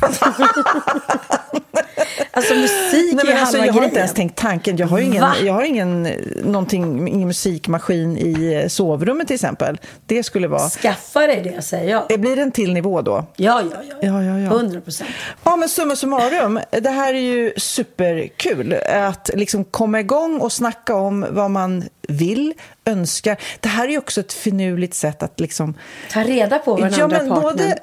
alltså 2.31 2.53
musik 2.53 3.13
Nej, 3.13 3.33
är 3.33 3.39
alltså, 3.39 3.57
halva 3.57 3.65
jag 3.65 3.73
har 3.73 3.79
grejen. 3.79 3.83
inte 3.83 3.99
ens 3.99 4.13
tänkt 4.13 4.37
tanken. 4.37 4.77
Jag 4.77 4.87
har 4.87 4.99
ingen, 4.99 5.21
Va? 5.21 5.33
jag 5.43 5.53
har 5.53 5.63
ingen, 5.63 6.05
eh, 6.05 6.13
någonting, 6.43 7.07
ingen 7.07 7.27
musikmaskin 7.27 8.17
i 8.17 8.53
eh, 8.53 8.67
sovrummet 8.67 9.27
till 9.27 9.35
exempel. 9.35 9.79
Det 10.05 10.23
skulle 10.23 10.47
vara... 10.47 10.69
Skaffa 10.69 11.27
dig 11.27 11.53
det 11.55 11.61
säger 11.61 11.91
jag. 11.91 12.05
Det 12.09 12.17
blir 12.17 12.37
en 12.37 12.51
till 12.51 12.73
nivå 12.73 13.01
då? 13.01 13.25
Ja, 13.35 13.61
ja, 13.71 13.77
ja. 13.89 13.95
Ja, 14.01 14.23
ja, 14.23 14.39
ja. 14.39 14.51
100 14.51 14.81
procent. 14.81 15.09
Ja, 15.43 15.55
men 15.55 15.69
summa 15.69 15.95
summarum, 15.95 16.59
det 16.71 16.89
här 16.89 17.13
är 17.13 17.19
ju 17.19 17.53
superkul. 17.57 18.75
Att 18.89 19.29
liksom 19.33 19.63
komma 19.63 19.99
igång 19.99 20.39
och 20.39 20.51
snacka 20.51 20.95
om 20.95 21.25
vad 21.29 21.51
man 21.51 21.83
vill, 22.07 22.53
önskar. 22.85 23.37
Det 23.59 23.69
här 23.69 23.87
är 23.87 23.91
ju 23.91 23.97
också 23.97 24.19
ett 24.19 24.33
finurligt 24.33 24.93
sätt 24.93 25.23
att 25.23 25.39
liksom... 25.39 25.73
Ta 26.11 26.23
reda 26.23 26.59
på 26.59 26.71
vad 26.71 26.81
den 26.81 26.93
ja, 26.97 27.03
andra 27.03 27.17
men 27.17 27.29
partnern... 27.29 27.43
både 27.43 27.77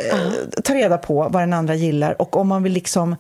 ta 0.63 0.75
reda 0.75 0.99
på 0.99 1.29
vad 1.29 1.43
den 1.43 1.53
andra 1.53 1.75
gillar 1.79 2.23
och 2.23 2.37
om 2.37 2.49
man 2.49 2.63
vill 2.63 2.73
liksom 2.73 3.17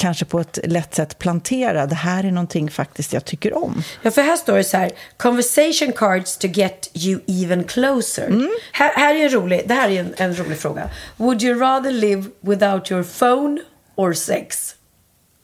kanske 0.00 0.24
på 0.24 0.40
ett 0.40 0.58
lätt 0.64 0.94
sätt 0.94 1.18
plantera. 1.18 1.86
Det 1.86 1.94
här 1.94 2.24
är 2.24 2.30
någonting 2.30 2.70
faktiskt 2.70 3.12
jag 3.12 3.24
tycker 3.24 3.64
om. 3.64 3.82
Ja, 4.02 4.10
för 4.10 4.22
här 4.22 4.36
står 4.36 4.56
det 4.56 4.64
så 4.64 4.76
här. 4.76 4.90
Conversation 5.16 5.92
cards 5.92 6.36
to 6.36 6.46
get 6.46 6.90
you 6.94 7.20
even 7.26 7.64
closer. 7.64 8.26
Mm. 8.26 8.50
Här, 8.72 8.92
här 8.96 9.14
är 9.14 9.24
en 9.24 9.30
rolig, 9.30 9.62
det 9.66 9.74
här 9.74 9.88
är 9.90 10.00
en, 10.00 10.14
en 10.16 10.36
rolig 10.38 10.58
fråga. 10.58 10.90
Would 11.16 11.42
you 11.42 11.60
rather 11.60 11.92
live 11.92 12.24
without 12.40 12.90
your 12.90 13.02
phone 13.02 13.60
or 13.94 14.12
sex? 14.12 14.74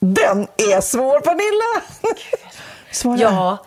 Den 0.01 0.47
är 0.57 0.81
svår, 0.81 1.21
Pernilla! 1.21 1.83
Svara. 2.93 3.19
Ja, 3.21 3.67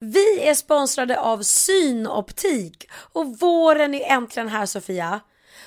Vi 0.00 0.48
är 0.48 0.54
sponsrade 0.54 1.20
av 1.20 1.42
Synoptik 1.42 2.88
och 2.92 3.38
våren 3.38 3.94
är 3.94 4.12
äntligen 4.12 4.48
här 4.48 4.66
Sofia. 4.66 5.20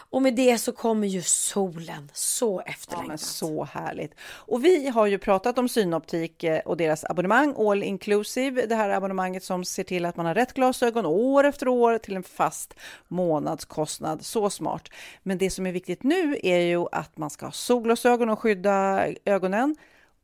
Och 0.10 0.22
med 0.22 0.36
det 0.36 0.58
så 0.58 0.72
kommer 0.72 1.08
ju 1.08 1.22
solen 1.22 2.12
så 2.14 2.64
Ja, 2.66 2.72
efterlängtad. 2.72 3.08
men 3.08 3.18
så 3.18 3.64
härligt. 3.64 4.16
Och 4.22 4.66
vi 4.66 4.88
har 4.88 5.06
ju 5.06 5.18
pratat 5.18 5.58
om 5.58 5.70
Synoptik 5.70 6.44
eh, 6.44 6.60
och 6.60 6.78
deras 6.78 7.04
abonnemang, 7.04 7.56
All 7.58 7.84
Inclusive. 7.84 8.66
Det 8.66 8.76
här 8.76 8.90
abonnemanget 8.90 9.44
som 9.44 9.66
ser 9.66 9.84
till 9.84 10.06
att 10.06 10.18
man 10.18 10.26
har 10.26 10.36
rätt 10.36 10.54
glasögon 10.54 11.06
år 11.06 11.44
efter 11.44 11.68
år 11.68 11.98
till 11.98 12.16
en 12.16 12.24
fast 12.24 12.74
månadskostnad. 13.08 14.26
Så 14.26 14.50
smart. 14.50 14.90
Men 15.24 15.38
det 15.38 15.50
som 15.50 15.68
är 15.68 15.72
viktigt 15.72 16.04
nu 16.04 16.38
är 16.44 16.60
ju 16.60 16.86
att 16.92 17.18
man 17.18 17.30
ska 17.30 17.46
ha 17.46 17.52
solglasögon 17.52 18.30
och 18.30 18.40
skydda 18.40 19.06
ögonen. 19.26 19.76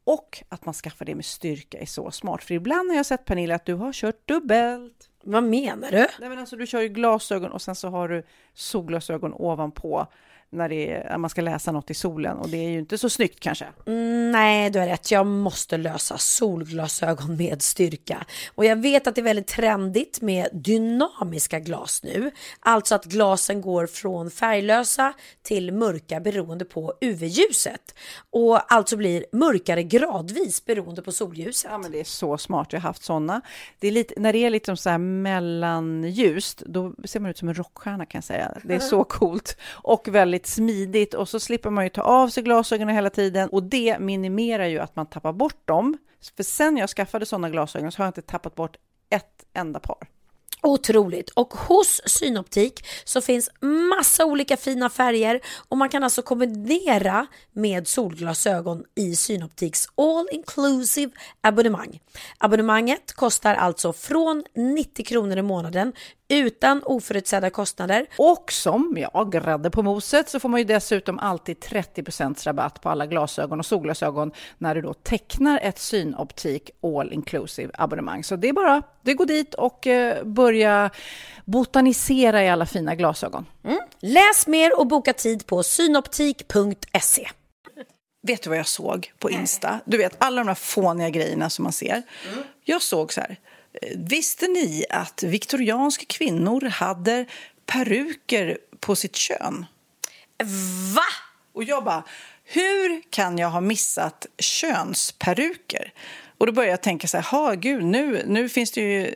Och 0.08 0.44
att 0.50 0.66
man 0.66 0.74
skaffar 0.74 1.06
det 1.06 1.16
med 1.16 1.26
styrka 1.26 1.80
är 1.80 1.86
så 1.86 2.12
smart. 2.12 2.44
För 2.44 2.54
ibland 2.54 2.90
har 2.90 2.96
jag 2.96 3.06
sett 3.06 3.26
Pernilla 3.26 3.56
att 3.56 3.66
du 3.66 3.74
har 3.74 3.94
kört 3.94 4.28
dubbelt. 4.28 5.10
Vad 5.24 5.44
menar 5.44 5.92
du? 5.92 6.08
Nej, 6.20 6.30
men 6.30 6.40
alltså, 6.40 6.56
du 6.56 6.68
kör 6.68 6.82
ju 6.82 6.88
glasögon 6.88 7.52
och 7.52 7.62
sen 7.62 7.76
så 7.76 7.90
har 7.90 8.08
du 8.10 8.24
solglasögon 8.54 9.34
ovanpå 9.34 10.08
när, 10.50 10.72
är, 10.72 11.18
man 11.18 11.30
ska 11.30 11.42
läsa 11.42 11.72
något 11.72 11.90
i 11.90 11.94
solen 11.94 12.38
och 12.38 12.50
det 12.50 12.58
är 12.58 12.70
ju 12.70 12.80
inte 12.80 12.98
så 12.98 13.10
snyggt 13.10 13.40
kanske. 13.40 13.66
Mm, 13.86 14.32
nej, 14.32 14.70
du 14.70 14.80
har 14.80 14.88
rätt. 14.88 15.12
Jag 15.12 15.26
måste 15.26 15.78
lösa 15.78 16.18
solglasögon 16.18 17.38
med 17.38 17.62
styrka. 17.62 18.26
Och 18.56 18.66
jag 18.66 18.76
vet 18.76 19.08
att 19.08 19.16
det 19.16 19.22
är 19.22 19.24
väldigt 19.24 19.48
trendigt 19.48 20.22
med 20.22 20.48
dynamiska 20.54 21.60
glas 21.60 22.04
nu. 22.04 22.32
Alltså 22.60 22.96
att 22.96 23.06
glasen 23.06 23.62
går 23.62 23.88
från 23.88 24.32
färglösa 24.32 25.14
till 25.44 25.74
mörka 25.74 26.20
beroende 26.20 26.66
på 26.66 26.94
UV-ljuset. 27.02 27.96
Och 28.30 28.74
alltså 28.74 28.98
blir 28.98 29.26
mörkare 29.32 29.84
gradvis 29.84 30.66
beroende 30.66 31.02
på 31.02 31.12
solljuset. 31.12 31.72
Ja, 31.72 31.78
men 31.78 31.92
det 31.92 32.00
är 32.00 32.04
så 32.04 32.38
smart. 32.38 32.68
Jag 32.74 32.80
har 32.80 32.90
haft 32.90 33.04
sådana. 33.04 33.42
Det 33.80 33.88
är 33.88 33.92
lite, 33.92 34.14
när 34.18 34.34
det 34.34 34.40
är 34.40 34.50
lite 34.50 34.78
så 34.78 34.90
här 34.90 34.98
mellanljust, 34.98 36.64
då 36.66 36.94
ser 37.06 37.20
man 37.20 37.32
ut 37.32 37.38
som 37.38 37.48
en 37.48 37.54
rockstjärna 37.54 38.06
kan 38.06 38.18
jag 38.20 38.24
säga. 38.24 38.58
Det 38.64 38.76
är 38.76 38.80
så 38.80 39.04
coolt 39.04 39.58
och 39.70 40.08
väldigt 40.08 40.37
smidigt 40.46 41.14
och 41.14 41.30
så 41.30 41.40
slipper 41.40 41.70
man 41.70 41.84
ju 41.84 41.90
ta 41.90 42.02
av 42.02 42.28
sig 42.30 42.44
glasögonen 42.44 42.96
hela 42.96 43.10
tiden 43.10 43.50
och 43.50 43.64
det 43.64 44.00
minimerar 44.00 44.66
ju 44.66 44.80
att 44.80 44.96
man 44.96 45.06
tappar 45.06 45.34
bort 45.34 45.68
dem. 45.68 45.98
För 46.36 46.44
sen 46.44 46.78
jag 46.78 46.90
skaffade 46.90 47.26
sådana 47.26 47.50
glasögon 47.50 47.92
så 47.92 47.98
har 47.98 48.06
jag 48.06 48.10
inte 48.10 48.22
tappat 48.22 48.56
bort 48.56 48.78
ett 49.10 49.46
enda 49.54 49.80
par. 49.80 50.08
Otroligt! 50.62 51.30
Och 51.30 51.54
hos 51.54 52.02
Synoptik 52.06 52.86
så 53.04 53.22
finns 53.22 53.50
massa 53.98 54.26
olika 54.26 54.58
fina 54.58 54.90
färger 54.90 55.40
och 55.68 55.78
man 55.78 55.90
kan 55.90 56.04
alltså 56.04 56.22
kombinera 56.22 57.28
med 57.52 57.88
solglasögon 57.88 58.84
i 58.96 59.16
Synoptiks 59.16 59.88
all 59.96 60.28
inclusive 60.32 61.12
abonnemang. 61.42 62.00
Abonnemanget 62.38 63.14
kostar 63.14 63.56
alltså 63.56 63.94
från 63.94 64.44
90 64.56 65.06
kronor 65.06 65.38
i 65.38 65.42
månaden 65.42 65.94
utan 66.30 66.84
oförutsedda 66.84 67.50
kostnader. 67.50 68.06
Och 68.18 68.52
som, 68.52 68.98
ja, 69.00 69.24
grädde 69.24 69.70
på 69.70 69.84
moset 69.84 70.30
så 70.30 70.40
får 70.40 70.50
man 70.50 70.60
ju 70.60 70.64
dessutom 70.64 71.20
alltid 71.20 71.58
30% 71.58 72.46
rabatt 72.46 72.82
på 72.82 72.90
alla 72.90 73.06
glasögon 73.06 73.60
och 73.60 73.66
solglasögon 73.66 74.32
när 74.58 74.76
du 74.76 74.82
då 74.82 74.94
tecknar 74.94 75.60
ett 75.64 75.80
synoptik 75.80 76.72
all 76.84 77.14
inclusive 77.14 77.72
abonnemang. 77.74 78.24
Så 78.24 78.36
det 78.36 78.50
är 78.50 78.54
bara, 78.54 78.82
det 79.02 79.14
går 79.14 79.26
dit 79.26 79.54
och 79.54 79.88
eh, 79.88 80.24
börja 80.24 80.90
botanisera 81.46 82.44
i 82.44 82.50
alla 82.50 82.66
fina 82.66 82.96
glasögon. 82.96 83.46
Läs 84.00 84.48
mer 84.48 84.80
och 84.80 84.88
boka 84.88 85.14
tid 85.14 85.46
på 85.46 85.64
synoptik.se. 85.64 87.28
Vet 88.28 88.44
du 88.44 88.50
vad 88.50 88.60
jag 88.60 88.68
såg 88.68 89.12
på 89.20 89.30
Insta? 89.32 89.80
Du 89.86 89.98
vet, 89.98 90.16
alla 90.18 90.42
de 90.42 90.48
här 90.48 90.56
fåniga 90.56 91.10
grejerna 91.10 91.50
som 91.50 91.64
man 91.64 91.72
ser. 91.74 92.04
Jag 92.64 92.82
såg 92.82 93.14
så 93.14 93.22
här. 93.22 93.38
Visste 93.96 94.48
ni 94.48 94.86
att 94.90 95.24
viktorianska 95.24 96.06
kvinnor 96.10 96.62
hade 96.62 97.26
peruker 97.66 98.58
på 98.80 98.96
sitt 98.96 99.16
kön? 99.16 99.66
Va? 100.96 101.08
Och 101.54 101.64
jag 101.64 101.84
bara, 101.84 102.04
hur 102.44 103.02
kan 103.10 103.38
jag 103.38 103.50
ha 103.50 103.62
missat 103.62 104.26
könsperuker? 104.40 105.94
Och 106.38 106.46
då 106.46 106.52
började 106.52 106.72
jag 106.72 106.82
tänka 106.82 107.08
så 107.08 107.18
här, 107.18 107.24
ha 107.24 107.54
gud, 107.54 107.84
nu, 107.84 108.24
nu 108.28 108.50
finns 108.50 108.72
det 108.72 108.82
ju 108.82 109.14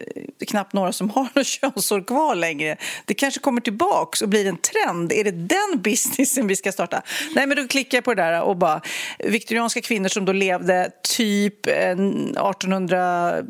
knappt 0.48 0.74
några 0.74 0.92
som 0.92 1.10
har 1.10 1.28
något 1.36 1.48
könshår 1.48 2.08
kvar 2.08 2.36
längre. 2.36 2.78
Det 3.06 3.14
kanske 3.14 3.40
kommer 3.40 3.62
tillbaks 3.62 4.22
och 4.22 4.30
blir 4.30 4.48
en 4.48 4.58
trend. 4.58 5.12
Är 5.12 5.24
det 5.24 5.32
den 5.32 5.82
businessen 5.82 6.48
vi 6.48 6.56
ska 6.56 6.72
starta? 6.72 7.02
Nej, 7.36 7.48
men 7.48 7.58
då 7.58 7.68
klickar 7.68 7.98
jag 7.98 8.06
på 8.06 8.14
det 8.14 8.22
där 8.22 8.42
och 8.42 8.58
bara, 8.58 8.82
viktorianska 9.20 9.82
kvinnor 9.82 10.10
som 10.10 10.26
då 10.26 10.32
levde 10.32 10.92
typ 11.04 11.68
eh, 11.68 11.74
1800 11.74 13.44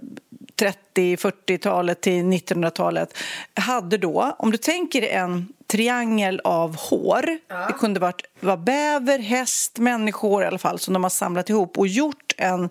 30-40-talet 0.95 2.01
till 2.01 2.23
1900-talet 2.23 3.17
hade 3.53 3.97
då, 3.97 4.35
om 4.39 4.51
du 4.51 4.57
tänker 4.57 5.01
en 5.01 5.47
triangel 5.67 6.41
av 6.43 6.75
hår, 6.75 7.21
det 7.67 7.73
kunde 7.79 7.99
varit 7.99 8.21
vara 8.39 8.57
bäver, 8.57 9.19
häst, 9.19 9.77
människor 9.77 10.43
i 10.43 10.45
alla 10.45 10.57
fall, 10.57 10.79
som 10.79 10.93
de 10.93 11.03
har 11.03 11.09
samlat 11.09 11.49
ihop 11.49 11.77
och 11.77 11.87
gjort 11.87 12.33
en 12.37 12.69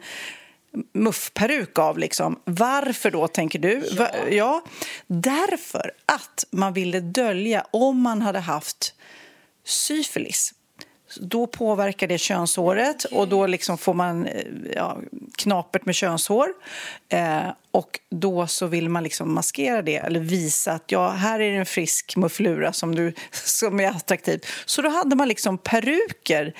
muffperuk 0.92 1.78
av. 1.78 1.98
Liksom. 1.98 2.40
Varför 2.44 3.10
då, 3.10 3.28
tänker 3.28 3.58
du? 3.58 3.80
Va- 3.96 4.28
ja, 4.30 4.64
därför 5.06 5.92
att 6.06 6.44
man 6.50 6.72
ville 6.72 7.00
dölja 7.00 7.66
om 7.70 8.00
man 8.00 8.22
hade 8.22 8.38
haft 8.38 8.94
syfilis. 9.64 10.54
Då 11.20 11.46
påverkar 11.46 12.06
det 12.06 12.18
könshåret 12.18 13.04
och 13.04 13.28
då 13.28 13.46
liksom 13.46 13.78
får 13.78 13.94
man 13.94 14.26
eh, 14.26 14.44
ja, 14.74 14.98
knapert 15.38 15.86
med 15.86 15.94
könshår. 15.94 16.48
Eh, 17.08 17.48
och 17.70 18.00
då 18.10 18.46
så 18.46 18.66
vill 18.66 18.88
man 18.88 19.02
liksom 19.02 19.34
maskera 19.34 19.82
det 19.82 19.96
eller 19.96 20.20
visa 20.20 20.72
att 20.72 20.84
ja, 20.86 21.10
här 21.10 21.40
är 21.40 21.52
en 21.52 21.66
frisk 21.66 22.16
mufflura 22.16 22.72
som, 22.72 22.94
du, 22.94 23.14
som 23.32 23.80
är 23.80 23.88
attraktiv. 23.88 24.46
Så 24.64 24.82
då 24.82 24.88
hade 24.88 25.16
man 25.16 25.28
liksom 25.28 25.58
peruker 25.58 26.54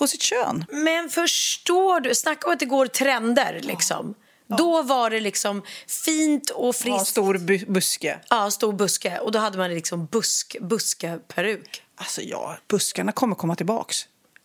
på 0.00 0.06
sitt 0.06 0.22
kön. 0.22 0.64
Men 0.68 1.08
förstår 1.10 2.00
du? 2.00 2.14
Snacka 2.14 2.46
om 2.46 2.52
att 2.52 2.58
det 2.60 2.66
går 2.66 2.86
trender 2.86 3.60
liksom. 3.62 4.14
Då 4.58 4.82
var 4.82 5.10
det 5.10 5.20
liksom 5.20 5.62
fint 6.04 6.50
och 6.50 6.76
friskt. 6.76 7.06
stor 7.06 7.34
bu- 7.34 7.72
buske. 7.72 8.18
Ja, 8.30 8.50
stor 8.50 8.72
buske. 8.72 9.18
Och 9.18 9.32
då 9.32 9.38
hade 9.38 9.58
man 9.58 9.74
liksom 9.74 10.06
busk, 10.06 10.56
buskeperuk. 10.60 11.82
Alltså 11.96 12.20
ja, 12.22 12.56
buskarna 12.68 13.12
kommer 13.12 13.34
komma 13.36 13.54
tillbaks. 13.56 13.96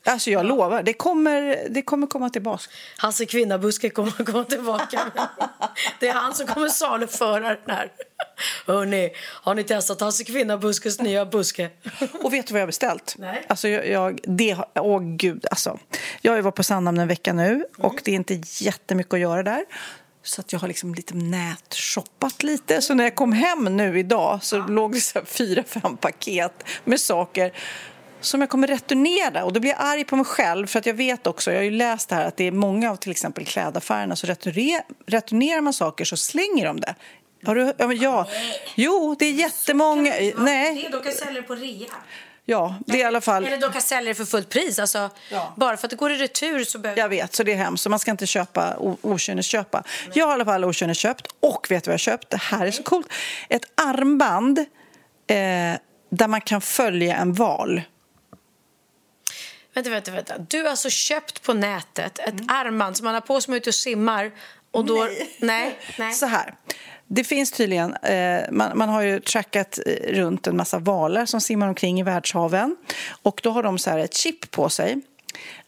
Alltså 0.05 0.31
jag 0.31 0.45
lovar, 0.45 0.83
det 0.83 0.93
kommer, 0.93 1.67
det 1.69 1.81
kommer 1.81 2.07
komma 2.07 2.29
tillbaks. 2.29 2.69
Hasse 2.97 3.25
Kvinnabuske 3.25 3.89
kommer 3.89 4.11
komma 4.25 4.43
tillbaka. 4.43 4.99
Det 5.99 6.07
är 6.07 6.13
han 6.13 6.33
som 6.33 6.47
kommer 6.47 6.69
saluföra 6.69 7.49
den 7.49 7.75
här. 7.75 7.91
Hörrni, 8.67 9.11
har 9.17 9.55
ni 9.55 9.63
testat 9.63 10.01
Hasse 10.01 10.23
Kvinnabuskes 10.23 11.01
nya 11.01 11.25
buske? 11.25 11.69
Och 12.23 12.33
vet 12.33 12.47
du 12.47 12.53
vad 12.53 12.61
jag 12.61 12.65
har 12.65 12.67
beställt? 12.67 13.15
Nej. 13.17 13.45
Alltså 13.47 13.67
jag, 13.67 13.87
jag, 13.87 14.19
det, 14.23 14.57
åh 14.75 15.01
gud 15.01 15.45
alltså. 15.51 15.79
Jag 16.21 16.43
varit 16.43 16.55
på 16.55 16.63
Sandhamn 16.63 16.99
en 16.99 17.07
vecka 17.07 17.33
nu 17.33 17.65
och 17.77 18.01
det 18.03 18.11
är 18.11 18.15
inte 18.15 18.41
jättemycket 18.43 19.13
att 19.13 19.19
göra 19.19 19.43
där. 19.43 19.65
Så 20.23 20.41
att 20.41 20.53
jag 20.53 20.59
har 20.59 20.67
liksom 20.67 20.95
lite 20.95 21.13
nätshoppat 21.13 22.43
lite. 22.43 22.81
Så 22.81 22.93
när 22.93 23.03
jag 23.03 23.15
kom 23.15 23.33
hem 23.33 23.77
nu 23.77 23.99
idag 23.99 24.43
så 24.43 24.67
låg 24.67 24.93
det 24.93 25.01
så 25.01 25.21
fyra, 25.25 25.63
fem 25.63 25.97
paket 25.97 26.63
med 26.83 26.99
saker. 26.99 27.51
Som 28.21 28.41
jag 28.41 28.49
kommer 28.49 28.67
returnera. 28.67 29.43
Och 29.43 29.53
då 29.53 29.59
blir 29.59 29.71
jag 29.71 29.79
arg 29.81 30.03
på 30.03 30.15
mig 30.15 30.25
själv 30.25 30.67
för 30.67 30.79
att 30.79 30.85
jag 30.85 30.93
vet 30.93 31.27
också, 31.27 31.51
jag 31.51 31.59
har 31.59 31.63
ju 31.63 31.71
läst 31.71 32.09
det 32.09 32.15
här 32.15 32.25
att 32.25 32.37
det 32.37 32.47
är 32.47 32.51
många 32.51 32.91
av 32.91 32.95
till 32.95 33.11
exempel 33.11 33.45
klädaffärerna 33.45 34.15
så 34.15 34.27
returner, 34.27 34.81
returnerar 35.07 35.61
man 35.61 35.73
saker 35.73 36.05
så 36.05 36.17
slänger 36.17 36.65
de 36.65 36.79
det. 36.79 36.95
Har 37.45 37.55
du, 37.55 37.73
ja, 37.77 37.87
men 37.87 37.97
ja. 37.97 38.27
Jo, 38.75 39.15
det 39.19 39.25
är 39.25 39.31
jättemånga. 39.31 40.13
Nej, 40.37 40.89
De 40.91 41.01
kan 41.01 41.11
sälja 41.11 41.41
det 41.41 41.47
på 41.47 41.55
rea. 41.55 41.87
ja, 42.45 42.75
det 42.87 42.93
är 42.93 43.01
i 43.01 43.03
alla 43.03 43.21
fall. 43.21 43.45
Eller 43.45 43.57
de 43.57 43.71
kan 43.71 43.81
sälja 43.81 44.09
det 44.09 44.15
för 44.15 44.25
fullt 44.25 44.49
pris. 44.49 44.79
Alltså, 44.79 45.09
Bara 45.55 45.77
för 45.77 45.87
att 45.87 45.89
det 45.91 45.95
går 45.95 46.11
i 46.11 46.15
retur 46.15 46.63
så 46.63 46.79
behöver... 46.79 47.01
Jag 47.01 47.09
vet, 47.09 47.35
så 47.35 47.43
det 47.43 47.51
är 47.51 47.55
hemskt. 47.55 47.83
Så 47.83 47.89
man 47.89 47.99
ska 47.99 48.11
inte 48.11 48.27
köpa 48.27 48.75
okynnesköpa. 49.01 49.83
Jag 50.13 50.25
har 50.25 50.31
i 50.31 50.33
alla 50.33 50.45
fall 50.45 50.65
okynnesköpt 50.65 51.27
och 51.39 51.67
vet 51.69 51.83
du 51.83 51.87
vad 51.87 51.93
jag 51.93 51.93
har 51.93 51.97
köpt? 51.97 52.29
Det 52.29 52.37
här 52.41 52.65
är 52.67 52.71
så 52.71 52.83
coolt. 52.83 53.07
Ett 53.49 53.65
armband 53.75 54.59
eh, 54.59 54.65
där 56.09 56.27
man 56.27 56.41
kan 56.41 56.61
följa 56.61 57.15
en 57.15 57.33
val. 57.33 57.81
Vänta, 59.75 59.89
vänta, 59.89 60.11
vänta. 60.11 60.37
Du 60.37 60.63
har 60.63 60.69
alltså 60.69 60.89
köpt 60.89 61.43
på 61.43 61.53
nätet 61.53 62.19
ett 62.19 62.27
Mm. 62.29 62.45
armband 62.49 62.97
som 62.97 63.05
man 63.05 63.13
har 63.13 63.21
på 63.21 63.41
sig 63.41 63.57
ute 63.57 63.69
och 63.69 63.75
simmar. 63.75 64.31
Och 64.71 64.85
då... 64.85 65.07
Nej. 65.39 65.77
Nej. 65.99 66.13
Så 66.13 66.25
här. 66.25 66.53
Det 67.07 67.23
finns 67.23 67.51
tydligen, 67.51 67.93
eh, 67.95 68.41
man, 68.51 68.77
man 68.77 68.89
har 68.89 69.01
ju 69.01 69.19
trackat 69.19 69.79
eh, 69.85 70.13
runt 70.13 70.47
en 70.47 70.57
massa 70.57 70.79
valar 70.79 71.25
som 71.25 71.41
simmar 71.41 71.67
omkring 71.67 71.99
i 71.99 72.03
världshaven. 72.03 72.75
Och 73.21 73.39
då 73.43 73.51
har 73.51 73.63
de 73.63 73.77
så 73.79 73.89
här 73.89 73.97
ett 73.97 74.13
chip 74.13 74.51
på 74.51 74.69
sig. 74.69 75.01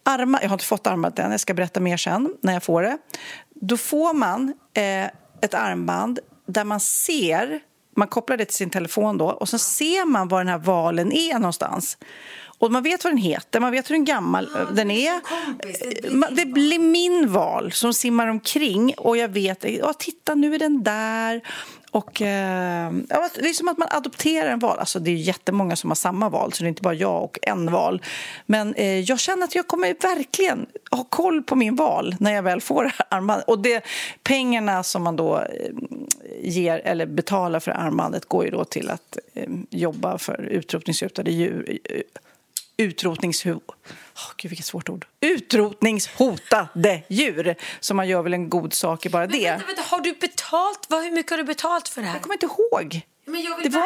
Armar, 0.03 0.41
jag 0.41 0.49
har 0.49 0.55
inte 0.55 0.65
fått 0.65 0.87
armbandet 0.87 1.19
än, 1.25 1.31
jag 1.31 1.39
ska 1.39 1.53
berätta 1.53 1.79
mer 1.79 1.97
sen 1.97 2.33
när 2.41 2.53
jag 2.53 2.63
får 2.63 2.81
det. 2.81 2.97
Då 3.49 3.77
får 3.77 4.13
man 4.13 4.53
eh, 4.73 5.05
ett 5.41 5.53
armband 5.53 6.19
där 6.47 6.63
man 6.63 6.79
ser, 6.79 7.59
man 7.97 8.07
kopplar 8.07 8.37
det 8.37 8.45
till 8.45 8.55
sin 8.55 8.69
telefon 8.69 9.17
då 9.17 9.25
och 9.25 9.49
så 9.49 9.57
ser 9.57 10.05
man 10.05 10.27
var 10.27 10.39
den 10.39 10.47
här 10.47 10.57
valen 10.57 11.11
är 11.11 11.33
någonstans. 11.33 11.97
Och 12.59 12.71
man 12.71 12.83
vet 12.83 13.03
vad 13.03 13.13
den 13.13 13.17
heter, 13.17 13.59
man 13.59 13.71
vet 13.71 13.89
hur 13.89 13.95
den 13.95 14.05
gammal 14.05 14.45
eh, 14.55 14.71
den 14.73 14.91
är. 14.91 15.13
Eh, 15.13 15.19
ma- 16.11 16.31
Det 16.35 16.45
blir 16.45 16.79
min 16.79 17.31
val 17.31 17.71
som 17.71 17.93
simmar 17.93 18.27
omkring 18.27 18.93
och 18.97 19.17
jag 19.17 19.29
vet, 19.29 19.63
ja 19.79 19.93
titta 19.93 20.35
nu 20.35 20.55
är 20.55 20.59
den 20.59 20.83
där. 20.83 21.41
Och, 21.97 22.21
eh, 22.21 22.91
det 23.35 23.49
är 23.49 23.53
som 23.53 23.67
att 23.67 23.77
man 23.77 23.87
adopterar 23.91 24.51
en 24.51 24.59
val. 24.59 24.79
Alltså, 24.79 24.99
det 24.99 25.11
är 25.11 25.15
jättemånga 25.15 25.75
som 25.75 25.89
har 25.89 25.95
samma 25.95 26.29
val, 26.29 26.53
så 26.53 26.63
det 26.63 26.67
är 26.67 26.69
inte 26.69 26.81
bara 26.81 26.93
jag 26.93 27.23
och 27.23 27.39
en 27.41 27.71
val. 27.71 28.01
Men 28.45 28.73
eh, 28.73 28.99
jag 28.99 29.19
känner 29.19 29.43
att 29.43 29.55
jag 29.55 29.67
kommer 29.67 29.95
verkligen 30.01 30.65
ha 30.91 31.03
koll 31.03 31.43
på 31.43 31.55
min 31.55 31.75
val 31.75 32.15
när 32.19 32.33
jag 32.33 32.43
väl 32.43 32.61
får 32.61 32.91
armbandet. 33.09 33.47
Och 33.47 33.59
det, 33.59 33.83
pengarna 34.23 34.83
som 34.83 35.03
man 35.03 35.15
då 35.15 35.37
eh, 35.37 35.45
ger 36.41 36.79
eller 36.79 37.05
betalar 37.05 37.59
för 37.59 37.71
armbandet 37.71 38.25
går 38.25 38.45
ju 38.45 38.51
då 38.51 38.63
till 38.63 38.89
att 38.89 39.17
eh, 39.33 39.49
jobba 39.69 40.17
för 40.17 40.41
utrotningshotade 40.41 41.31
djur. 41.31 41.79
Eh, 41.83 42.01
utrotningshotade 42.77 43.73
Oh, 44.17 44.31
Gud, 44.37 44.49
vilket 44.49 44.65
svårt 44.65 44.89
ord. 44.89 45.05
Utrotningshotade 45.21 47.01
djur. 47.09 47.55
Så 47.79 47.93
man 47.93 48.07
gör 48.07 48.21
väl 48.21 48.33
en 48.33 48.49
god 48.49 48.73
sak 48.73 49.05
i 49.05 49.09
bara 49.09 49.27
det. 49.27 49.49
Vänta, 49.51 49.65
vänta, 49.67 49.81
har 49.81 49.99
du 50.01 50.13
betalt? 50.13 50.85
Vad, 50.89 51.03
hur 51.03 51.11
mycket 51.11 51.29
har 51.31 51.37
du 51.37 51.43
betalt 51.43 51.89
för 51.89 52.01
det 52.01 52.07
här? 52.07 52.15
Jag 52.15 52.21
kommer 52.21 52.35
inte 52.35 52.45
ihåg. 52.45 53.01
Men 53.29 53.41
jag 53.41 53.57
vill 53.57 53.71
Det 53.71 53.77
var, 53.79 53.85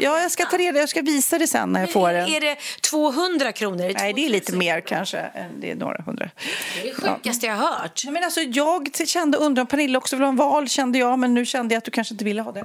ja, 0.00 0.20
jag 0.20 0.30
ska 0.30 0.44
ta 0.46 0.58
reda 0.58 0.78
jag 0.80 0.88
ska 0.88 1.02
visa 1.02 1.38
det 1.38 1.46
sen 1.46 1.72
när 1.72 1.80
jag 1.80 1.92
får 1.92 2.08
det. 2.12 2.18
är 2.36 2.40
det 2.40 2.56
200 2.90 3.52
kronor? 3.52 3.84
Är 3.84 3.94
Nej, 3.94 4.12
det 4.12 4.24
är 4.26 4.28
lite 4.28 4.52
mer 4.52 4.80
kanske. 4.80 5.18
än- 5.18 5.60
Det 5.60 5.70
är 5.70 5.74
några 5.74 6.02
hundra. 6.02 6.30
Det 6.74 6.80
är 6.80 6.84
det 6.84 6.94
sjukaste 7.14 7.46
jag 7.46 7.54
har 7.56 7.68
hört. 7.78 8.04
Men 8.04 8.24
alltså, 8.24 8.40
jag 8.40 8.88
kände, 9.06 9.38
undrar 9.38 9.60
om 9.60 9.66
Pernilla 9.66 9.98
också 9.98 10.16
vill 10.16 10.22
ha 10.22 10.28
en 10.28 10.36
val, 10.36 10.68
kände 10.68 10.98
jag. 10.98 11.18
Men 11.18 11.34
nu 11.34 11.46
kände 11.46 11.74
jag 11.74 11.78
att 11.78 11.84
du 11.84 11.90
kanske 11.90 12.14
inte 12.14 12.24
ville 12.24 12.42
ha 12.42 12.52
det. 12.52 12.60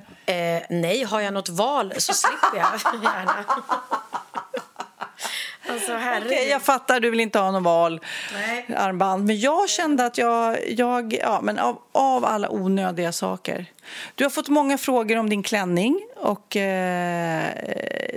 Eh, 0.56 0.64
nej, 0.70 1.04
har 1.04 1.22
jag 1.22 1.34
något 1.34 1.50
val 1.50 1.94
så 1.98 2.14
slipper 2.14 2.58
jag 2.58 2.68
gärna. 3.04 3.46
Alltså, 5.70 5.94
herregud. 5.94 6.32
Okej, 6.32 6.50
jag 6.50 6.62
fattar, 6.62 7.00
du 7.00 7.10
vill 7.10 7.20
inte 7.20 7.40
ha 7.40 7.52
någon 7.52 7.64
val, 7.64 8.02
Nej. 8.34 8.66
armband. 8.78 9.26
Men 9.26 9.40
jag 9.40 9.70
kände 9.70 10.06
att 10.06 10.18
jag, 10.18 10.58
jag 10.72 11.14
ja, 11.22 11.42
men 11.44 11.60
av, 11.60 11.82
av 11.92 12.26
alla 12.26 12.50
onödiga 12.50 13.12
saker. 13.12 13.66
Du 14.16 14.24
har 14.26 14.30
fått 14.30 14.50
många 14.50 14.78
frågor 14.78 15.18
om 15.18 15.30
din 15.30 15.44
klänning 15.44 16.00
och 16.16 16.56
eh, 16.56 17.52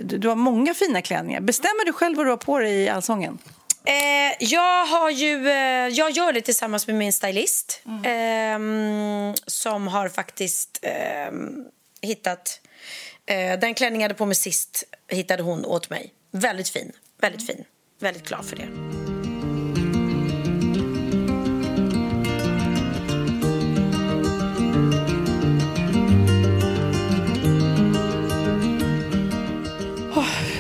du, 0.03 0.19
du 0.19 0.29
har 0.29 0.37
många 0.37 0.75
fina 0.75 1.03
klänningar. 1.03 1.41
Bestämmer 1.41 1.85
du 1.85 1.93
själv 1.93 2.17
vad 2.17 2.27
du 2.27 2.31
har 2.31 2.37
på 2.37 2.59
dig 2.59 2.73
i 2.73 2.89
Allsången? 2.89 3.39
Eh, 3.85 4.37
jag 4.39 4.87
har 4.87 5.11
ju, 5.11 5.49
eh, 5.49 5.89
jag 5.89 6.11
gör 6.11 6.33
det 6.33 6.41
tillsammans 6.41 6.87
med 6.87 6.97
min 6.97 7.13
stylist 7.13 7.83
ehm, 8.05 9.35
som 9.47 9.89
har 9.89 10.09
faktiskt 10.09 10.79
ehm, 10.83 11.65
hittat 12.03 12.61
eh, 13.27 13.59
den 13.59 13.75
klänning 13.75 14.01
jag 14.01 14.05
hade 14.05 14.19
på 14.19 14.27
mig 14.27 14.35
sist 14.35 14.85
hittade 15.09 15.43
hon 15.43 15.65
åt 15.65 15.91
mig. 15.91 16.13
Väldigt 16.31 16.69
fin, 16.69 16.93
väldigt 17.21 17.47
fin. 17.47 17.65
Väldigt 18.01 18.29
glad 18.29 18.45
för 18.45 18.57
det. 18.57 18.69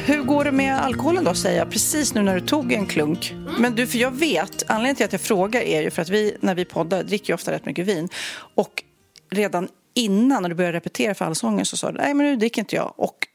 Hur 0.06 0.22
går 0.22 0.44
det 0.44 0.52
med 0.52 0.78
alkoholen 0.78 1.24
då, 1.24 1.34
säger 1.34 1.58
jag, 1.58 1.70
precis 1.70 2.14
nu 2.14 2.22
när 2.22 2.34
du 2.34 2.40
tog 2.40 2.72
en 2.72 2.86
klunk. 2.86 3.34
Men 3.58 3.74
du, 3.74 3.86
för 3.86 3.98
jag 3.98 4.10
vet, 4.10 4.70
anledningen 4.70 4.96
till 4.96 5.04
att 5.04 5.12
jag 5.12 5.20
frågar 5.20 5.60
är 5.60 5.82
ju 5.82 5.90
för 5.90 6.02
att 6.02 6.08
vi, 6.08 6.36
när 6.40 6.54
vi 6.54 6.64
poddar, 6.64 7.02
dricker 7.02 7.28
ju 7.28 7.34
ofta 7.34 7.52
rätt 7.52 7.66
mycket 7.66 7.86
vin. 7.86 8.08
Och 8.54 8.82
redan 9.30 9.68
innan, 9.94 10.42
när 10.42 10.48
du 10.48 10.54
började 10.54 10.76
repetera 10.76 11.14
för 11.14 11.24
Allsången, 11.24 11.66
så 11.66 11.76
sa 11.76 11.92
du, 11.92 11.98
nej 11.98 12.14
men 12.14 12.26
nu 12.26 12.36
dricker 12.36 12.62
inte 12.62 12.76
jag. 12.76 12.94
Och 12.96 13.26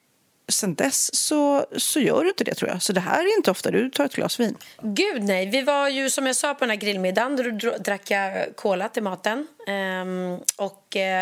sen 0.48 0.76
dess 0.76 1.16
så, 1.16 1.66
så 1.78 2.00
gör 2.00 2.24
du 2.24 2.30
inte 2.30 2.44
det 2.44 2.56
tror 2.56 2.70
jag. 2.72 2.82
Så 2.82 2.94
det 2.94 3.00
här 3.00 3.24
är 3.24 3.38
inte 3.38 3.52
ofta 3.52 3.72
du 3.72 3.90
tar 3.90 4.06
ett 4.06 4.16
glas 4.16 4.40
vin. 4.40 4.58
Gud 4.82 5.24
nej, 5.24 5.46
vi 5.46 5.62
var 5.62 5.90
ju 5.90 6.10
som 6.10 6.28
jag 6.28 6.36
sa 6.36 6.54
på 6.54 6.60
den 6.60 6.70
här 6.70 6.78
grillmiddagen, 6.78 7.36
då 7.36 7.44
dr- 7.44 7.78
drack 7.78 8.12
jag 8.12 8.56
cola 8.56 8.90
till 8.90 9.04
maten. 9.04 9.48
Ehm, 9.68 10.40
och 10.56 10.96
eh, 10.96 11.22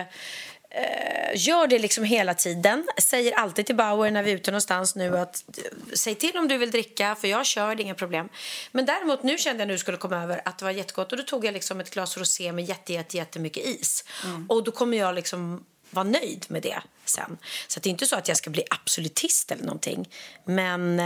eh, 0.70 1.32
gör 1.36 1.68
det 1.68 1.80
liksom 1.80 2.04
hela 2.04 2.34
tiden. 2.34 2.88
Säger 3.02 3.34
alltid 3.34 3.66
till 3.66 3.76
Bauer 3.76 4.12
när 4.12 4.24
vi 4.24 4.32
är 4.32 4.36
ute 4.36 4.52
någonstans 4.52 4.96
nu 4.96 5.18
att 5.18 5.44
eh, 5.58 5.64
säg 5.94 6.16
till 6.16 6.38
om 6.38 6.48
du 6.48 6.58
vill 6.58 6.72
dricka 6.72 7.16
för 7.16 7.28
jag 7.28 7.46
kör, 7.46 7.76
det 7.76 7.82
är 7.82 7.86
inga 7.86 7.96
problem. 7.96 8.30
Men 8.72 8.86
däremot 8.86 9.24
nu 9.24 9.38
kände 9.38 9.62
jag 9.62 9.68
när 9.68 9.74
du 9.74 9.80
skulle 9.80 9.98
komma 9.98 10.24
över 10.24 10.42
att 10.46 10.60
det 10.60 10.66
var 10.66 10.72
jättegott 10.72 11.12
och 11.12 11.18
då 11.18 11.24
tog 11.24 11.46
jag 11.46 11.54
liksom 11.54 11.80
ett 11.80 11.90
glas 11.90 12.18
rosé 12.18 12.52
med 12.52 12.66
jätte, 12.66 12.94
jätte, 12.94 13.18
jättemycket 13.18 13.66
is. 13.66 14.04
Och 14.50 14.64
då 14.64 14.72
kommer 14.72 14.98
jag 14.98 15.16
liksom 15.16 15.66
vara 15.90 16.04
nöjd 16.04 16.46
med 16.48 16.62
det 16.62 16.80
sen. 17.06 17.38
Så 17.68 17.80
det 17.80 17.90
är 17.90 17.92
inte 17.92 18.08
så 18.08 18.16
att 18.16 18.28
jag 18.28 18.38
ska 18.38 18.50
bli 18.50 18.64
absolutist 18.70 19.52
eller 19.52 19.64
någonting. 19.64 20.10
Men 20.46 21.00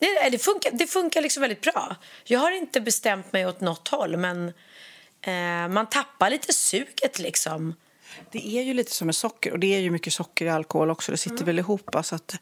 Nej, 0.00 0.30
det 0.30 0.38
funkar, 0.38 0.70
det 0.72 0.86
funkar 0.86 1.22
liksom 1.22 1.40
väldigt 1.40 1.60
bra. 1.60 1.96
Jag 2.24 2.40
har 2.40 2.50
inte 2.50 2.80
bestämt 2.80 3.32
mig 3.32 3.46
åt 3.46 3.60
något 3.60 3.88
håll, 3.88 4.16
men 4.16 4.48
eh, 5.22 5.68
man 5.68 5.86
tappar 5.86 6.30
lite 6.30 6.52
suget 6.52 7.18
liksom. 7.18 7.74
Det 8.32 8.46
är 8.46 8.62
ju 8.62 8.74
lite 8.74 8.92
som 8.92 9.06
med 9.06 9.16
socker, 9.16 9.52
och 9.52 9.58
det 9.58 9.74
är 9.74 9.78
ju 9.78 9.90
mycket 9.90 10.12
socker 10.12 10.44
i 10.44 10.48
alkohol 10.48 10.90
också. 10.90 11.12
Det 11.12 11.18
sitter 11.18 11.44
väl 11.44 11.58
ihop. 11.58 11.96
Så 12.02 12.14
att 12.14 12.34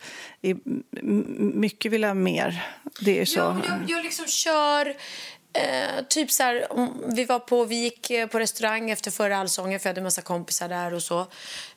mycket 1.38 1.92
vill 1.92 2.04
ha 2.04 2.14
mer. 2.14 2.66
Det 3.00 3.20
är 3.20 3.24
så. 3.24 3.38
Jag, 3.38 3.60
jag, 3.66 3.90
jag 3.90 4.04
liksom 4.04 4.26
kör... 4.26 4.96
Eh, 5.58 6.04
typ 6.08 6.30
så 6.30 6.42
här, 6.42 6.66
vi 7.14 7.24
var 7.24 7.38
på, 7.38 7.64
vi 7.64 7.76
gick 7.76 8.10
eh, 8.10 8.26
på 8.26 8.38
restaurang 8.38 8.90
efter 8.90 9.10
förra 9.10 9.38
allsången 9.38 9.80
för 9.80 9.88
jag 9.88 9.90
hade 9.90 10.00
en 10.00 10.04
massa 10.04 10.22
kompisar 10.22 10.68
där 10.68 10.94
och 10.94 11.02
så. 11.02 11.20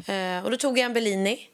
Eh, 0.06 0.44
och 0.44 0.52
då 0.52 0.58
tog 0.58 0.78
jag 0.78 0.86
en 0.86 0.94
Bellini 0.94 1.48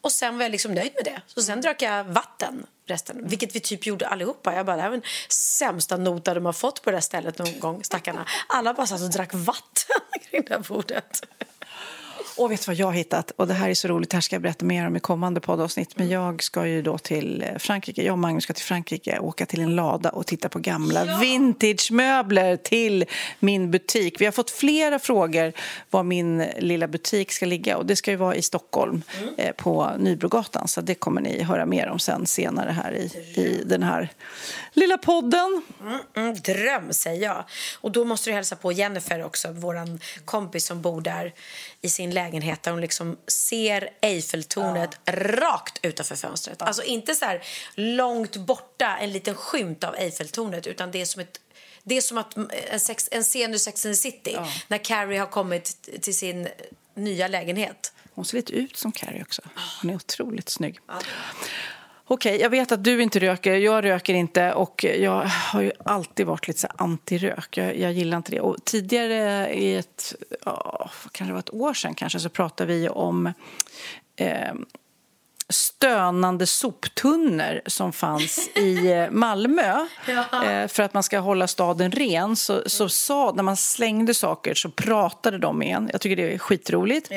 och 0.00 0.12
sen 0.12 0.38
var 0.38 0.44
jag 0.44 0.52
liksom 0.52 0.74
nöjd 0.74 0.92
med 0.94 1.04
det. 1.04 1.22
Så 1.26 1.42
sen 1.42 1.60
drack 1.60 1.82
jag 1.82 2.04
vatten 2.04 2.66
resten, 2.86 3.28
vilket 3.28 3.56
vi 3.56 3.60
typ 3.60 3.86
gjorde 3.86 4.08
allihopa. 4.08 4.54
Jag 4.54 4.66
bara, 4.66 4.76
det 4.76 4.82
här 4.82 4.88
var 4.88 4.96
den 4.96 5.06
sämsta 5.28 5.96
notan 5.96 6.34
de 6.34 6.46
har 6.46 6.52
fått 6.52 6.82
på 6.82 6.90
det 6.90 6.96
här 6.96 7.00
stället 7.00 7.38
någon 7.38 7.60
gång, 7.60 7.84
stackarna. 7.84 8.26
Alla 8.46 8.74
bara 8.74 8.86
satt 8.86 9.02
och 9.02 9.10
drack 9.10 9.30
vatten 9.34 10.00
kring 10.30 10.44
det 10.46 10.54
här 10.54 10.64
bordet. 10.68 11.22
Och 12.36 12.50
vet 12.50 12.60
du 12.60 12.66
vad 12.66 12.76
jag 12.76 12.86
har 12.86 12.92
hittat? 12.92 13.30
Och 13.30 13.46
det 13.46 13.54
här 13.54 13.70
är 13.70 13.74
så 13.74 13.88
roligt, 13.88 14.10
det 14.10 14.16
här 14.16 14.20
ska 14.20 14.34
jag 14.34 14.42
berätta 14.42 14.64
mer 14.64 14.86
om 14.86 14.96
i 14.96 15.00
kommande 15.00 15.40
poddavsnitt. 15.40 15.98
Men 15.98 16.08
jag 16.08 16.42
ska 16.42 16.66
ju 16.66 16.82
då 16.82 16.98
till 16.98 17.42
eh, 17.42 17.58
Frankrike, 17.58 18.02
jag 18.02 18.12
och 18.12 18.18
Magnus 18.18 18.44
ska 18.44 18.52
till 18.52 18.64
Frankrike, 18.64 19.18
åka 19.18 19.46
till 19.46 19.60
en 19.60 19.76
lada 19.76 20.10
och 20.10 20.26
titta 20.26 20.48
på 20.48 20.58
gamla 20.58 21.18
vintagemöbler 21.18 22.56
till 22.56 23.04
min 23.40 23.70
butik. 23.70 24.20
Vi 24.20 24.24
har 24.24 24.32
fått 24.32 24.50
flera 24.50 24.98
frågor 24.98 25.52
var 25.90 26.02
min 26.02 26.44
lilla 26.58 26.88
butik 26.88 27.32
ska 27.32 27.46
ligga 27.46 27.76
och 27.76 27.86
det 27.86 27.96
ska 27.96 28.10
ju 28.10 28.16
vara 28.16 28.34
i 28.34 28.42
Stockholm 28.42 29.02
eh, 29.36 29.52
på 29.52 29.90
Nybrogatan. 29.98 30.68
Så 30.68 30.80
det 30.80 30.94
kommer 30.94 31.20
ni 31.20 31.42
höra 31.42 31.66
mer 31.66 31.88
om 31.88 31.98
sen 31.98 32.26
senare 32.26 32.70
här 32.70 32.92
i, 32.92 33.04
i 33.40 33.62
den 33.66 33.82
här 33.82 34.08
lilla 34.72 34.98
podden. 34.98 35.62
Mm, 36.16 36.34
dröm, 36.34 36.92
säger 36.92 37.22
jag. 37.22 37.44
Och 37.80 37.90
då 37.90 38.04
måste 38.04 38.30
du 38.30 38.34
hälsa 38.34 38.56
på 38.56 38.72
Jennifer 38.72 39.24
också, 39.24 39.48
vår 39.52 39.98
kompis 40.24 40.66
som 40.66 40.82
bor 40.82 41.00
där 41.00 41.32
i 41.82 41.88
sin 41.88 42.10
lägenhet 42.24 42.62
där 42.62 42.70
hon 42.70 42.80
liksom 42.80 43.16
ser 43.26 43.90
Eiffeltornet 44.02 44.90
rakt 45.06 45.78
utanför 45.82 46.16
fönstret. 46.16 46.62
Alltså 46.62 46.82
inte 46.82 47.14
så 47.14 47.24
här 47.24 47.42
långt 47.74 48.36
borta, 48.36 48.98
en 49.00 49.12
liten 49.12 49.34
skymt 49.34 49.84
av 49.84 49.94
Eiffeltornet, 49.94 50.66
utan 50.66 50.90
det 50.90 51.00
är 51.00 51.04
som 51.04 51.20
ett 51.22 51.40
det 51.82 51.96
är 51.96 52.00
som 52.00 52.18
att 52.18 52.36
en, 52.70 52.80
sex, 52.80 53.08
en 53.12 53.22
scen 53.22 53.54
ur 53.54 53.58
Sex 53.58 53.86
and 53.86 53.94
the 53.94 54.00
City 54.00 54.36
när 54.68 54.78
Carrie 54.78 55.18
har 55.18 55.26
kommit 55.26 55.88
till 56.02 56.16
sin 56.16 56.48
nya 56.94 57.28
lägenhet. 57.28 57.92
Hon 58.14 58.24
ser 58.24 58.36
lite 58.36 58.52
ut 58.52 58.76
som 58.76 58.92
Carrie 58.92 59.22
också. 59.22 59.42
Hon 59.82 59.90
är 59.90 59.94
otroligt 59.94 60.48
snygg. 60.48 60.78
Okej, 62.12 62.40
jag 62.40 62.50
vet 62.50 62.72
att 62.72 62.84
du 62.84 63.02
inte 63.02 63.18
röker, 63.18 63.54
jag 63.56 63.84
röker 63.84 64.14
inte 64.14 64.52
och 64.52 64.84
jag 64.84 65.22
har 65.26 65.60
ju 65.60 65.72
alltid 65.84 66.26
varit 66.26 66.48
lite 66.48 66.60
så 66.60 66.66
anti-rök. 66.66 67.56
Jag, 67.56 67.78
jag 67.78 67.92
gillar 67.92 68.16
inte 68.16 68.30
det. 68.30 68.40
Och 68.40 68.64
tidigare, 68.64 69.54
i 69.54 69.74
ett, 69.74 70.14
oh, 70.46 70.90
kanske 71.12 71.32
det 71.32 71.38
ett 71.38 71.54
år 71.54 71.74
sedan 71.74 71.94
kanske, 71.94 72.20
så 72.20 72.28
pratade 72.28 72.72
vi 72.72 72.88
om 72.88 73.32
eh, 74.16 74.54
stönande 75.50 76.46
soptunnor 76.46 77.60
som 77.66 77.92
fanns 77.92 78.48
i 78.54 78.92
eh, 78.92 79.10
Malmö 79.10 79.70
eh, 80.44 80.68
för 80.68 80.82
att 80.82 80.94
man 80.94 81.02
ska 81.02 81.18
hålla 81.18 81.46
staden 81.46 81.92
ren. 81.92 82.36
Så, 82.36 82.62
så 82.66 82.88
sa, 82.88 83.32
när 83.36 83.42
man 83.42 83.56
slängde 83.56 84.14
saker 84.14 84.54
så 84.54 84.70
pratade 84.70 85.38
de 85.38 85.58
med 85.58 85.76
en. 85.76 85.90
Jag 85.92 86.00
tycker 86.00 86.16
det 86.16 86.34
är 86.34 86.38
skitroligt. 86.38 87.10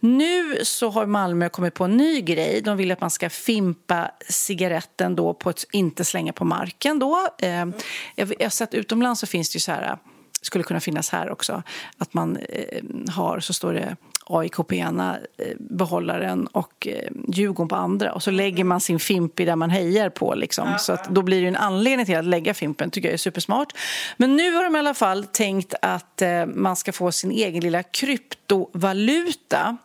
Nu 0.00 0.58
så 0.64 0.90
har 0.90 1.06
Malmö 1.06 1.48
kommit 1.48 1.74
på 1.74 1.84
en 1.84 1.96
ny 1.96 2.20
grej. 2.20 2.60
De 2.60 2.76
vill 2.76 2.92
att 2.92 3.00
man 3.00 3.10
ska 3.10 3.30
fimpa 3.30 4.10
cigaretten 4.28 5.16
då 5.16 5.34
på 5.34 5.50
ett 5.50 5.64
inte 5.72 6.04
slänga 6.04 6.32
på 6.32 6.44
marken. 6.44 6.98
Då. 6.98 7.28
Jag, 7.38 7.74
jag 8.16 8.44
har 8.44 8.50
sett 8.50 8.74
utomlands 8.74 9.20
så 9.20 9.26
finns 9.26 9.50
det 9.50 9.56
ju 9.56 9.60
så 9.60 9.72
här 9.72 9.96
skulle 10.42 10.64
kunna 10.64 10.80
finnas 10.80 11.10
här 11.10 11.30
också. 11.30 11.62
Att 11.98 12.14
man 12.14 12.36
eh, 12.36 12.82
har, 13.10 13.40
så 13.40 13.52
står 13.52 13.72
det 13.72 13.96
AIK 14.26 14.56
på 14.56 14.74
ena 14.74 15.18
eh, 15.38 15.56
behållaren 15.58 16.46
och 16.46 16.86
eh, 16.86 17.10
Djurgården 17.28 17.68
på 17.68 17.76
andra. 17.76 18.12
Och 18.12 18.22
så 18.22 18.30
lägger 18.30 18.64
man 18.64 18.80
sin 18.80 19.00
Fimpi 19.00 19.44
där 19.44 19.56
man 19.56 19.70
hejar 19.70 20.08
på. 20.08 20.34
Liksom. 20.34 20.74
Så 20.78 20.92
att 20.92 21.08
då 21.08 21.22
blir 21.22 21.42
det 21.42 21.48
en 21.48 21.56
anledning 21.56 22.06
till 22.06 22.16
att 22.16 22.24
lägga 22.24 22.54
Fimpen. 22.54 22.90
tycker 22.90 23.08
jag 23.08 23.14
är 23.14 23.18
supersmart. 23.18 23.72
Men 24.16 24.36
nu 24.36 24.54
har 24.54 24.64
de 24.64 24.76
i 24.76 24.78
alla 24.78 24.94
fall 24.94 25.24
tänkt 25.24 25.74
att 25.82 26.22
eh, 26.22 26.46
man 26.46 26.76
ska 26.76 26.92
få 26.92 27.12
sin 27.12 27.30
egen 27.30 27.62
lilla 27.62 27.82
kryptovaluta. 27.82 29.76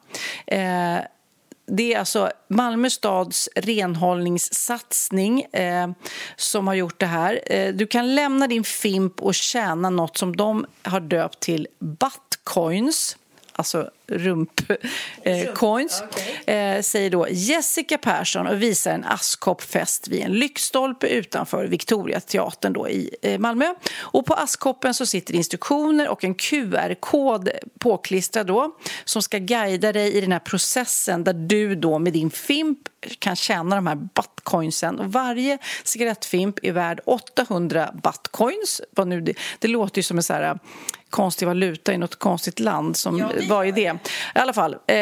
Eh, 0.48 0.98
det 1.68 1.94
är 1.94 2.00
alltså 2.00 2.32
Malmö 2.48 2.90
stads 2.90 3.50
renhållningssatsning 3.56 5.42
eh, 5.42 5.90
som 6.36 6.68
har 6.68 6.74
gjort 6.74 7.00
det 7.00 7.06
här. 7.06 7.42
Eh, 7.46 7.74
du 7.74 7.88
kan 7.88 8.16
lämna 8.16 8.48
din 8.48 8.64
Fimp 8.64 9.22
och 9.22 9.36
tjäna 9.36 9.90
något 9.90 10.18
som 10.18 10.36
de 10.36 10.66
har 10.84 11.00
döpt 11.00 11.40
till 11.40 11.68
Buttcoins 11.80 13.18
alltså 13.58 13.90
rumpcoins, 14.08 16.02
eh, 16.02 16.08
okay. 16.08 16.84
säger 16.84 17.10
då 17.10 17.28
Jessica 17.30 17.98
Persson 17.98 18.48
och 18.48 18.62
visar 18.62 18.92
en 18.92 19.04
askkoppfest 19.04 20.08
vid 20.08 20.22
en 20.22 20.32
lyktstolpe 20.32 21.08
utanför 21.08 21.66
Victoriateatern 21.66 22.74
då 22.74 22.90
i 22.90 23.16
eh, 23.22 23.40
Malmö. 23.40 23.74
Och 24.00 24.26
på 24.26 24.34
askkoppen 24.34 24.94
så 24.94 25.06
sitter 25.06 25.36
instruktioner 25.36 26.10
och 26.10 26.24
en 26.24 26.36
QR-kod 26.36 27.50
påklistrad 27.80 28.48
då 28.48 28.76
som 29.06 29.22
ska 29.22 29.38
guida 29.38 29.94
dig 29.94 30.14
i 30.14 30.22
den 30.22 30.32
här 30.32 30.40
processen 30.40 31.24
där 31.24 31.34
du 31.34 31.76
då 31.76 32.00
med 32.00 32.14
din 32.14 32.30
Fimp 32.30 32.80
kan 33.20 33.36
tjäna 33.36 33.76
de 33.76 33.88
här 33.88 33.96
buttcoinsen. 33.96 35.00
Och 35.00 35.12
varje 35.12 35.58
cigarettfimp 35.84 36.60
är 36.64 36.72
värd 36.72 37.00
800 37.06 37.94
buttcoins. 38.04 38.82
Vad 38.92 39.08
nu 39.08 39.22
det, 39.22 39.34
det 39.60 39.68
låter 39.68 39.98
ju 39.98 40.04
som 40.04 40.18
en 40.18 40.24
så 40.24 40.34
här 40.34 40.60
konstig 41.10 41.46
valuta 41.48 41.94
i 41.94 41.98
något 41.98 42.16
konstigt 42.16 42.60
land. 42.60 42.98
Som, 42.98 43.18
ja, 43.18 43.32
vad 43.50 43.68
är 43.68 43.72
det? 43.72 43.97
I 44.36 44.40
alla 44.40 44.54
fall, 44.54 44.78
eh, 44.88 44.98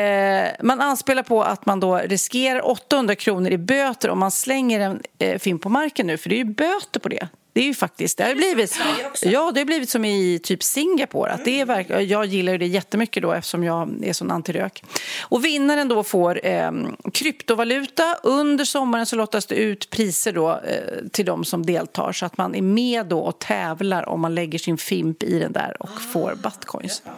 man 0.61 0.81
anspelar 0.81 1.23
på 1.23 1.43
att 1.43 1.65
man 1.65 1.79
då 1.79 1.97
riskerar 1.97 2.67
800 2.67 3.15
kronor 3.15 3.51
i 3.51 3.57
böter 3.57 4.09
om 4.09 4.19
man 4.19 4.31
slänger 4.31 4.79
en 4.79 5.01
eh, 5.19 5.39
film 5.39 5.59
på 5.59 5.69
marken 5.69 6.07
nu, 6.07 6.17
för 6.17 6.29
det 6.29 6.35
är 6.35 6.37
ju 6.37 6.45
böter 6.45 6.99
på 6.99 7.09
det. 7.09 7.27
Det 7.55 7.61
är 7.61 7.65
ju 7.65 7.73
faktiskt, 7.73 8.17
det 8.17 8.23
har 8.23 8.35
blivit, 8.35 8.79
ja, 9.21 9.51
det 9.51 9.59
har 9.59 9.65
blivit 9.65 9.89
som 9.89 10.05
i 10.05 10.39
typ 10.43 10.63
Singapore. 10.63 11.31
Att 11.31 11.45
det 11.45 11.61
är 11.61 11.65
verk, 11.65 11.87
jag 11.89 12.25
gillar 12.25 12.57
det 12.57 12.67
jättemycket 12.67 13.23
då 13.23 13.31
eftersom 13.31 13.63
jag 13.63 14.03
är 14.03 14.13
sån 14.13 14.31
antirök. 14.31 14.83
Och 15.21 15.45
vinnaren 15.45 15.87
då 15.87 16.03
får 16.03 16.45
eh, 16.45 16.71
kryptovaluta. 17.13 18.15
Under 18.23 18.65
sommaren 18.65 19.05
så 19.05 19.15
lottas 19.15 19.45
det 19.45 19.55
ut 19.55 19.89
priser 19.89 20.33
då, 20.33 20.51
eh, 20.51 21.07
till 21.11 21.25
de 21.25 21.45
som 21.45 21.65
deltar 21.65 22.11
så 22.11 22.25
att 22.25 22.37
man 22.37 22.55
är 22.55 22.61
med 22.61 23.05
då 23.05 23.19
och 23.19 23.39
tävlar 23.39 24.09
om 24.09 24.21
man 24.21 24.35
lägger 24.35 24.59
sin 24.59 24.77
fimp 24.77 25.23
i 25.23 25.39
den 25.39 25.51
där 25.53 25.77
och 25.79 26.01
får 26.01 26.35
buttcoins. 26.43 27.01
Ja, 27.05 27.11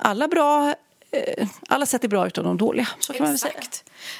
alla 0.00 0.28
bra 0.28 0.74
eh, 1.10 1.48
alla 1.68 1.86
sätt 1.86 2.04
är 2.04 2.08
bra 2.08 2.26
utom 2.26 2.44
de 2.44 2.56
dåliga. 2.56 2.88
Så 2.98 3.12
kan 3.12 3.22
man 3.22 3.32
väl 3.32 3.38
säga. 3.38 3.60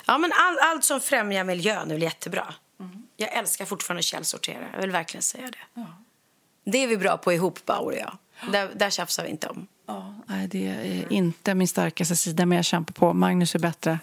Ja, 0.07 0.18
men 0.18 0.32
all, 0.32 0.59
allt 0.59 0.84
som 0.84 1.01
främjar 1.01 1.44
miljön 1.44 1.90
är 1.90 1.94
väl 1.94 2.03
jättebra. 2.03 2.55
Jag 3.16 3.32
älskar 3.32 3.64
fortfarande 3.64 4.03
källsortera. 4.03 4.66
Jag 4.72 4.80
vill 4.80 4.90
verkligen 4.90 5.22
säga 5.22 5.46
det. 5.46 5.59
Ja. 5.74 5.86
Det 6.64 6.78
är 6.78 6.86
vi 6.86 6.96
bra 6.96 7.16
på 7.16 7.32
ihop, 7.32 7.66
Bauer 7.66 7.86
och 7.86 7.94
jag. 7.94 8.18
Där, 8.53 8.70
där 8.74 8.90
tjafsar 8.90 9.22
vi 9.22 9.28
inte 9.28 9.49
om. 9.49 9.66
Ja, 9.86 10.14
nej, 10.26 10.49
det 10.49 10.66
är 10.66 11.12
inte 11.12 11.55
min 11.55 11.68
starkaste 11.68 12.16
sida, 12.16 12.46
men 12.46 12.57
jag 12.57 12.64
kämpar 12.64 12.92
på. 12.92 13.12
Magnus 13.12 13.55
är 13.55 13.59
bättre. 13.59 13.99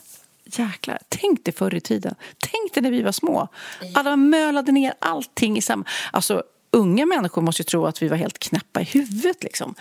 Jäklar, 0.46 1.00
tänk 1.10 1.46
dig 1.46 1.54
förr 1.54 1.76
i 1.76 1.82
tiden. 1.82 2.16
Tänk 2.38 2.74
dig 2.74 2.84
när 2.84 2.92
vi 2.92 3.02
var 3.02 3.12
små. 3.12 3.48
Alla 3.94 4.16
mölade 4.16 4.72
ner 4.72 4.94
allting 5.00 5.58
i 5.58 5.62
samma... 5.62 5.86
Alltså, 6.12 6.44
unga 6.76 7.06
människor 7.06 7.42
måste 7.42 7.62
ju 7.62 7.66
tro 7.66 7.86
att 7.86 8.02
vi 8.02 8.08
var 8.08 8.18
helt 8.18 8.40
knäppa 8.40 8.82
i 8.82 8.84
huvudet. 8.84 9.44
Liksom. 9.44 9.76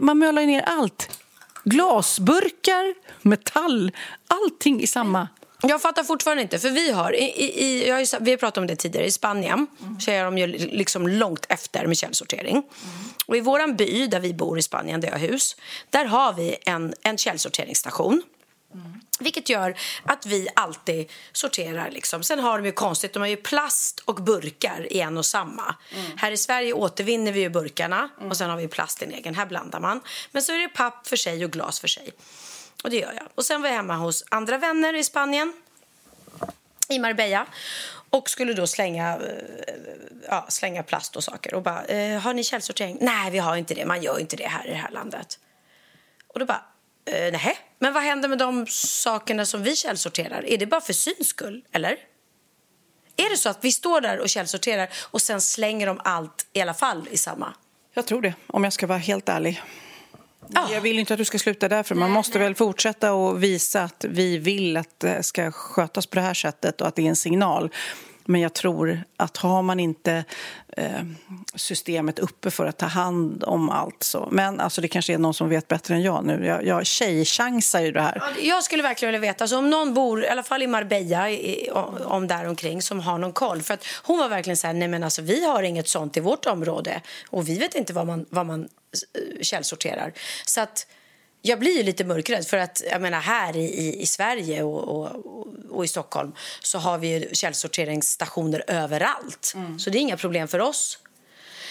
Man 0.00 0.18
ju 0.40 0.46
ner 0.46 0.62
allt. 0.62 1.20
Glasburkar, 1.64 2.94
metall, 3.22 3.92
allting 4.26 4.80
i 4.80 4.86
samma... 4.86 5.28
Jag 5.64 5.82
fattar 5.82 6.04
fortfarande 6.04 6.42
inte, 6.42 6.58
för 6.58 6.70
vi 6.70 6.92
har, 6.92 7.16
i, 7.16 7.24
i, 7.64 7.88
jag 7.88 7.96
har, 7.96 8.20
vi 8.20 8.30
har 8.30 8.38
pratat 8.38 8.58
om 8.58 8.66
det 8.66 8.76
tidigare, 8.76 9.06
i 9.06 9.10
Spanien 9.10 9.66
mm. 9.82 10.00
så 10.00 10.10
är 10.10 10.24
de 10.24 10.38
ju 10.38 10.46
liksom 10.46 11.08
långt 11.08 11.46
efter 11.48 11.86
med 11.86 11.96
källsortering. 11.96 12.56
Mm. 12.56 12.68
Och 13.26 13.36
i 13.36 13.40
vår 13.40 13.72
by 13.72 14.06
där 14.06 14.20
vi 14.20 14.34
bor 14.34 14.58
i 14.58 14.62
Spanien, 14.62 15.00
där 15.00 15.08
jag 15.08 15.18
har 15.18 15.26
hus, 15.26 15.56
där 15.90 16.04
har 16.04 16.32
vi 16.32 16.56
en, 16.66 16.94
en 17.02 17.18
källsorteringsstation. 17.18 18.22
Mm. 18.74 19.00
Vilket 19.20 19.48
gör 19.48 19.74
att 20.04 20.26
vi 20.26 20.48
alltid 20.56 21.10
sorterar. 21.32 21.90
Liksom. 21.90 22.22
Sen 22.22 22.38
har 22.38 22.58
de 22.58 22.64
ju 22.64 22.72
konstigt, 22.72 23.12
de 23.12 23.18
har 23.18 23.28
ju 23.28 23.36
plast 23.36 24.00
och 24.04 24.14
burkar 24.14 24.92
i 24.92 25.00
en 25.00 25.18
och 25.18 25.26
samma. 25.26 25.74
Mm. 25.94 26.12
Här 26.16 26.32
i 26.32 26.36
Sverige 26.36 26.72
återvinner 26.72 27.32
vi 27.32 27.40
ju 27.40 27.48
burkarna 27.48 28.08
mm. 28.18 28.30
och 28.30 28.36
sen 28.36 28.50
har 28.50 28.56
vi 28.56 28.68
plast 28.68 29.02
i 29.02 29.04
en 29.04 29.12
egen. 29.12 29.34
Här 29.34 29.46
blandar 29.46 29.80
man. 29.80 30.00
Men 30.30 30.42
så 30.42 30.52
är 30.52 30.58
det 30.58 30.68
papp 30.68 31.06
för 31.06 31.16
sig 31.16 31.44
och 31.44 31.50
glas 31.50 31.80
för 31.80 31.88
sig. 31.88 32.12
Och 32.82 32.90
det 32.90 32.96
gör 32.96 33.12
jag. 33.12 33.28
Och 33.34 33.44
sen 33.44 33.62
var 33.62 33.68
jag 33.68 33.76
hemma 33.76 33.96
hos 33.96 34.24
andra 34.28 34.58
vänner 34.58 34.94
i 34.94 35.04
Spanien, 35.04 35.52
i 36.88 36.98
Marbella 36.98 37.46
och 38.10 38.30
skulle 38.30 38.54
då 38.54 38.66
slänga, 38.66 39.16
eh, 39.16 39.74
ja, 40.28 40.46
slänga 40.48 40.82
plast 40.82 41.16
och 41.16 41.24
saker. 41.24 41.54
Och 41.54 41.62
bara, 41.62 41.84
eh, 41.84 42.20
har 42.20 42.34
ni 42.34 42.44
källsortering? 42.44 42.98
Nej, 43.00 43.30
vi 43.30 43.38
har 43.38 43.56
inte 43.56 43.74
det. 43.74 43.86
Man 43.86 44.02
gör 44.02 44.18
inte 44.18 44.36
det 44.36 44.48
här 44.48 44.66
i 44.66 44.70
det 44.70 44.76
här 44.76 44.90
landet. 44.90 45.38
Och 46.28 46.40
då 46.40 46.46
bara, 46.46 46.64
eh, 47.04 47.32
nej. 47.32 47.58
Men 47.78 47.92
vad 47.92 48.02
händer 48.02 48.28
med 48.28 48.38
de 48.38 48.66
sakerna 48.68 49.46
som 49.46 49.62
vi 49.62 49.76
källsorterar? 49.76 50.44
Är 50.46 50.58
det 50.58 50.66
bara 50.66 50.80
för 50.80 50.92
syns 50.92 51.28
skull, 51.28 51.64
eller? 51.72 51.96
Är 53.16 53.30
det 53.30 53.36
så 53.36 53.48
att 53.48 53.58
vi 53.60 53.72
står 53.72 54.00
där 54.00 54.18
och 54.18 54.28
källsorterar 54.28 54.88
och 55.00 55.22
sen 55.22 55.40
slänger 55.40 55.86
de 55.86 56.00
allt 56.04 56.46
i 56.52 56.60
alla 56.60 56.74
fall 56.74 57.08
i 57.10 57.16
samma? 57.16 57.54
Jag 57.94 58.06
tror 58.06 58.22
det, 58.22 58.34
om 58.46 58.64
jag 58.64 58.72
ska 58.72 58.86
vara 58.86 58.98
helt 58.98 59.28
ärlig. 59.28 59.62
Ja. 60.48 60.68
Jag 60.72 60.80
vill 60.80 60.98
inte 60.98 61.14
att 61.14 61.18
du 61.18 61.24
ska 61.24 61.38
sluta 61.38 61.68
där, 61.68 61.82
för 61.82 61.94
man 61.94 62.10
måste 62.10 62.38
väl 62.38 62.54
fortsätta 62.54 63.12
och 63.12 63.42
visa 63.42 63.82
att 63.82 64.04
vi 64.08 64.38
vill 64.38 64.76
att 64.76 65.00
det 65.00 65.22
ska 65.22 65.52
skötas 65.52 66.06
på 66.06 66.14
det 66.14 66.22
här 66.22 66.34
sättet 66.34 66.80
och 66.80 66.86
att 66.86 66.96
det 66.96 67.02
är 67.02 67.08
en 67.08 67.16
signal. 67.16 67.70
Men 68.24 68.40
jag 68.40 68.52
tror 68.52 69.02
att 69.16 69.36
har 69.36 69.62
man 69.62 69.80
inte 69.80 70.24
eh, 70.76 71.02
systemet 71.54 72.18
uppe 72.18 72.50
för 72.50 72.66
att 72.66 72.78
ta 72.78 72.86
hand 72.86 73.44
om 73.44 73.70
allt 73.70 74.02
så... 74.02 74.28
Men 74.30 74.60
alltså, 74.60 74.80
det 74.80 74.88
kanske 74.88 75.14
är 75.14 75.18
någon 75.18 75.34
som 75.34 75.48
vet 75.48 75.68
bättre 75.68 75.94
än 75.94 76.02
jag 76.02 76.24
nu. 76.24 76.46
Jag, 76.46 76.66
jag 76.66 76.86
tjejchansar 76.86 77.80
ju 77.80 77.92
det 77.92 78.00
här. 78.00 78.22
Jag 78.42 78.64
skulle 78.64 78.82
verkligen 78.82 79.12
vilja 79.12 79.28
veta. 79.30 79.44
Alltså, 79.44 79.58
om 79.58 79.70
någon 79.70 79.94
bor, 79.94 80.24
i 80.24 80.28
alla 80.28 80.42
fall 80.42 80.62
i 80.62 80.66
Marbella, 80.66 81.30
i, 81.30 81.70
om 82.04 82.28
där 82.28 82.48
omkring, 82.48 82.82
som 82.82 83.00
har 83.00 83.18
någon 83.18 83.32
koll. 83.32 83.62
För 83.62 83.74
att 83.74 83.84
hon 84.02 84.18
var 84.18 84.28
verkligen 84.28 84.56
så 84.56 84.66
här, 84.66 84.74
nej 84.74 84.88
men 84.88 85.04
alltså 85.04 85.22
vi 85.22 85.44
har 85.46 85.62
inget 85.62 85.88
sånt 85.88 86.16
i 86.16 86.20
vårt 86.20 86.46
område. 86.46 87.00
Och 87.30 87.48
vi 87.48 87.58
vet 87.58 87.74
inte 87.74 87.92
vad 87.92 88.06
man, 88.06 88.26
vad 88.30 88.46
man 88.46 88.60
eh, 88.62 89.42
källsorterar. 89.42 90.12
Så 90.46 90.60
att 90.60 90.86
jag 91.42 91.58
blir 91.58 91.84
lite 91.84 92.04
mörkrädd 92.04 92.46
för 92.46 92.56
att 92.56 92.82
jag 92.90 93.02
menar 93.02 93.20
här 93.20 93.56
i, 93.56 94.02
i 94.02 94.06
Sverige 94.06 94.62
och, 94.62 94.88
och, 94.88 95.26
och, 95.70 95.84
i 95.84 95.88
Stockholm 95.88 96.32
så 96.60 96.78
har 96.78 96.98
vi 96.98 97.28
källsorteringsstationer 97.32 98.64
överallt. 98.66 99.52
Mm. 99.54 99.78
Så 99.78 99.90
det 99.90 99.98
är 99.98 100.00
inga 100.00 100.16
problem 100.16 100.48
för 100.48 100.58
oss. 100.58 100.98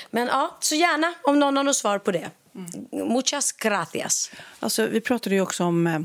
Men 0.09 0.27
ja, 0.27 0.57
så 0.59 0.75
gärna 0.75 1.13
om 1.23 1.39
någon 1.39 1.57
har 1.57 1.63
något 1.63 1.75
svar 1.75 1.99
på 1.99 2.11
det. 2.11 2.31
Mm. 2.55 3.07
Muchas 3.13 3.51
gracias. 3.51 4.31
Alltså, 4.59 4.87
vi 4.87 5.01
pratade 5.01 5.35
ju 5.35 5.41
också 5.41 5.63
om 5.63 5.87
eh, 5.87 6.01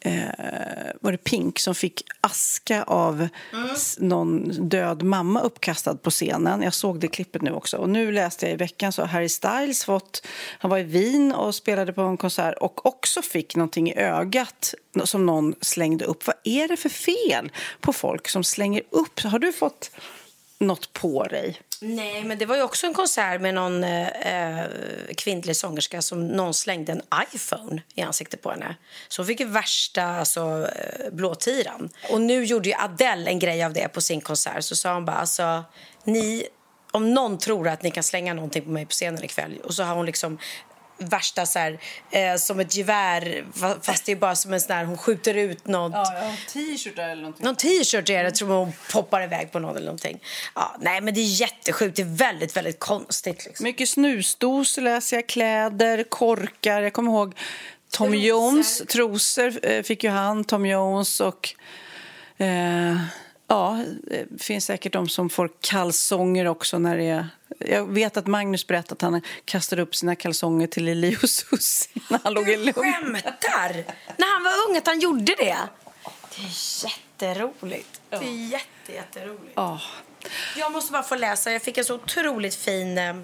eh, 0.00 0.83
var 1.04 1.12
det 1.12 1.18
Pink 1.18 1.58
som 1.58 1.74
fick 1.74 2.02
aska 2.20 2.82
av 2.82 3.28
mm. 3.52 3.68
någon 3.98 4.68
död 4.68 5.02
mamma 5.02 5.40
uppkastad 5.40 5.96
på 5.96 6.10
scenen. 6.10 6.62
Jag 6.62 6.74
såg 6.74 7.00
det 7.00 7.08
klippet 7.08 7.42
nu 7.42 7.52
också. 7.52 7.76
Och 7.76 7.88
nu 7.88 8.12
läste 8.12 8.46
jag 8.46 8.52
i 8.52 8.56
veckan 8.56 8.92
så 8.92 9.04
Harry 9.04 9.28
Styles 9.28 9.84
fått, 9.84 10.26
han 10.58 10.70
var 10.70 10.78
i 10.78 10.82
Wien 10.82 11.32
och 11.32 11.54
spelade 11.54 11.92
på 11.92 12.00
en 12.00 12.16
konsert 12.16 12.54
och 12.60 12.86
också 12.86 13.22
fick 13.22 13.56
någonting 13.56 13.90
i 13.90 13.94
ögat 13.94 14.74
som 15.04 15.26
någon 15.26 15.54
slängde 15.60 16.04
upp. 16.04 16.26
Vad 16.26 16.36
är 16.44 16.68
det 16.68 16.76
för 16.76 16.88
fel 16.88 17.52
på 17.80 17.92
folk 17.92 18.28
som 18.28 18.44
slänger 18.44 18.82
upp? 18.90 19.20
Har 19.20 19.38
du 19.38 19.52
fått 19.52 19.90
något 20.58 20.92
på 20.92 21.24
dig? 21.24 21.60
Nej, 21.80 22.24
men 22.24 22.38
det 22.38 22.46
var 22.46 22.56
ju 22.56 22.62
också 22.62 22.86
en 22.86 22.94
konsert 22.94 23.40
med 23.40 23.54
någon 23.54 23.84
eh, 23.84 24.08
eh, 24.08 24.66
kvinnlig 25.16 25.56
sångerska 25.56 26.02
som 26.02 26.26
någon 26.26 26.54
slängde 26.54 26.92
en 26.92 27.02
iPhone 27.32 27.82
i 27.94 28.02
ansiktet 28.02 28.42
på 28.42 28.50
henne. 28.50 28.76
Så 29.08 29.22
hon 29.22 29.26
fick 29.26 29.40
ju 29.40 29.46
värsta 29.46 30.04
alltså, 30.04 30.68
eh, 30.76 31.10
blåtiran. 31.12 31.90
Och 32.10 32.20
nu 32.20 32.44
gjorde 32.44 32.68
ju 32.68 32.74
Adele 32.74 33.30
en 33.30 33.38
grej 33.38 33.64
av 33.64 33.72
det 33.72 33.88
på 33.88 34.00
sin 34.00 34.20
konsert. 34.20 34.64
Så 34.64 34.76
sa 34.76 34.94
hon 34.94 35.04
bara, 35.04 35.16
alltså, 35.16 35.64
ni, 36.04 36.46
om 36.90 37.14
någon 37.14 37.38
tror 37.38 37.68
att 37.68 37.82
ni 37.82 37.90
kan 37.90 38.02
slänga 38.02 38.34
någonting 38.34 38.62
på 38.62 38.70
mig 38.70 38.86
på 38.86 38.92
scenen 38.92 39.24
ikväll. 39.24 39.60
Och 39.64 39.74
så 39.74 39.82
har 39.82 39.94
hon 39.94 40.06
liksom 40.06 40.38
värsta 41.06 41.46
så 41.46 41.58
här, 41.58 41.78
eh, 42.10 42.36
som 42.36 42.60
ett 42.60 42.76
gevär 42.76 43.44
fast 43.82 44.06
det 44.06 44.12
är 44.12 44.16
bara 44.16 44.34
som 44.34 44.52
en 44.52 44.60
sån 44.60 44.76
här, 44.76 44.84
hon 44.84 44.98
skjuter 44.98 45.34
ut 45.34 45.66
något. 45.66 45.92
Ja, 45.92 46.14
ja 46.14 46.32
t-shirt 46.52 46.98
eller 46.98 47.16
någonting. 47.16 47.44
Någon 47.44 47.56
t-shirt 47.56 48.10
är 48.10 48.24
det, 48.24 48.30
tror 48.30 48.48
hon 48.48 48.72
poppar 48.92 49.22
iväg 49.22 49.52
på 49.52 49.58
någon 49.58 49.76
eller 49.76 49.86
någonting. 49.86 50.20
Ja, 50.54 50.76
nej 50.80 51.00
men 51.00 51.14
det 51.14 51.20
är 51.20 51.40
jättesjukt, 51.40 51.96
det 51.96 52.02
är 52.02 52.16
väldigt, 52.16 52.56
väldigt 52.56 52.80
konstigt. 52.80 53.46
Liksom. 53.46 53.64
Mycket 53.64 53.88
snusdosor 53.88 54.82
läser 54.82 55.16
jag, 55.16 55.26
kläder, 55.26 56.02
korkar. 56.02 56.82
Jag 56.82 56.92
kommer 56.92 57.12
ihåg 57.12 57.34
Tom 57.90 58.06
trosor. 58.06 58.26
Jones, 58.26 58.82
trosor 58.88 59.66
eh, 59.66 59.82
fick 59.82 60.04
ju 60.04 60.10
han, 60.10 60.44
Tom 60.44 60.66
Jones 60.66 61.20
och 61.20 61.54
eh, 62.38 62.96
Ja, 63.46 63.84
det 64.02 64.42
finns 64.42 64.64
säkert 64.64 64.92
de 64.92 65.08
som 65.08 65.30
får 65.30 65.50
kalsonger 65.60 66.46
också 66.46 66.78
när 66.78 66.96
det 66.96 67.04
är... 67.04 67.28
Jag 67.58 67.92
vet 67.92 68.16
att 68.16 68.26
Magnus 68.26 68.66
berättade 68.66 68.92
att 68.94 69.12
han 69.12 69.22
kastade 69.44 69.82
upp 69.82 69.96
sina 69.96 70.16
kalsonger 70.16 70.66
till 70.66 70.84
Lili 70.84 71.16
och 71.22 71.30
Susie 71.30 72.02
när 72.08 72.20
han 72.24 72.34
låg 72.34 72.48
i 72.48 72.56
lugn. 72.56 72.72
skämtar! 72.74 73.84
När 74.16 74.34
han 74.34 74.42
var 74.42 74.68
ung 74.68 74.76
att 74.76 74.86
han 74.86 75.00
gjorde 75.00 75.34
det? 75.38 75.56
Det 76.36 76.42
är 76.42 76.84
jätteroligt. 76.84 78.00
Ja. 78.10 78.18
Det 78.18 78.26
är 78.26 78.48
jätte, 78.48 78.92
jätteroligt. 78.92 79.52
Ja. 79.54 79.80
Jag 80.56 80.72
måste 80.72 80.92
bara 80.92 81.02
få 81.02 81.14
läsa. 81.14 81.52
Jag 81.52 81.62
fick 81.62 81.78
en 81.78 81.84
så 81.84 81.94
otroligt 81.94 82.54
fin... 82.54 82.98
Eh, 82.98 83.16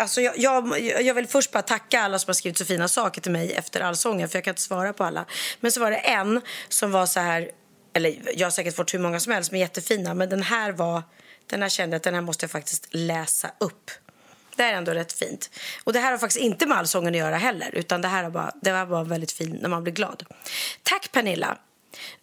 alltså 0.00 0.20
jag, 0.20 0.38
jag, 0.38 0.80
jag, 0.80 1.14
vill 1.14 1.26
först 1.26 1.52
bara 1.52 1.62
tacka 1.62 2.00
alla 2.00 2.18
som 2.18 2.28
har 2.28 2.34
skrivit 2.34 2.58
så 2.58 2.64
fina 2.64 2.88
saker 2.88 3.20
till 3.20 3.32
mig 3.32 3.52
efter 3.52 3.80
allsången, 3.80 4.28
för 4.28 4.36
jag 4.36 4.44
kan 4.44 4.52
inte 4.52 4.62
svara 4.62 4.92
på 4.92 5.04
alla. 5.04 5.24
Men 5.60 5.72
så 5.72 5.80
var 5.80 5.90
det 5.90 5.96
en 5.96 6.40
som 6.68 6.92
var 6.92 7.06
så 7.06 7.20
här 7.20 7.50
eller 7.92 8.16
jag 8.38 8.46
har 8.46 8.50
säkert 8.50 8.76
fått 8.76 8.94
hur 8.94 8.98
många 8.98 9.20
som 9.20 9.32
helst, 9.32 9.50
men 9.50 9.60
jättefina. 9.60 10.14
Men 10.14 10.28
den 10.28 10.42
här 10.42 10.72
var, 10.72 11.02
den 11.46 11.62
här 11.62 11.68
kände 11.68 11.96
att 11.96 12.02
den 12.02 12.14
här 12.14 12.20
måste 12.20 12.44
jag 12.44 12.50
faktiskt 12.50 12.86
läsa 12.90 13.50
upp. 13.58 13.90
Det 14.56 14.62
är 14.62 14.72
ändå 14.72 14.92
rätt 14.92 15.12
fint. 15.12 15.50
Och 15.84 15.92
det 15.92 15.98
här 15.98 16.10
har 16.10 16.18
faktiskt 16.18 16.40
inte 16.40 16.66
med 16.66 16.78
allsången 16.78 17.14
att 17.14 17.18
göra 17.18 17.36
heller, 17.36 17.70
utan 17.74 18.02
det 18.02 18.08
här 18.08 18.24
är 18.24 18.30
bara, 18.30 18.52
det 18.62 18.72
var 18.72 18.86
bara 18.86 19.04
väldigt 19.04 19.32
fint 19.32 19.62
när 19.62 19.68
man 19.68 19.82
blir 19.82 19.92
glad. 19.92 20.22
Tack 20.82 21.12
Pernilla! 21.12 21.58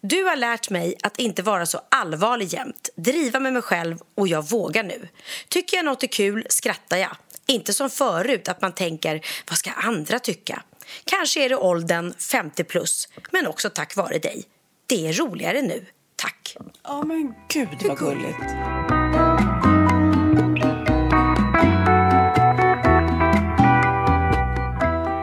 Du 0.00 0.24
har 0.24 0.36
lärt 0.36 0.70
mig 0.70 0.94
att 1.02 1.18
inte 1.18 1.42
vara 1.42 1.66
så 1.66 1.80
allvarlig 1.88 2.46
jämt, 2.46 2.88
driva 2.96 3.40
med 3.40 3.52
mig 3.52 3.62
själv 3.62 3.98
och 4.14 4.28
jag 4.28 4.50
vågar 4.50 4.82
nu. 4.82 5.08
Tycker 5.48 5.76
jag 5.76 5.84
något 5.84 6.02
är 6.02 6.06
kul 6.06 6.46
skrattar 6.48 6.96
jag. 6.96 7.16
Inte 7.46 7.72
som 7.72 7.90
förut 7.90 8.48
att 8.48 8.60
man 8.60 8.72
tänker, 8.72 9.26
vad 9.48 9.58
ska 9.58 9.70
andra 9.70 10.18
tycka? 10.18 10.62
Kanske 11.04 11.44
är 11.44 11.48
det 11.48 11.56
åldern 11.56 12.14
50 12.18 12.64
plus, 12.64 13.08
men 13.30 13.46
också 13.46 13.70
tack 13.70 13.96
vare 13.96 14.18
dig. 14.18 14.44
Det 14.88 15.08
är 15.08 15.12
roligare 15.12 15.62
nu. 15.62 15.86
Tack. 16.16 16.56
Ja, 16.84 17.04
men 17.04 17.34
gud 17.48 17.68
vad 17.88 17.98
gulligt. 17.98 18.38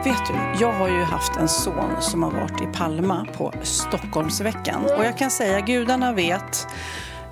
Vet 0.04 0.26
du, 0.26 0.60
jag 0.60 0.72
har 0.72 0.88
ju 0.88 1.02
haft 1.02 1.36
en 1.36 1.48
son 1.48 2.02
som 2.02 2.22
har 2.22 2.30
varit 2.30 2.62
i 2.62 2.66
Palma 2.66 3.26
på 3.36 3.52
Stockholmsveckan. 3.62 4.84
Och 4.84 5.04
jag 5.04 5.18
kan 5.18 5.30
säga, 5.30 5.60
gudarna 5.60 6.12
vet 6.12 6.66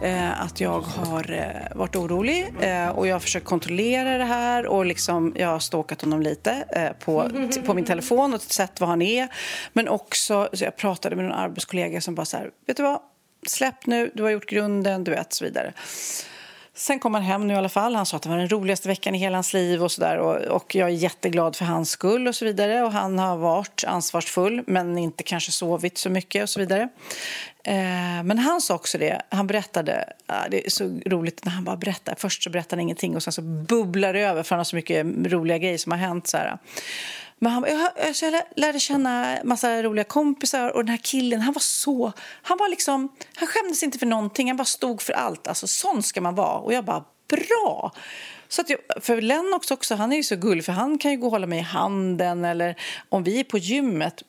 Eh, 0.03 0.43
att 0.43 0.61
jag 0.61 0.81
har 0.81 1.33
eh, 1.33 1.77
varit 1.77 1.97
orolig 1.97 2.55
eh, 2.61 2.89
och 2.89 3.07
jag 3.07 3.15
har 3.15 3.21
försökt 3.21 3.47
kontrollera 3.47 4.19
det 4.19 4.25
här 4.25 4.67
och 4.67 4.87
liksom, 4.87 5.33
jag 5.37 5.49
har 5.49 5.59
stalkat 5.59 6.01
honom 6.01 6.23
lite 6.23 6.65
eh, 6.71 6.93
på, 7.05 7.31
på 7.67 7.75
min 7.75 7.85
telefon 7.85 8.35
och 8.35 8.41
sett 8.41 8.81
var 8.81 8.89
han 8.89 9.03
är. 9.03 9.29
Men 9.73 9.89
också, 9.89 10.49
så 10.53 10.65
jag 10.65 10.77
pratade 10.77 11.17
med 11.17 11.25
en 11.25 11.33
arbetskollega 11.33 12.01
som 12.01 12.15
bara 12.15 12.25
så 12.25 12.37
här, 12.37 12.51
vet 12.67 12.77
du 12.77 12.83
vad, 12.83 13.01
släpp 13.47 13.87
nu, 13.87 14.11
du 14.15 14.23
har 14.23 14.31
gjort 14.31 14.47
grunden, 14.47 15.05
du 15.05 15.11
vet, 15.11 15.33
så 15.33 15.45
vidare. 15.45 15.73
Sen 16.77 16.99
kom 16.99 17.15
han 17.15 17.23
hem 17.23 17.47
nu 17.47 17.55
i 17.55 17.57
alla 17.57 17.69
fall. 17.69 17.95
Han 17.95 18.07
sa 18.07 18.17
att 18.17 18.23
det 18.23 18.29
var 18.29 18.37
den 18.37 18.49
roligaste 18.49 18.89
veckan 18.89 19.15
i 19.15 19.19
hela 19.19 19.37
hans 19.37 19.53
liv 19.53 19.83
och 19.83 19.93
så 19.93 20.01
där. 20.01 20.19
Och, 20.19 20.37
och, 20.37 20.75
jag 20.75 20.89
är 20.89 20.93
jätteglad 20.93 21.57
för 21.57 21.65
hans 21.65 21.91
skull 21.91 22.29
och 22.29 22.35
så 22.35 22.45
vidare. 22.45 22.83
Och 22.83 22.93
han 22.93 23.19
har 23.19 23.37
varit 23.37 23.85
ansvarsfull 23.87 24.63
men 24.67 24.99
inte 24.99 25.23
kanske 25.23 25.53
sovit 25.53 25.99
så 25.99 26.11
mycket 26.11 26.43
och 26.43 26.51
så 26.51 26.61
vidare. 26.61 26.89
Eh, 27.65 28.23
men 28.25 28.39
han 28.39 28.61
sa 28.61 28.75
också 28.75 28.99
det, 28.99 29.23
han 29.29 29.47
berättade, 29.47 30.05
ah, 30.27 30.49
det 30.51 30.67
är 30.67 30.71
så 30.71 31.01
roligt 31.07 31.45
när 31.45 31.53
han 31.53 31.65
bara 31.65 31.77
berättar. 31.77 32.15
Först 32.19 32.43
så 32.43 32.51
berättar 32.51 32.77
han 32.77 32.83
ingenting 32.83 33.17
och 33.17 33.23
sen 33.23 33.33
så 33.33 33.43
bubblar 33.43 34.13
det 34.13 34.21
över 34.21 34.43
för 34.43 34.55
han 34.55 34.61
har 34.61 34.65
så 34.65 34.77
mycket 34.77 35.07
roliga 35.27 35.59
grejer 35.59 35.79
som 35.79 35.93
har 35.93 35.99
hänt. 35.99 36.27
Så 36.27 36.37
här. 36.37 36.59
Men 37.45 37.53
han, 37.53 37.65
jag, 37.69 38.07
alltså, 38.09 38.27
jag 38.27 38.43
lärde 38.57 38.81
känna 38.81 39.39
massa 39.45 39.83
roliga 39.83 40.05
kompisar 40.05 40.69
och 40.69 40.85
den 40.85 40.89
här 40.89 41.03
killen, 41.03 41.41
han 41.41 41.55
var 41.55 41.61
så... 41.61 42.13
Han 42.43 42.59
var 42.59 42.69
liksom, 42.69 43.09
han 43.35 43.49
skämdes 43.49 43.83
inte 43.83 43.99
för 43.99 44.07
någonting, 44.07 44.49
han 44.49 44.57
bara 44.57 44.65
stod 44.65 45.03
för 45.03 45.13
allt. 45.13 45.49
Alltså 45.49 45.67
sån 45.67 46.03
ska 46.03 46.21
man 46.21 46.35
vara. 46.35 46.59
Och 46.59 46.73
jag 46.73 46.85
bara, 46.85 47.05
bra! 47.29 47.93
Så 48.49 48.61
att 48.61 48.71
jag, 48.71 48.79
för 49.01 49.21
Lennox 49.21 49.71
också, 49.71 49.95
han 49.95 50.13
är 50.13 50.17
ju 50.17 50.23
så 50.23 50.37
gullig 50.37 50.65
för 50.65 50.73
han 50.73 50.99
kan 50.99 51.11
ju 51.11 51.17
gå 51.17 51.27
och 51.27 51.33
hålla 51.33 51.47
mig 51.47 51.59
i 51.59 51.63
handen 51.63 52.45
eller 52.45 52.77
om 53.09 53.23
vi 53.23 53.41
är 53.41 53.45
på 53.45 53.59
gymmet 53.59 54.23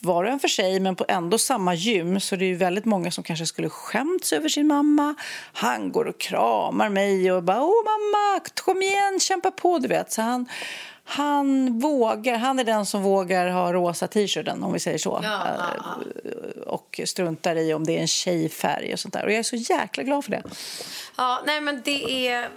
var 0.00 0.24
och 0.24 0.30
en 0.30 0.40
för 0.40 0.48
sig, 0.48 0.80
men 0.80 0.96
på 0.96 1.04
ändå 1.08 1.38
samma 1.38 1.74
gym. 1.74 2.20
Så 2.20 2.36
det 2.36 2.44
är 2.44 2.54
väldigt 2.54 2.84
många 2.84 3.10
som 3.10 3.24
kanske 3.24 3.46
skulle 3.46 3.68
skämts 3.68 4.32
över 4.32 4.48
sin 4.48 4.66
mamma. 4.66 5.14
Han 5.52 5.92
går 5.92 6.04
och 6.04 6.20
kramar 6.20 6.88
mig 6.88 7.32
och 7.32 7.42
bara 7.42 7.62
“Åh 7.62 7.84
mamma, 7.84 8.40
kom 8.64 8.82
igen, 8.82 9.20
kämpa 9.20 9.50
på”. 9.50 9.78
Du 9.78 9.88
vet. 9.88 10.12
Så 10.12 10.22
han, 10.22 10.48
han 11.04 11.78
vågar, 11.78 12.36
han 12.36 12.58
är 12.58 12.64
den 12.64 12.86
som 12.86 13.02
vågar 13.02 13.48
ha 13.48 13.72
rosa 13.72 14.08
t-shirten 14.08 14.62
om 14.62 14.72
vi 14.72 14.80
säger 14.80 14.98
så. 14.98 15.20
Ja. 15.22 15.46
Eh, 15.46 16.62
och 16.66 17.00
struntar 17.04 17.56
i 17.56 17.74
om 17.74 17.84
det 17.84 17.96
är 17.96 18.00
en 18.00 18.08
tjejfärg 18.08 18.92
och 18.92 19.00
sånt 19.00 19.14
där. 19.14 19.24
Och 19.24 19.32
jag 19.32 19.38
är 19.38 19.42
så 19.42 19.56
jäkla 19.56 20.02
glad 20.02 20.24
för 20.24 20.30
det. 20.30 20.42
Ja, 21.16 21.42
nej 21.46 21.60
men 21.60 21.82
det 21.84 22.28
är 22.28 22.48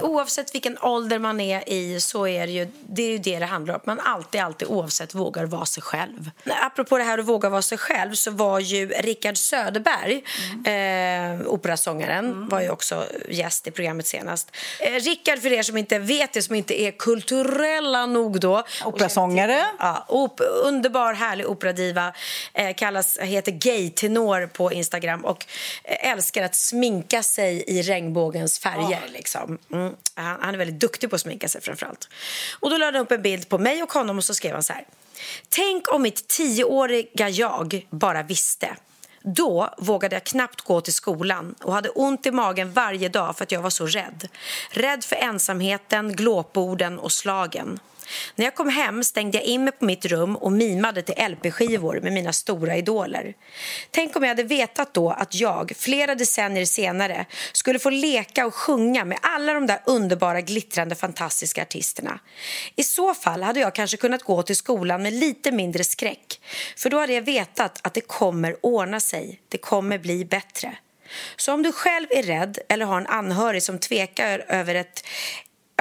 oavsett 0.00 0.54
vilken 0.54 0.78
ålder 0.78 1.18
man 1.18 1.40
är 1.40 1.68
i 1.68 2.00
så 2.00 2.26
är 2.26 2.46
det 2.46 2.52
ju 2.52 2.68
det 2.88 3.02
är 3.02 3.10
ju 3.10 3.18
det 3.18 3.38
det 3.38 3.46
handlar 3.46 3.74
om. 3.74 3.80
Man 3.84 4.00
alltid, 4.00 4.40
alltid 4.40 4.68
oavsett 4.68 5.14
vågar 5.14 5.44
vara 5.44 5.66
sig 5.66 5.82
själv. 5.82 6.30
Apropå 6.44 6.98
det 6.98 7.04
här 7.04 7.18
att 7.18 7.24
våga 7.24 7.48
vara 7.48 7.62
sig 7.62 7.78
själv 7.78 8.14
så 8.14 8.30
var 8.30 8.60
ju 8.60 8.88
Rickard 8.88 9.36
Söderberg, 9.36 10.24
mm. 10.66 11.40
eh, 11.40 11.46
operasångaren, 11.46 12.24
mm. 12.24 12.48
var 12.48 12.60
ju 12.60 12.70
också 12.70 13.06
gäst 13.28 13.66
i 13.66 13.70
programmet 13.70 14.06
senast. 14.06 14.50
Eh, 14.80 14.92
Rickard, 14.92 15.38
för 15.38 15.52
er 15.52 15.62
som 15.62 15.76
inte 15.76 15.98
vet 15.98 16.32
det, 16.32 16.42
som 16.42 16.54
inte 16.54 16.82
är 16.82 16.90
kulturella 16.90 18.01
nog 18.06 18.40
då. 18.40 18.64
Operasångare. 18.84 19.66
Ja, 19.78 20.04
op 20.08 20.40
underbar, 20.64 21.12
härlig 21.14 21.46
operadiva. 21.46 22.12
Eh, 22.54 22.74
kallas, 22.74 23.18
heter 23.18 23.52
gay-tenor 23.52 24.46
på 24.46 24.72
Instagram 24.72 25.24
och 25.24 25.46
eh, 25.84 26.10
älskar 26.10 26.42
att 26.42 26.54
sminka 26.54 27.22
sig 27.22 27.64
i 27.66 27.82
regnbågens 27.82 28.58
färger. 28.58 29.02
Oh. 29.06 29.12
Liksom. 29.12 29.58
Mm. 29.72 29.94
Han 30.14 30.54
är 30.54 30.58
väldigt 30.58 30.80
duktig 30.80 31.10
på 31.10 31.16
att 31.16 31.22
sminka 31.22 31.48
sig 31.48 31.60
framförallt. 31.60 32.08
Och 32.60 32.70
då 32.70 32.76
lade 32.76 32.98
han 32.98 33.04
upp 33.06 33.12
en 33.12 33.22
bild 33.22 33.48
på 33.48 33.58
mig 33.58 33.82
och 33.82 33.92
honom 33.92 34.18
och 34.18 34.24
så 34.24 34.34
skrev 34.34 34.52
han 34.52 34.62
så 34.62 34.72
här. 34.72 34.84
Tänk 35.48 35.92
om 35.92 36.02
mitt 36.02 36.28
tioåriga 36.28 37.28
jag 37.28 37.86
bara 37.90 38.22
visste. 38.22 38.76
Då 39.24 39.74
vågade 39.78 40.16
jag 40.16 40.24
knappt 40.24 40.60
gå 40.60 40.80
till 40.80 40.92
skolan 40.92 41.54
och 41.62 41.72
hade 41.72 41.88
ont 41.88 42.26
i 42.26 42.30
magen 42.30 42.72
varje 42.72 43.08
dag 43.08 43.36
för 43.36 43.44
att 43.44 43.52
jag 43.52 43.62
var 43.62 43.70
så 43.70 43.86
rädd. 43.86 44.28
Rädd 44.70 45.04
för 45.04 45.16
ensamheten, 45.16 46.12
glåporden 46.16 46.98
och 46.98 47.12
slagen. 47.12 47.78
När 48.34 48.44
jag 48.44 48.54
kom 48.54 48.68
hem 48.68 49.04
stängde 49.04 49.38
jag 49.38 49.46
in 49.46 49.64
mig 49.64 49.72
på 49.72 49.84
mitt 49.84 50.04
rum 50.04 50.36
och 50.36 50.52
mimade 50.52 51.02
till 51.02 51.14
LP-skivor 51.28 52.00
med 52.02 52.12
mina 52.12 52.32
stora 52.32 52.76
idoler. 52.76 53.34
Tänk 53.90 54.16
om 54.16 54.22
jag 54.22 54.28
hade 54.28 54.42
vetat 54.42 54.94
då 54.94 55.10
att 55.10 55.34
jag, 55.34 55.72
flera 55.76 56.14
decennier 56.14 56.64
senare, 56.64 57.26
skulle 57.52 57.78
få 57.78 57.90
leka 57.90 58.46
och 58.46 58.54
sjunga 58.54 59.04
med 59.04 59.18
alla 59.22 59.52
de 59.52 59.66
där 59.66 59.80
underbara, 59.86 60.40
glittrande, 60.40 60.94
fantastiska 60.94 61.62
artisterna. 61.62 62.18
I 62.76 62.82
så 62.82 63.14
fall 63.14 63.42
hade 63.42 63.60
jag 63.60 63.74
kanske 63.74 63.96
kunnat 63.96 64.22
gå 64.22 64.42
till 64.42 64.56
skolan 64.56 65.02
med 65.02 65.12
lite 65.12 65.52
mindre 65.52 65.84
skräck. 65.84 66.40
För 66.76 66.90
då 66.90 66.98
hade 66.98 67.12
jag 67.12 67.22
vetat 67.22 67.80
att 67.82 67.94
det 67.94 68.00
kommer 68.00 68.56
ordna 68.60 69.00
sig. 69.00 69.40
Det 69.48 69.58
kommer 69.58 69.98
bli 69.98 70.24
bättre. 70.24 70.76
Så 71.36 71.52
om 71.52 71.62
du 71.62 71.72
själv 71.72 72.06
är 72.10 72.22
rädd 72.22 72.58
eller 72.68 72.86
har 72.86 72.96
en 73.00 73.06
anhörig 73.06 73.62
som 73.62 73.78
tvekar 73.78 74.44
över 74.48 74.74
ett 74.74 75.04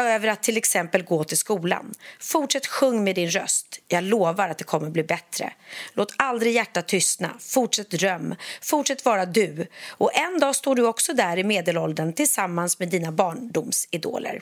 över 0.09 0.27
att 0.27 0.43
till 0.43 0.57
exempel 0.57 1.03
gå 1.03 1.23
till 1.23 1.37
skolan. 1.37 1.93
Fortsätt 2.19 2.67
sjung 2.67 3.03
med 3.03 3.15
din 3.15 3.29
röst. 3.29 3.79
Jag 3.87 4.03
lovar 4.03 4.49
att 4.49 4.57
det 4.57 4.63
kommer 4.63 4.89
bli 4.89 5.03
bättre. 5.03 5.53
Låt 5.93 6.13
aldrig 6.17 6.53
hjärtat 6.53 6.87
tystna. 6.87 7.29
Fortsätt 7.39 7.89
dröm. 7.89 8.35
Fortsätt 8.61 9.05
vara 9.05 9.25
du. 9.25 9.67
Och 9.89 10.11
en 10.13 10.39
dag 10.39 10.55
står 10.55 10.75
du 10.75 10.87
också 10.87 11.13
där 11.13 11.37
i 11.37 11.43
medelåldern 11.43 12.13
tillsammans 12.13 12.79
med 12.79 12.89
dina 12.89 13.11
barndomsidoler 13.11 14.41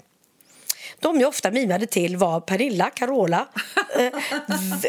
de 1.02 1.20
jag 1.20 1.30
ofta 1.30 1.52
mimade 1.52 1.86
till 1.86 2.18
var 2.18 2.40
Pernilla, 2.40 2.90
Carola, 2.90 3.48
eh, 3.98 4.06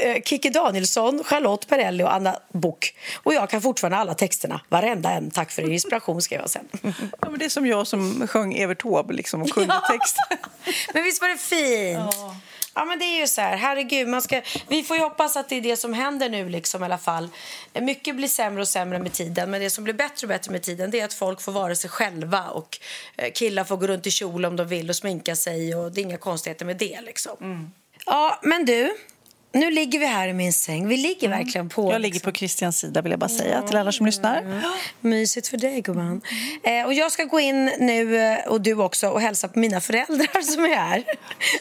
eh, 0.03 0.23
Kikki 0.25 0.51
Danielsson, 0.51 1.25
Charlotte 1.25 1.69
Perrelli 1.69 2.05
och 2.05 2.15
Anna 2.15 2.37
Book. 2.53 2.95
Och 3.23 3.35
jag 3.35 3.51
kan 3.51 3.63
fortfarande 3.63 3.99
alla 3.99 4.15
texterna, 4.15 4.61
varenda 4.69 5.11
en. 5.11 5.31
Tack 5.31 5.51
för 5.51 5.71
inspiration 5.71 6.23
skrev 6.23 6.41
jag 6.41 6.51
sen. 6.51 6.69
Ja, 7.21 7.31
men 7.31 7.39
det 7.39 7.45
är 7.45 7.49
som 7.49 7.67
jag 7.67 7.87
som 7.87 8.27
sjöng 8.29 8.55
Evert 8.55 8.83
Taube 8.83 9.15
liksom, 9.15 9.43
och 9.43 9.51
kunde 9.51 9.81
text. 9.89 10.17
Men 10.95 11.05
visst 11.05 11.23
var 11.23 11.29
det 11.29 11.37
fint? 11.37 12.15
Ja. 12.17 12.37
Men 12.85 12.99
det 12.99 13.05
är 13.05 13.21
ju 13.21 13.27
så 13.27 13.41
här, 13.41 13.57
herregud, 13.57 14.09
man 14.09 14.23
ska, 14.23 14.43
vi 14.69 14.83
får 14.83 14.97
ju 14.97 15.03
hoppas 15.03 15.37
att 15.37 15.49
det 15.49 15.57
är 15.57 15.61
det 15.61 15.77
som 15.77 15.95
händer 15.95 16.29
nu 16.29 16.49
liksom 16.49 16.83
i 16.83 16.85
alla 16.85 16.99
fall. 16.99 17.29
Mycket 17.81 18.17
blir 18.17 18.29
sämre 18.29 18.61
och 18.61 18.69
sämre 18.69 18.99
med 18.99 19.13
tiden, 19.13 19.51
men 19.51 19.61
det 19.61 19.71
som 19.71 19.85
blir 19.85 19.95
bättre 19.95 20.25
och 20.25 20.29
bättre 20.29 20.53
med 20.53 20.63
tiden 20.63 20.91
det 20.91 21.01
är 21.01 21.05
att 21.05 21.15
folk 21.15 21.41
får 21.41 21.53
vara 21.53 21.75
sig 21.75 21.91
själva 21.91 22.49
och 22.49 22.79
eh, 23.17 23.33
killar 23.33 23.65
får 23.65 23.77
gå 23.77 23.87
runt 23.87 24.07
i 24.07 24.11
kjol 24.11 24.45
om 24.45 24.57
de 24.57 24.69
vill 24.69 24.91
och 24.91 24.97
sminka 24.97 25.37
sig 25.37 25.75
och 25.75 25.93
det 25.93 26.01
är 26.01 26.03
inga 26.03 26.17
konstigheter 26.17 26.65
med 26.65 26.77
det 26.77 27.01
liksom. 27.01 27.73
Ja, 28.07 28.39
men 28.43 28.65
du, 28.65 28.95
nu 29.53 29.71
ligger 29.71 29.99
vi 29.99 30.07
här 30.07 30.29
i 30.29 30.33
min 30.33 30.53
säng. 30.53 30.89
Vi 30.89 30.97
ligger 30.97 31.29
verkligen 31.29 31.69
på... 31.69 31.93
Jag 31.93 32.01
ligger 32.01 32.21
på 32.21 32.33
Christians 32.33 32.79
sida 32.79 33.03
vill 33.03 33.11
jag 33.11 33.19
bara 33.21 33.29
säga 33.29 33.63
till 33.63 33.77
alla 33.77 33.93
som 33.93 34.07
lyssnar. 34.07 34.63
Mysigt 35.01 35.49
för 35.49 35.57
dig, 35.57 35.81
gumman. 35.81 36.21
Eh, 36.63 36.87
och 36.87 36.95
jag 36.95 37.13
ska 37.13 37.25
gå 37.25 37.41
in 37.41 37.65
nu, 37.79 38.17
eh, 38.17 38.39
och 38.47 38.61
du 38.61 38.75
också, 38.75 39.09
och 39.09 39.21
hälsa 39.21 39.49
på 39.49 39.59
mina 39.59 39.81
föräldrar 39.81 40.43
som 40.55 40.65
är 40.65 40.75
här. 40.77 41.05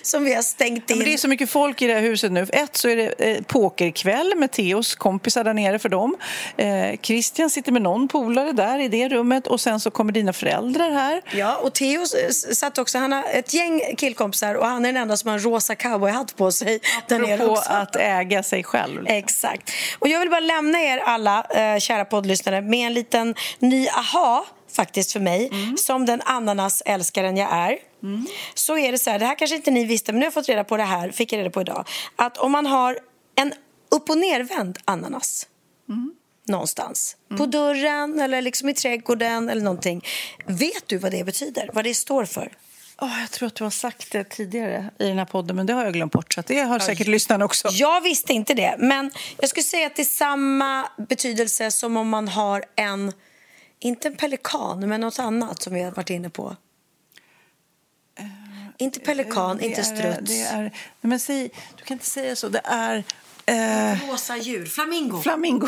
Som 0.02 0.24
vi 0.24 0.34
har 0.34 0.42
stängt 0.42 0.84
Ja, 0.88 0.94
in. 0.94 0.98
men 1.00 1.06
det 1.08 1.14
är 1.14 1.18
så 1.18 1.28
mycket 1.28 1.50
folk 1.50 1.82
i 1.82 1.88
det 1.88 1.94
här 1.94 2.02
huset 2.02 2.32
nu. 2.32 2.48
Ett 2.54 2.78
så 2.78 2.90
är 2.90 2.96
det 2.96 3.08
eh, 3.12 3.42
pokerkväll 3.42 4.34
med 4.38 4.52
Theos 4.52 4.96
kompisar 4.96 5.44
där 5.44 5.54
nere 5.54 5.80
för 5.80 5.90
dem. 5.90 6.16
Eh, 6.58 7.00
Christian 7.02 7.50
sitter 7.50 7.72
med 7.72 7.82
någon 7.82 8.08
polare 8.08 8.52
där 8.52 8.80
i 8.80 8.88
det 8.88 9.10
rummet 9.10 9.48
och 9.48 9.62
sen 9.62 9.80
så 9.80 9.92
kommer 9.92 10.12
dina 10.14 10.34
föräldrar 10.34 10.92
här. 10.92 11.22
Ja, 11.32 11.56
och 11.56 11.74
Theo 11.74 12.02
s- 12.04 12.60
satt 12.60 12.78
också, 12.78 12.98
han 12.98 13.12
har 13.12 13.24
ett 13.34 13.54
gäng 13.54 13.82
killkompisar 13.98 14.56
och 14.56 14.66
han 14.68 14.86
är 14.86 14.94
den 14.94 15.02
enda 15.02 15.18
som 15.18 15.28
har 15.28 15.38
en 15.38 15.44
rosa 15.44 15.76
cowboyhatt 15.76 16.36
på 16.38 16.52
sig 16.52 16.80
där 17.08 17.20
nere 17.20 17.34
Apropå 17.34 17.52
också. 17.52 17.70
Att 17.80 17.96
äga 17.96 18.44
sig 18.44 18.64
själv. 18.64 19.06
Exakt. 19.08 19.72
Och 20.00 20.08
jag 20.08 20.20
vill 20.20 20.30
bara 20.30 20.40
lämna 20.40 20.82
er 20.82 20.98
alla, 20.98 21.44
eh, 21.44 21.80
kära 21.80 22.06
poddlyssnare, 22.06 22.62
med 22.62 22.88
en 22.88 22.94
liten 22.94 23.36
ny 23.60 23.88
aha 23.88 24.46
faktiskt 24.76 25.12
för 25.12 25.20
mig, 25.20 25.52
som 25.78 26.06
den 26.06 26.22
ananasälskaren 26.26 27.38
jag 27.38 27.52
är. 27.52 27.78
Så 28.54 28.78
är 28.78 28.92
det 28.92 28.98
så 28.98 29.10
här, 29.10 29.20
det 29.20 29.26
här 29.26 29.36
kanske 29.36 29.56
inte 29.56 29.72
ni 29.72 29.86
visste, 29.86 30.12
men 30.12 30.20
nu 30.20 30.26
har 30.26 30.28
jag 30.28 30.34
fått 30.34 30.50
reda 30.50 30.64
på 30.64 30.78
det 30.78 30.84
här, 30.84 31.12
fick 31.12 31.34
jag 31.34 31.40
reda 31.40 31.50
på 31.50 31.62
idag, 31.62 31.88
att 32.16 32.38
om 32.38 32.52
man 32.52 32.66
har 32.66 33.00
en 33.36 33.54
upp 33.92 34.10
och 34.10 34.18
nervänd 34.18 34.78
ananas 34.86 35.48
någonstans, 36.48 37.16
på 37.38 37.46
dörren 37.46 38.20
eller 38.20 38.42
liksom 38.42 38.70
i 38.70 38.74
trädgården 38.74 39.50
eller 39.50 39.62
någonting, 39.62 40.06
vet 40.46 40.88
du 40.88 40.98
vad 40.98 41.12
det 41.12 41.24
betyder? 41.24 41.70
Vad 41.74 41.84
det 41.84 41.94
står 41.94 42.26
för? 42.26 42.52
Åh, 43.02 43.22
jag 43.22 43.32
tror 43.32 43.48
att 43.48 43.56
du 43.56 43.64
har 43.64 43.72
sagt 43.72 44.12
det 44.12 44.24
tidigare 44.24 44.90
i 45.00 45.08
den 45.08 45.18
här 45.18 45.26
podden, 45.26 45.56
men 45.56 45.66
det 45.66 45.74
har 45.74 45.84
jag 45.84 45.94
glömt 45.94 46.12
bort. 46.12 46.34
Så 46.34 46.44
det 46.48 46.60
har 46.60 46.80
säkert 46.80 47.08
lyssnarna 47.08 47.46
också. 47.46 47.68
Jag 47.72 48.02
visste 48.02 48.34
inte 48.34 48.54
det, 48.54 48.76
men 48.80 49.12
jag 49.40 49.50
skulle 49.50 49.64
säga 49.64 49.88
att 49.88 49.96
det 49.96 50.02
är 50.02 50.06
samma 50.06 50.90
betydelse 51.10 51.72
som 51.72 51.98
om 51.98 52.10
man 52.10 52.28
har 52.28 52.64
en, 52.76 53.14
inte 53.80 54.08
en 54.08 54.16
pelikan, 54.16 54.90
men 54.90 55.02
något 55.02 55.20
annat 55.20 55.62
som 55.62 55.74
vi 55.74 55.82
har 55.82 55.92
varit 55.92 56.10
inne 56.10 56.30
på. 56.30 56.56
inte 58.78 59.00
pelikan, 59.00 59.58
Det 59.58 59.66
inte 59.66 59.82
är- 59.82 59.84
struts. 59.84 60.32
Det 60.32 60.42
är, 60.42 60.62
nej, 60.62 60.72
men 61.02 61.20
säg, 61.20 61.50
du 61.78 61.84
kan 61.84 61.96
inte 61.96 62.06
säga 62.06 62.36
så. 62.36 62.50
Det 62.50 62.62
är 62.64 63.04
eh, 63.46 64.10
Rosa 64.10 64.38
djur, 64.38 64.66
flamingo. 64.66 65.22
flamingo. 65.22 65.68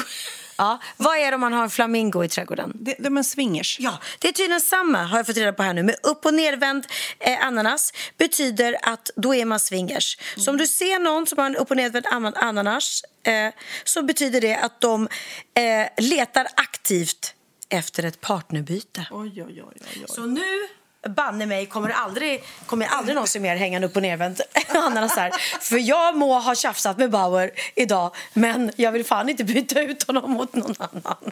Ja, 0.62 0.80
vad 0.98 1.18
är 1.18 1.32
det 1.32 1.36
om 1.36 1.42
man 1.42 1.54
har 1.54 1.64
en 1.64 1.70
flamingo 1.70 2.24
i 2.24 2.30
trädgården? 2.30 2.72
Det, 2.76 2.96
de 3.00 3.18
är 3.18 3.24
swingers. 3.24 3.78
Ja, 3.80 4.00
det 4.20 4.28
är 4.28 4.32
tydligen 4.32 4.62
samma 4.62 5.04
har 5.04 5.18
jag 5.18 5.26
fått 5.26 5.38
reda 5.38 5.54
på 5.54 5.64
här 5.64 5.74
nu. 5.74 5.84
Med 5.84 5.96
upp 6.04 6.26
och 6.26 6.34
nervänd 6.34 6.86
eh, 7.20 7.46
ananas 7.46 7.94
betyder 8.18 8.78
att 8.82 9.10
då 9.16 9.36
är 9.36 9.46
man 9.46 9.60
swingers. 9.60 10.18
Så 10.38 10.52
om 10.52 10.58
du 10.58 10.68
ser 10.68 11.00
någon 11.00 11.28
som 11.28 11.38
har 11.38 11.46
en 11.46 11.56
upp 11.56 11.72
och 11.72 11.78
nervänd 11.78 12.06
an- 12.12 12.36
ananas 12.36 13.04
eh, 13.24 13.54
så 13.84 14.04
betyder 14.04 14.42
det 14.42 14.56
att 14.56 14.82
de 14.82 15.08
eh, 15.54 16.04
letar 16.04 16.48
aktivt 16.56 17.34
efter 17.70 18.04
ett 18.04 18.22
partnerbyte. 18.22 19.08
Oj, 19.12 19.44
oj, 19.44 19.64
oj. 19.64 20.06
Så 20.08 20.26
nu, 20.26 20.68
banne 21.10 21.46
mig, 21.46 21.66
kommer 21.66 21.90
aldrig, 21.90 22.44
kommer 22.66 22.86
jag 22.86 22.94
aldrig 22.94 23.16
någonsin 23.16 23.42
mer 23.42 23.56
hänga 23.56 23.78
en 23.78 23.84
upp 23.84 23.96
och 23.96 24.02
nervänd 24.02 24.42
ananas 24.70 25.16
här. 25.16 25.32
För 25.60 25.78
jag 25.78 26.18
må 26.18 26.40
ha 26.40 26.56
tjafsat 26.56 26.98
med 26.98 27.12
Bauer 27.12 27.52
idag, 27.76 28.16
men 28.34 28.72
jag 28.76 28.92
vill 28.92 29.06
fan 29.06 29.30
inte 29.30 29.44
byta 29.44 29.82
ut 29.82 30.04
honom 30.04 30.32
mot 30.32 30.54
någon 30.54 30.76
annan. 30.80 31.32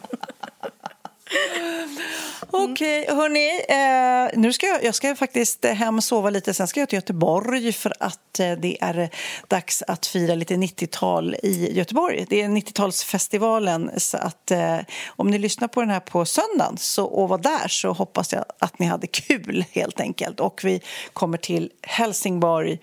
Mm. 1.30 1.98
Okej, 2.50 3.06
hörni. 3.08 3.60
Eh, 3.68 4.40
nu 4.40 4.52
ska 4.52 4.66
jag, 4.66 4.84
jag 4.84 4.94
ska 4.94 5.16
faktiskt 5.16 5.64
hem 5.64 5.96
och 5.96 6.04
sova 6.04 6.30
lite. 6.30 6.54
Sen 6.54 6.68
ska 6.68 6.80
jag 6.80 6.88
till 6.88 6.96
Göteborg 6.96 7.72
för 7.72 7.92
att 8.00 8.40
eh, 8.40 8.52
det 8.52 8.78
är 8.80 9.10
dags 9.48 9.82
att 9.82 10.06
fira 10.06 10.34
lite 10.34 10.54
90-tal 10.54 11.34
i 11.42 11.72
Göteborg. 11.72 12.26
Det 12.28 12.42
är 12.42 12.48
90-talsfestivalen. 12.48 13.98
Så 13.98 14.16
att, 14.16 14.50
eh, 14.50 14.78
om 15.08 15.30
ni 15.30 15.38
lyssnar 15.38 15.68
på 15.68 15.80
den 15.80 15.90
här 15.90 16.00
på 16.00 16.24
söndagen 16.24 16.76
så, 16.78 17.04
och 17.04 17.28
var 17.28 17.38
där 17.38 17.68
så 17.68 17.92
hoppas 17.92 18.32
jag 18.32 18.44
att 18.58 18.78
ni 18.78 18.86
hade 18.86 19.06
kul 19.06 19.64
helt 19.72 20.00
enkelt. 20.00 20.40
Och 20.40 20.60
vi 20.64 20.80
kommer 21.12 21.38
till 21.38 21.70
Helsingborg 21.82 22.78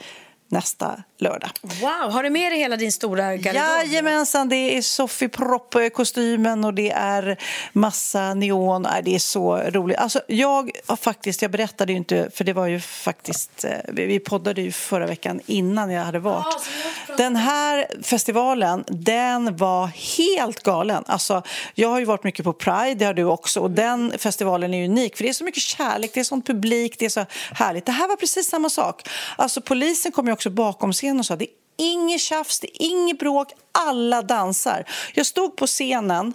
nästa 0.50 1.04
lördag. 1.18 1.50
Wow, 1.62 2.12
har 2.12 2.24
du 2.24 2.30
med 2.30 2.52
dig 2.52 2.60
hela 2.60 2.78
din 2.78 2.92
stora 2.92 3.36
garderob? 3.36 3.68
Jajamensan, 3.68 4.50
det 4.50 4.78
är 4.78 4.82
Sofie 4.82 5.30
Propp-kostymen 5.30 6.66
och 6.66 6.74
det 6.74 6.92
är 6.92 7.38
massa 7.74 8.34
neon. 8.34 8.88
Det 9.04 9.16
är 9.16 9.20
så 9.20 9.58
roligt. 9.58 9.98
Alltså, 9.98 10.22
jag 10.28 10.72
har 10.86 10.96
faktiskt, 10.96 11.42
jag 11.42 11.52
berättade 11.52 11.92
ju 11.92 11.98
inte, 11.98 12.30
för 12.34 12.44
det 12.44 12.54
var 12.54 12.68
ju 12.68 12.80
faktiskt, 12.80 13.64
eh, 13.64 13.72
vi 13.88 14.06
vi 14.06 14.20
poddade 14.20 14.62
ju 14.62 14.72
förra 14.72 15.06
veckan 15.06 15.42
innan 15.46 15.92
jag 15.92 16.04
hade 16.04 16.20
varit. 16.20 16.70
Den 17.18 17.36
här 17.36 17.88
festivalen, 18.04 18.84
den 18.88 19.58
var 19.58 19.88
helt 19.88 20.64
galen. 20.64 21.04
Alltså, 21.08 21.44
jag 21.76 21.90
har 21.90 22.00
ju 22.00 22.06
varit 22.06 22.24
mycket 22.24 22.46
på 22.46 22.54
Pride, 22.54 22.96
det 22.96 23.06
har 23.06 23.14
du 23.14 23.24
också, 23.24 23.60
och 23.60 23.72
den 23.72 24.14
festivalen 24.18 24.74
är 24.74 24.86
unik 24.86 25.18
för 25.18 25.24
det 25.24 25.30
är 25.30 25.34
så 25.34 25.44
mycket 25.44 25.64
kärlek, 25.64 26.12
det 26.14 26.20
är 26.20 26.24
sån 26.24 26.42
publik, 26.42 26.96
det 27.00 27.06
är 27.06 27.10
så 27.10 27.26
härligt. 27.52 27.86
Det 27.86 27.92
här 27.92 28.08
var 28.08 28.16
precis 28.16 28.50
samma 28.50 28.70
sak. 28.70 29.10
Alltså, 29.36 29.62
polisen 29.62 30.12
kom 30.12 30.28
ju 30.28 30.34
också 30.34 30.50
bakom 30.50 30.94
scenen 30.94 31.07
och 31.20 31.26
sa 31.26 31.36
det 31.36 31.46
är 31.46 31.50
inget 31.78 32.22
tjafs, 32.22 32.60
det 32.60 32.68
är 32.68 32.86
inget 32.86 33.20
bråk, 33.20 33.54
alla 33.72 34.22
dansar. 34.22 34.86
Jag 35.14 35.26
stod 35.26 35.56
på 35.56 35.68
scenen 35.68 36.34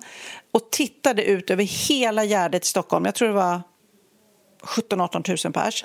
och 0.53 0.71
tittade 0.71 1.25
ut 1.25 1.51
över 1.51 1.65
hela 1.65 2.25
Gärdet 2.25 2.65
i 2.65 2.69
Stockholm. 2.69 3.05
Jag 3.05 3.15
tror 3.15 3.29
det 3.29 3.35
var 3.35 3.63
17-18 4.63 5.47
000 5.47 5.53
pers. 5.53 5.85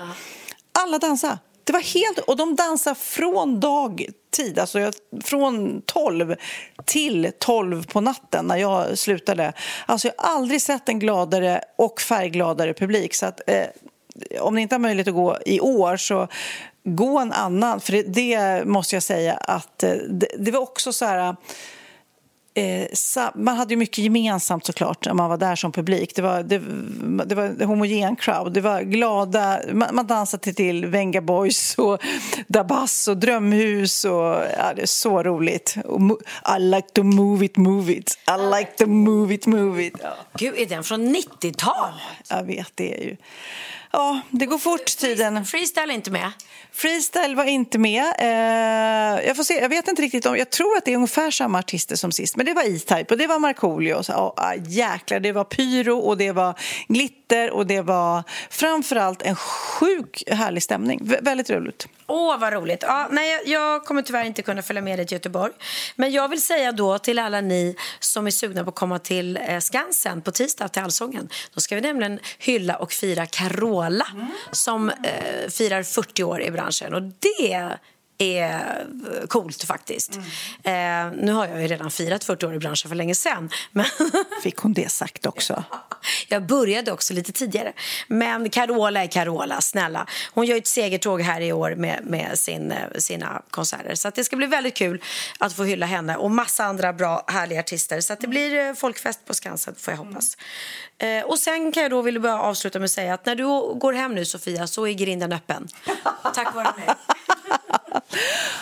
Alla 0.79 0.99
dansade. 0.99 1.37
Det 1.63 1.73
var 1.73 1.79
helt, 1.79 2.19
och 2.19 2.37
de 2.37 2.55
dansade 2.55 2.95
från 2.95 3.59
dagtid, 3.59 4.59
alltså 4.59 4.79
jag, 4.79 4.93
från 5.23 5.81
12 5.85 6.35
till 6.85 7.31
12 7.39 7.85
på 7.85 8.01
natten 8.01 8.45
när 8.45 8.57
jag 8.57 8.97
slutade. 8.97 9.53
Alltså 9.85 10.07
jag 10.07 10.15
har 10.17 10.35
aldrig 10.35 10.61
sett 10.61 10.89
en 10.89 10.99
gladare 10.99 11.61
och 11.77 12.01
färggladare 12.01 12.73
publik. 12.73 13.15
Så 13.15 13.25
att, 13.25 13.49
eh, 13.49 13.65
om 14.41 14.55
ni 14.55 14.61
inte 14.61 14.75
har 14.75 14.79
möjlighet 14.79 15.07
att 15.07 15.13
gå 15.13 15.37
i 15.45 15.59
år 15.59 15.97
så 15.97 16.27
gå 16.95 17.19
en 17.19 17.31
annan. 17.31 17.79
För 17.79 17.93
det, 17.93 18.01
det 18.03 18.65
måste 18.65 18.95
jag 18.95 19.03
säga 19.03 19.33
att 19.33 19.83
eh, 19.83 19.91
det, 20.09 20.27
det 20.37 20.51
var 20.51 20.59
också 20.59 20.93
så 20.93 21.05
här... 21.05 21.35
Eh, 22.53 22.87
man 23.35 23.57
hade 23.57 23.73
ju 23.73 23.77
mycket 23.77 23.97
gemensamt 23.97 24.65
såklart 24.65 25.05
när 25.05 25.13
man 25.13 25.29
var 25.29 25.37
där 25.37 25.55
som 25.55 25.71
publik. 25.71 26.15
Det 26.15 26.21
var, 26.21 26.43
det, 26.43 26.61
det 27.25 27.35
var 27.35 27.43
en 27.43 27.61
homogen 27.61 28.15
crowd. 28.15 28.53
Det 28.53 28.61
var 28.61 28.81
glada, 28.81 29.59
man, 29.73 29.95
man 29.95 30.07
dansade 30.07 30.53
till, 30.53 30.85
Venga 30.85 31.21
Boys 31.21 31.75
och 31.75 32.01
Dabas 32.47 33.07
och 33.07 33.17
Drömhus. 33.17 34.05
Och, 34.05 34.35
ja, 34.57 34.73
det 34.75 34.81
är 34.81 34.85
så 34.85 35.23
roligt. 35.23 35.77
Och, 35.85 36.01
I 36.57 36.59
like 36.59 36.87
to 36.93 37.03
move 37.03 37.45
it, 37.45 37.57
move 37.57 37.93
it. 37.93 38.17
I 38.27 38.59
like 38.59 38.71
to 38.77 38.87
move 38.87 39.33
it, 39.33 39.45
move 39.45 39.85
it. 39.85 39.93
Ja, 40.03 40.15
Gud, 40.37 40.53
är 40.57 40.65
den 40.65 40.83
från 40.83 41.15
90-talet? 41.15 42.01
jag 42.29 42.43
vet, 42.43 42.71
det 42.75 42.93
är 42.93 43.03
ju... 43.03 43.17
Ja, 43.91 44.21
det 44.31 44.45
går 44.45 44.57
fort 44.57 44.85
tiden. 44.85 45.45
Freestyle 45.45 45.89
är 45.89 45.93
inte 45.93 46.11
med. 46.11 46.31
Freestyle 46.71 47.35
var 47.35 47.45
inte 47.45 47.77
med. 47.77 48.03
Eh, 48.19 49.27
jag 49.27 49.35
får 49.35 49.43
se, 49.43 49.53
jag 49.53 49.69
vet 49.69 49.87
inte 49.87 50.01
riktigt 50.01 50.25
om, 50.25 50.37
jag 50.37 50.49
tror 50.49 50.77
att 50.77 50.85
det 50.85 50.91
är 50.91 50.95
ungefär 50.95 51.31
samma 51.31 51.59
artister 51.59 51.95
som 51.95 52.11
sist. 52.11 52.35
Men 52.35 52.45
det 52.45 52.53
var 52.53 52.63
E-Type 52.63 53.13
och 53.13 53.17
det 53.17 53.27
var 53.27 53.39
Markoolio. 53.39 54.03
Så, 54.03 54.13
oh, 54.13 54.33
ah, 54.37 54.53
jäklar, 54.67 55.19
det 55.19 55.31
var 55.31 55.43
pyro 55.43 55.97
och 55.97 56.17
det 56.17 56.31
var 56.31 56.59
glitter 56.87 57.16
och 57.51 57.67
det 57.67 57.81
var 57.81 58.23
framförallt 58.49 59.21
en 59.21 59.35
sjuk 59.35 60.23
härlig 60.27 60.63
stämning. 60.63 60.99
Vä- 61.03 61.23
väldigt 61.23 61.49
roligt. 61.49 61.87
Åh, 62.07 62.37
vad 62.39 62.53
roligt. 62.53 62.83
Ja, 62.87 63.07
nej, 63.11 63.41
jag- 63.45 63.85
kommer 63.85 64.01
tyvärr 64.01 64.23
inte 64.25 64.41
kunna 64.41 64.61
följa 64.61 64.81
med 64.81 64.99
dig 64.99 65.05
till 65.07 65.15
Göteborg. 65.15 65.53
Men 65.95 66.11
jag 66.11 66.27
vill 66.29 66.41
säga 66.41 66.71
då 66.71 66.99
till 66.99 67.19
alla 67.19 67.41
ni 67.41 67.75
som 67.99 68.27
är 68.27 68.31
sugna 68.31 68.63
på 68.63 68.69
att 68.69 68.75
komma 68.75 68.99
till 68.99 69.37
eh, 69.47 69.59
Skansen 69.59 70.21
på 70.21 70.31
tisdag 70.31 70.67
till 70.67 70.81
Allsången. 70.81 71.29
Då 71.53 71.61
ska 71.61 71.75
vi 71.75 71.81
nämligen 71.81 72.19
hylla 72.39 72.75
och 72.75 72.91
fira 72.93 73.25
Carola 73.25 74.07
som 74.51 74.89
eh, 74.89 75.49
firar 75.49 75.83
40 75.83 76.23
år 76.23 76.41
i 76.41 76.51
branschen. 76.51 76.93
Och 76.93 77.01
det 77.01 77.77
är 78.17 78.87
coolt 79.27 79.63
faktiskt. 79.63 80.17
Eh, 80.63 80.73
nu 81.15 81.31
har 81.31 81.47
jag 81.47 81.61
ju 81.61 81.67
redan 81.67 81.91
firat 81.91 82.23
40 82.23 82.45
år 82.45 82.55
i 82.55 82.59
branschen 82.59 82.89
för 82.89 82.95
länge 82.95 83.15
sedan. 83.15 83.49
Men 83.71 83.85
Fick 84.43 84.57
hon 84.57 84.73
det 84.73 84.91
sagt 84.91 85.25
också? 85.25 85.63
jag 86.27 86.45
började 86.45 86.91
också 86.91 87.13
lite 87.13 87.31
tidigare. 87.31 87.73
Men 88.07 88.49
Carola 88.49 89.03
är 89.03 89.07
Carola, 89.07 89.61
snälla. 89.61 90.07
Hon 90.33 90.45
gör 90.45 90.57
ett 90.57 90.67
segertåg 90.67 91.21
här 91.21 91.41
i 91.41 91.53
år 91.53 91.75
med, 91.75 92.05
med 92.05 92.39
sin, 92.39 92.71
eh, 92.71 92.77
sina 92.97 93.41
konserter. 93.49 93.95
Så 93.95 94.09
det 94.15 94.23
ska 94.23 94.35
bli 94.35 94.47
väldigt 94.47 94.75
kul 94.75 95.03
att 95.39 95.53
få 95.53 95.63
hylla 95.63 95.85
henne 95.85 96.15
och 96.15 96.31
massa 96.31 96.63
andra 96.63 96.93
bra, 96.93 97.23
härliga 97.27 97.59
artister. 97.59 98.01
Så 98.01 98.13
att 98.13 98.21
det 98.21 98.27
blir 98.27 98.67
eh, 98.67 98.73
folkfest 98.73 99.25
på 99.25 99.33
Skansen, 99.33 99.75
får 99.77 99.93
jag 99.93 99.97
hoppas. 99.97 100.37
Eh, 100.97 101.23
och 101.23 101.39
sen 101.39 101.71
kan 101.71 101.83
jag 101.83 101.91
då 101.91 102.01
vilja 102.01 102.21
bara 102.21 102.41
avsluta 102.41 102.79
med 102.79 102.85
att 102.85 102.91
säga 102.91 103.13
att 103.13 103.25
när 103.25 103.35
du 103.35 103.43
går 103.79 103.93
hem 103.93 104.15
nu, 104.15 104.25
Sofia, 104.25 104.67
så 104.67 104.87
är 104.87 104.93
grinden 104.93 105.33
öppen. 105.33 105.67
Tack 106.35 106.55
vare 106.55 106.73
mig. 106.77 106.95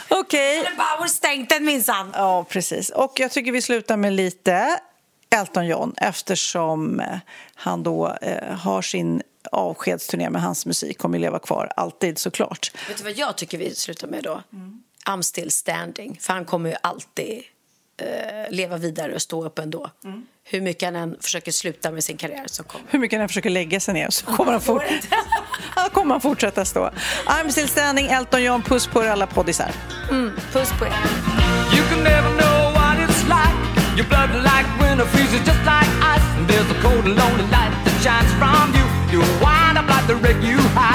Okej. 0.09 0.59
Eller 0.59 0.75
Bauer 0.75 1.07
stängt 1.07 1.49
den 1.49 1.65
minsann. 1.65 2.11
Ja, 2.13 2.43
precis. 2.43 2.89
Och 2.89 3.19
jag 3.19 3.31
tycker 3.31 3.51
vi 3.51 3.61
slutar 3.61 3.97
med 3.97 4.13
lite 4.13 4.79
Elton 5.29 5.67
John 5.67 5.93
eftersom 5.97 6.99
eh, 6.99 7.17
han 7.55 7.83
då 7.83 8.17
eh, 8.21 8.55
har 8.55 8.81
sin 8.81 9.21
avskedsturné 9.51 10.29
med 10.29 10.41
hans 10.41 10.65
musik 10.65 10.97
kommer 10.97 11.19
leva 11.19 11.39
kvar 11.39 11.71
alltid 11.75 12.19
såklart. 12.19 12.71
Vet 12.87 12.97
du 12.97 13.03
vad 13.03 13.17
jag 13.17 13.37
tycker 13.37 13.57
vi 13.57 13.75
slutar 13.75 14.07
med 14.07 14.23
då? 14.23 14.43
I'm 15.05 15.21
still 15.21 15.51
standing. 15.51 16.17
För 16.21 16.33
han 16.33 16.45
kommer 16.45 16.69
ju 16.69 16.75
alltid 16.83 17.43
eh, 18.01 18.51
leva 18.51 18.77
vidare 18.77 19.15
och 19.15 19.21
stå 19.21 19.45
upp 19.45 19.59
ändå. 19.59 19.91
Hur 20.43 20.61
mycket 20.61 20.83
han 20.87 20.95
än 20.95 21.17
försöker 21.21 21.51
sluta 21.51 21.91
med 21.91 22.03
sin 22.03 22.17
karriär 22.17 22.43
så 22.45 22.63
kommer 22.63 22.85
Hur 22.89 22.99
mycket 22.99 23.19
han 23.19 23.27
försöker 23.27 23.49
lägga 23.49 23.79
sig 23.79 23.93
ner 23.93 24.09
så 24.09 24.25
kommer 24.25 24.51
han, 24.51 24.61
fort... 24.61 24.83
han, 25.75 25.89
kommer 25.89 26.19
fortsätta 26.19 26.65
stå. 26.65 26.89
I'm 27.25 27.49
still 27.49 27.67
standing, 27.67 28.07
Elton 28.07 28.43
John, 28.43 28.61
puss 28.61 28.87
på 28.87 29.03
er 29.03 29.09
alla 29.09 29.27
poddisar. 29.27 29.71
Puss 30.53 30.69
på 30.79 30.85
er. 30.85 30.93
You 31.75 31.83
can 31.89 32.03
never 32.03 32.29
know 32.37 32.73
what 32.73 32.97
it's 33.09 33.23
like. 33.27 33.55
Your 33.97 34.07
blood 34.07 34.29
like 34.43 34.67
winter 34.81 35.05
freezes 35.05 35.41
just 35.47 35.63
like 35.65 35.89
ice. 36.13 36.25
And 36.37 36.47
there's 36.49 36.69
a 36.71 36.77
cold 36.81 37.05
and 37.05 37.15
lonely 37.15 37.47
light 37.55 37.73
that 37.85 37.95
shines 38.03 38.31
from 38.39 38.67
you. 38.77 38.85
You 39.11 39.19
wind 39.43 39.77
up 39.77 39.87
like 39.87 40.05
the 40.07 40.15
wreck 40.15 40.37
you 40.43 40.59
hide 40.75 40.94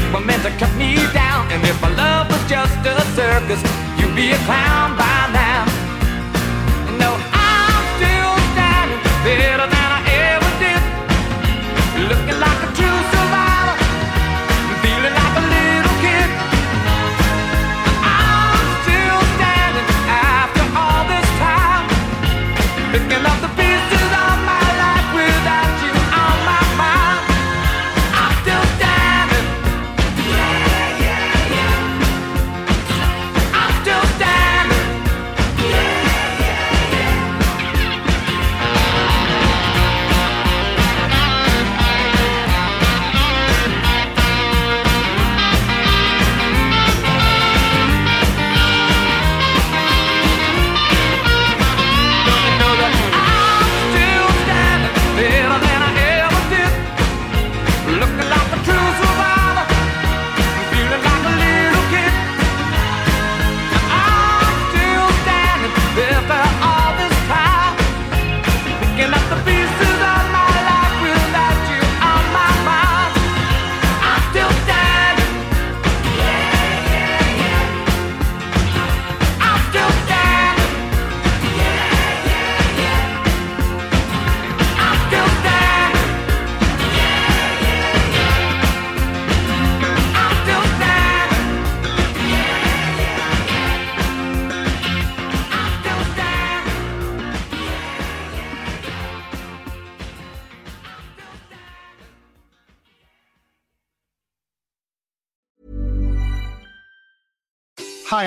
Made 0.00 0.12
were 0.12 0.24
meant 0.24 0.42
to 0.42 0.50
cut 0.58 0.74
me 0.76 0.96
down. 1.12 1.50
And 1.52 1.64
if 1.64 1.80
my 1.82 1.88
love 1.94 2.28
was 2.30 2.42
just 2.48 2.76
a 2.86 3.00
circus, 3.14 3.62
you'd 3.98 4.14
be 4.14 4.32
a 4.32 4.38
clown 4.46 4.96
by 4.96 5.19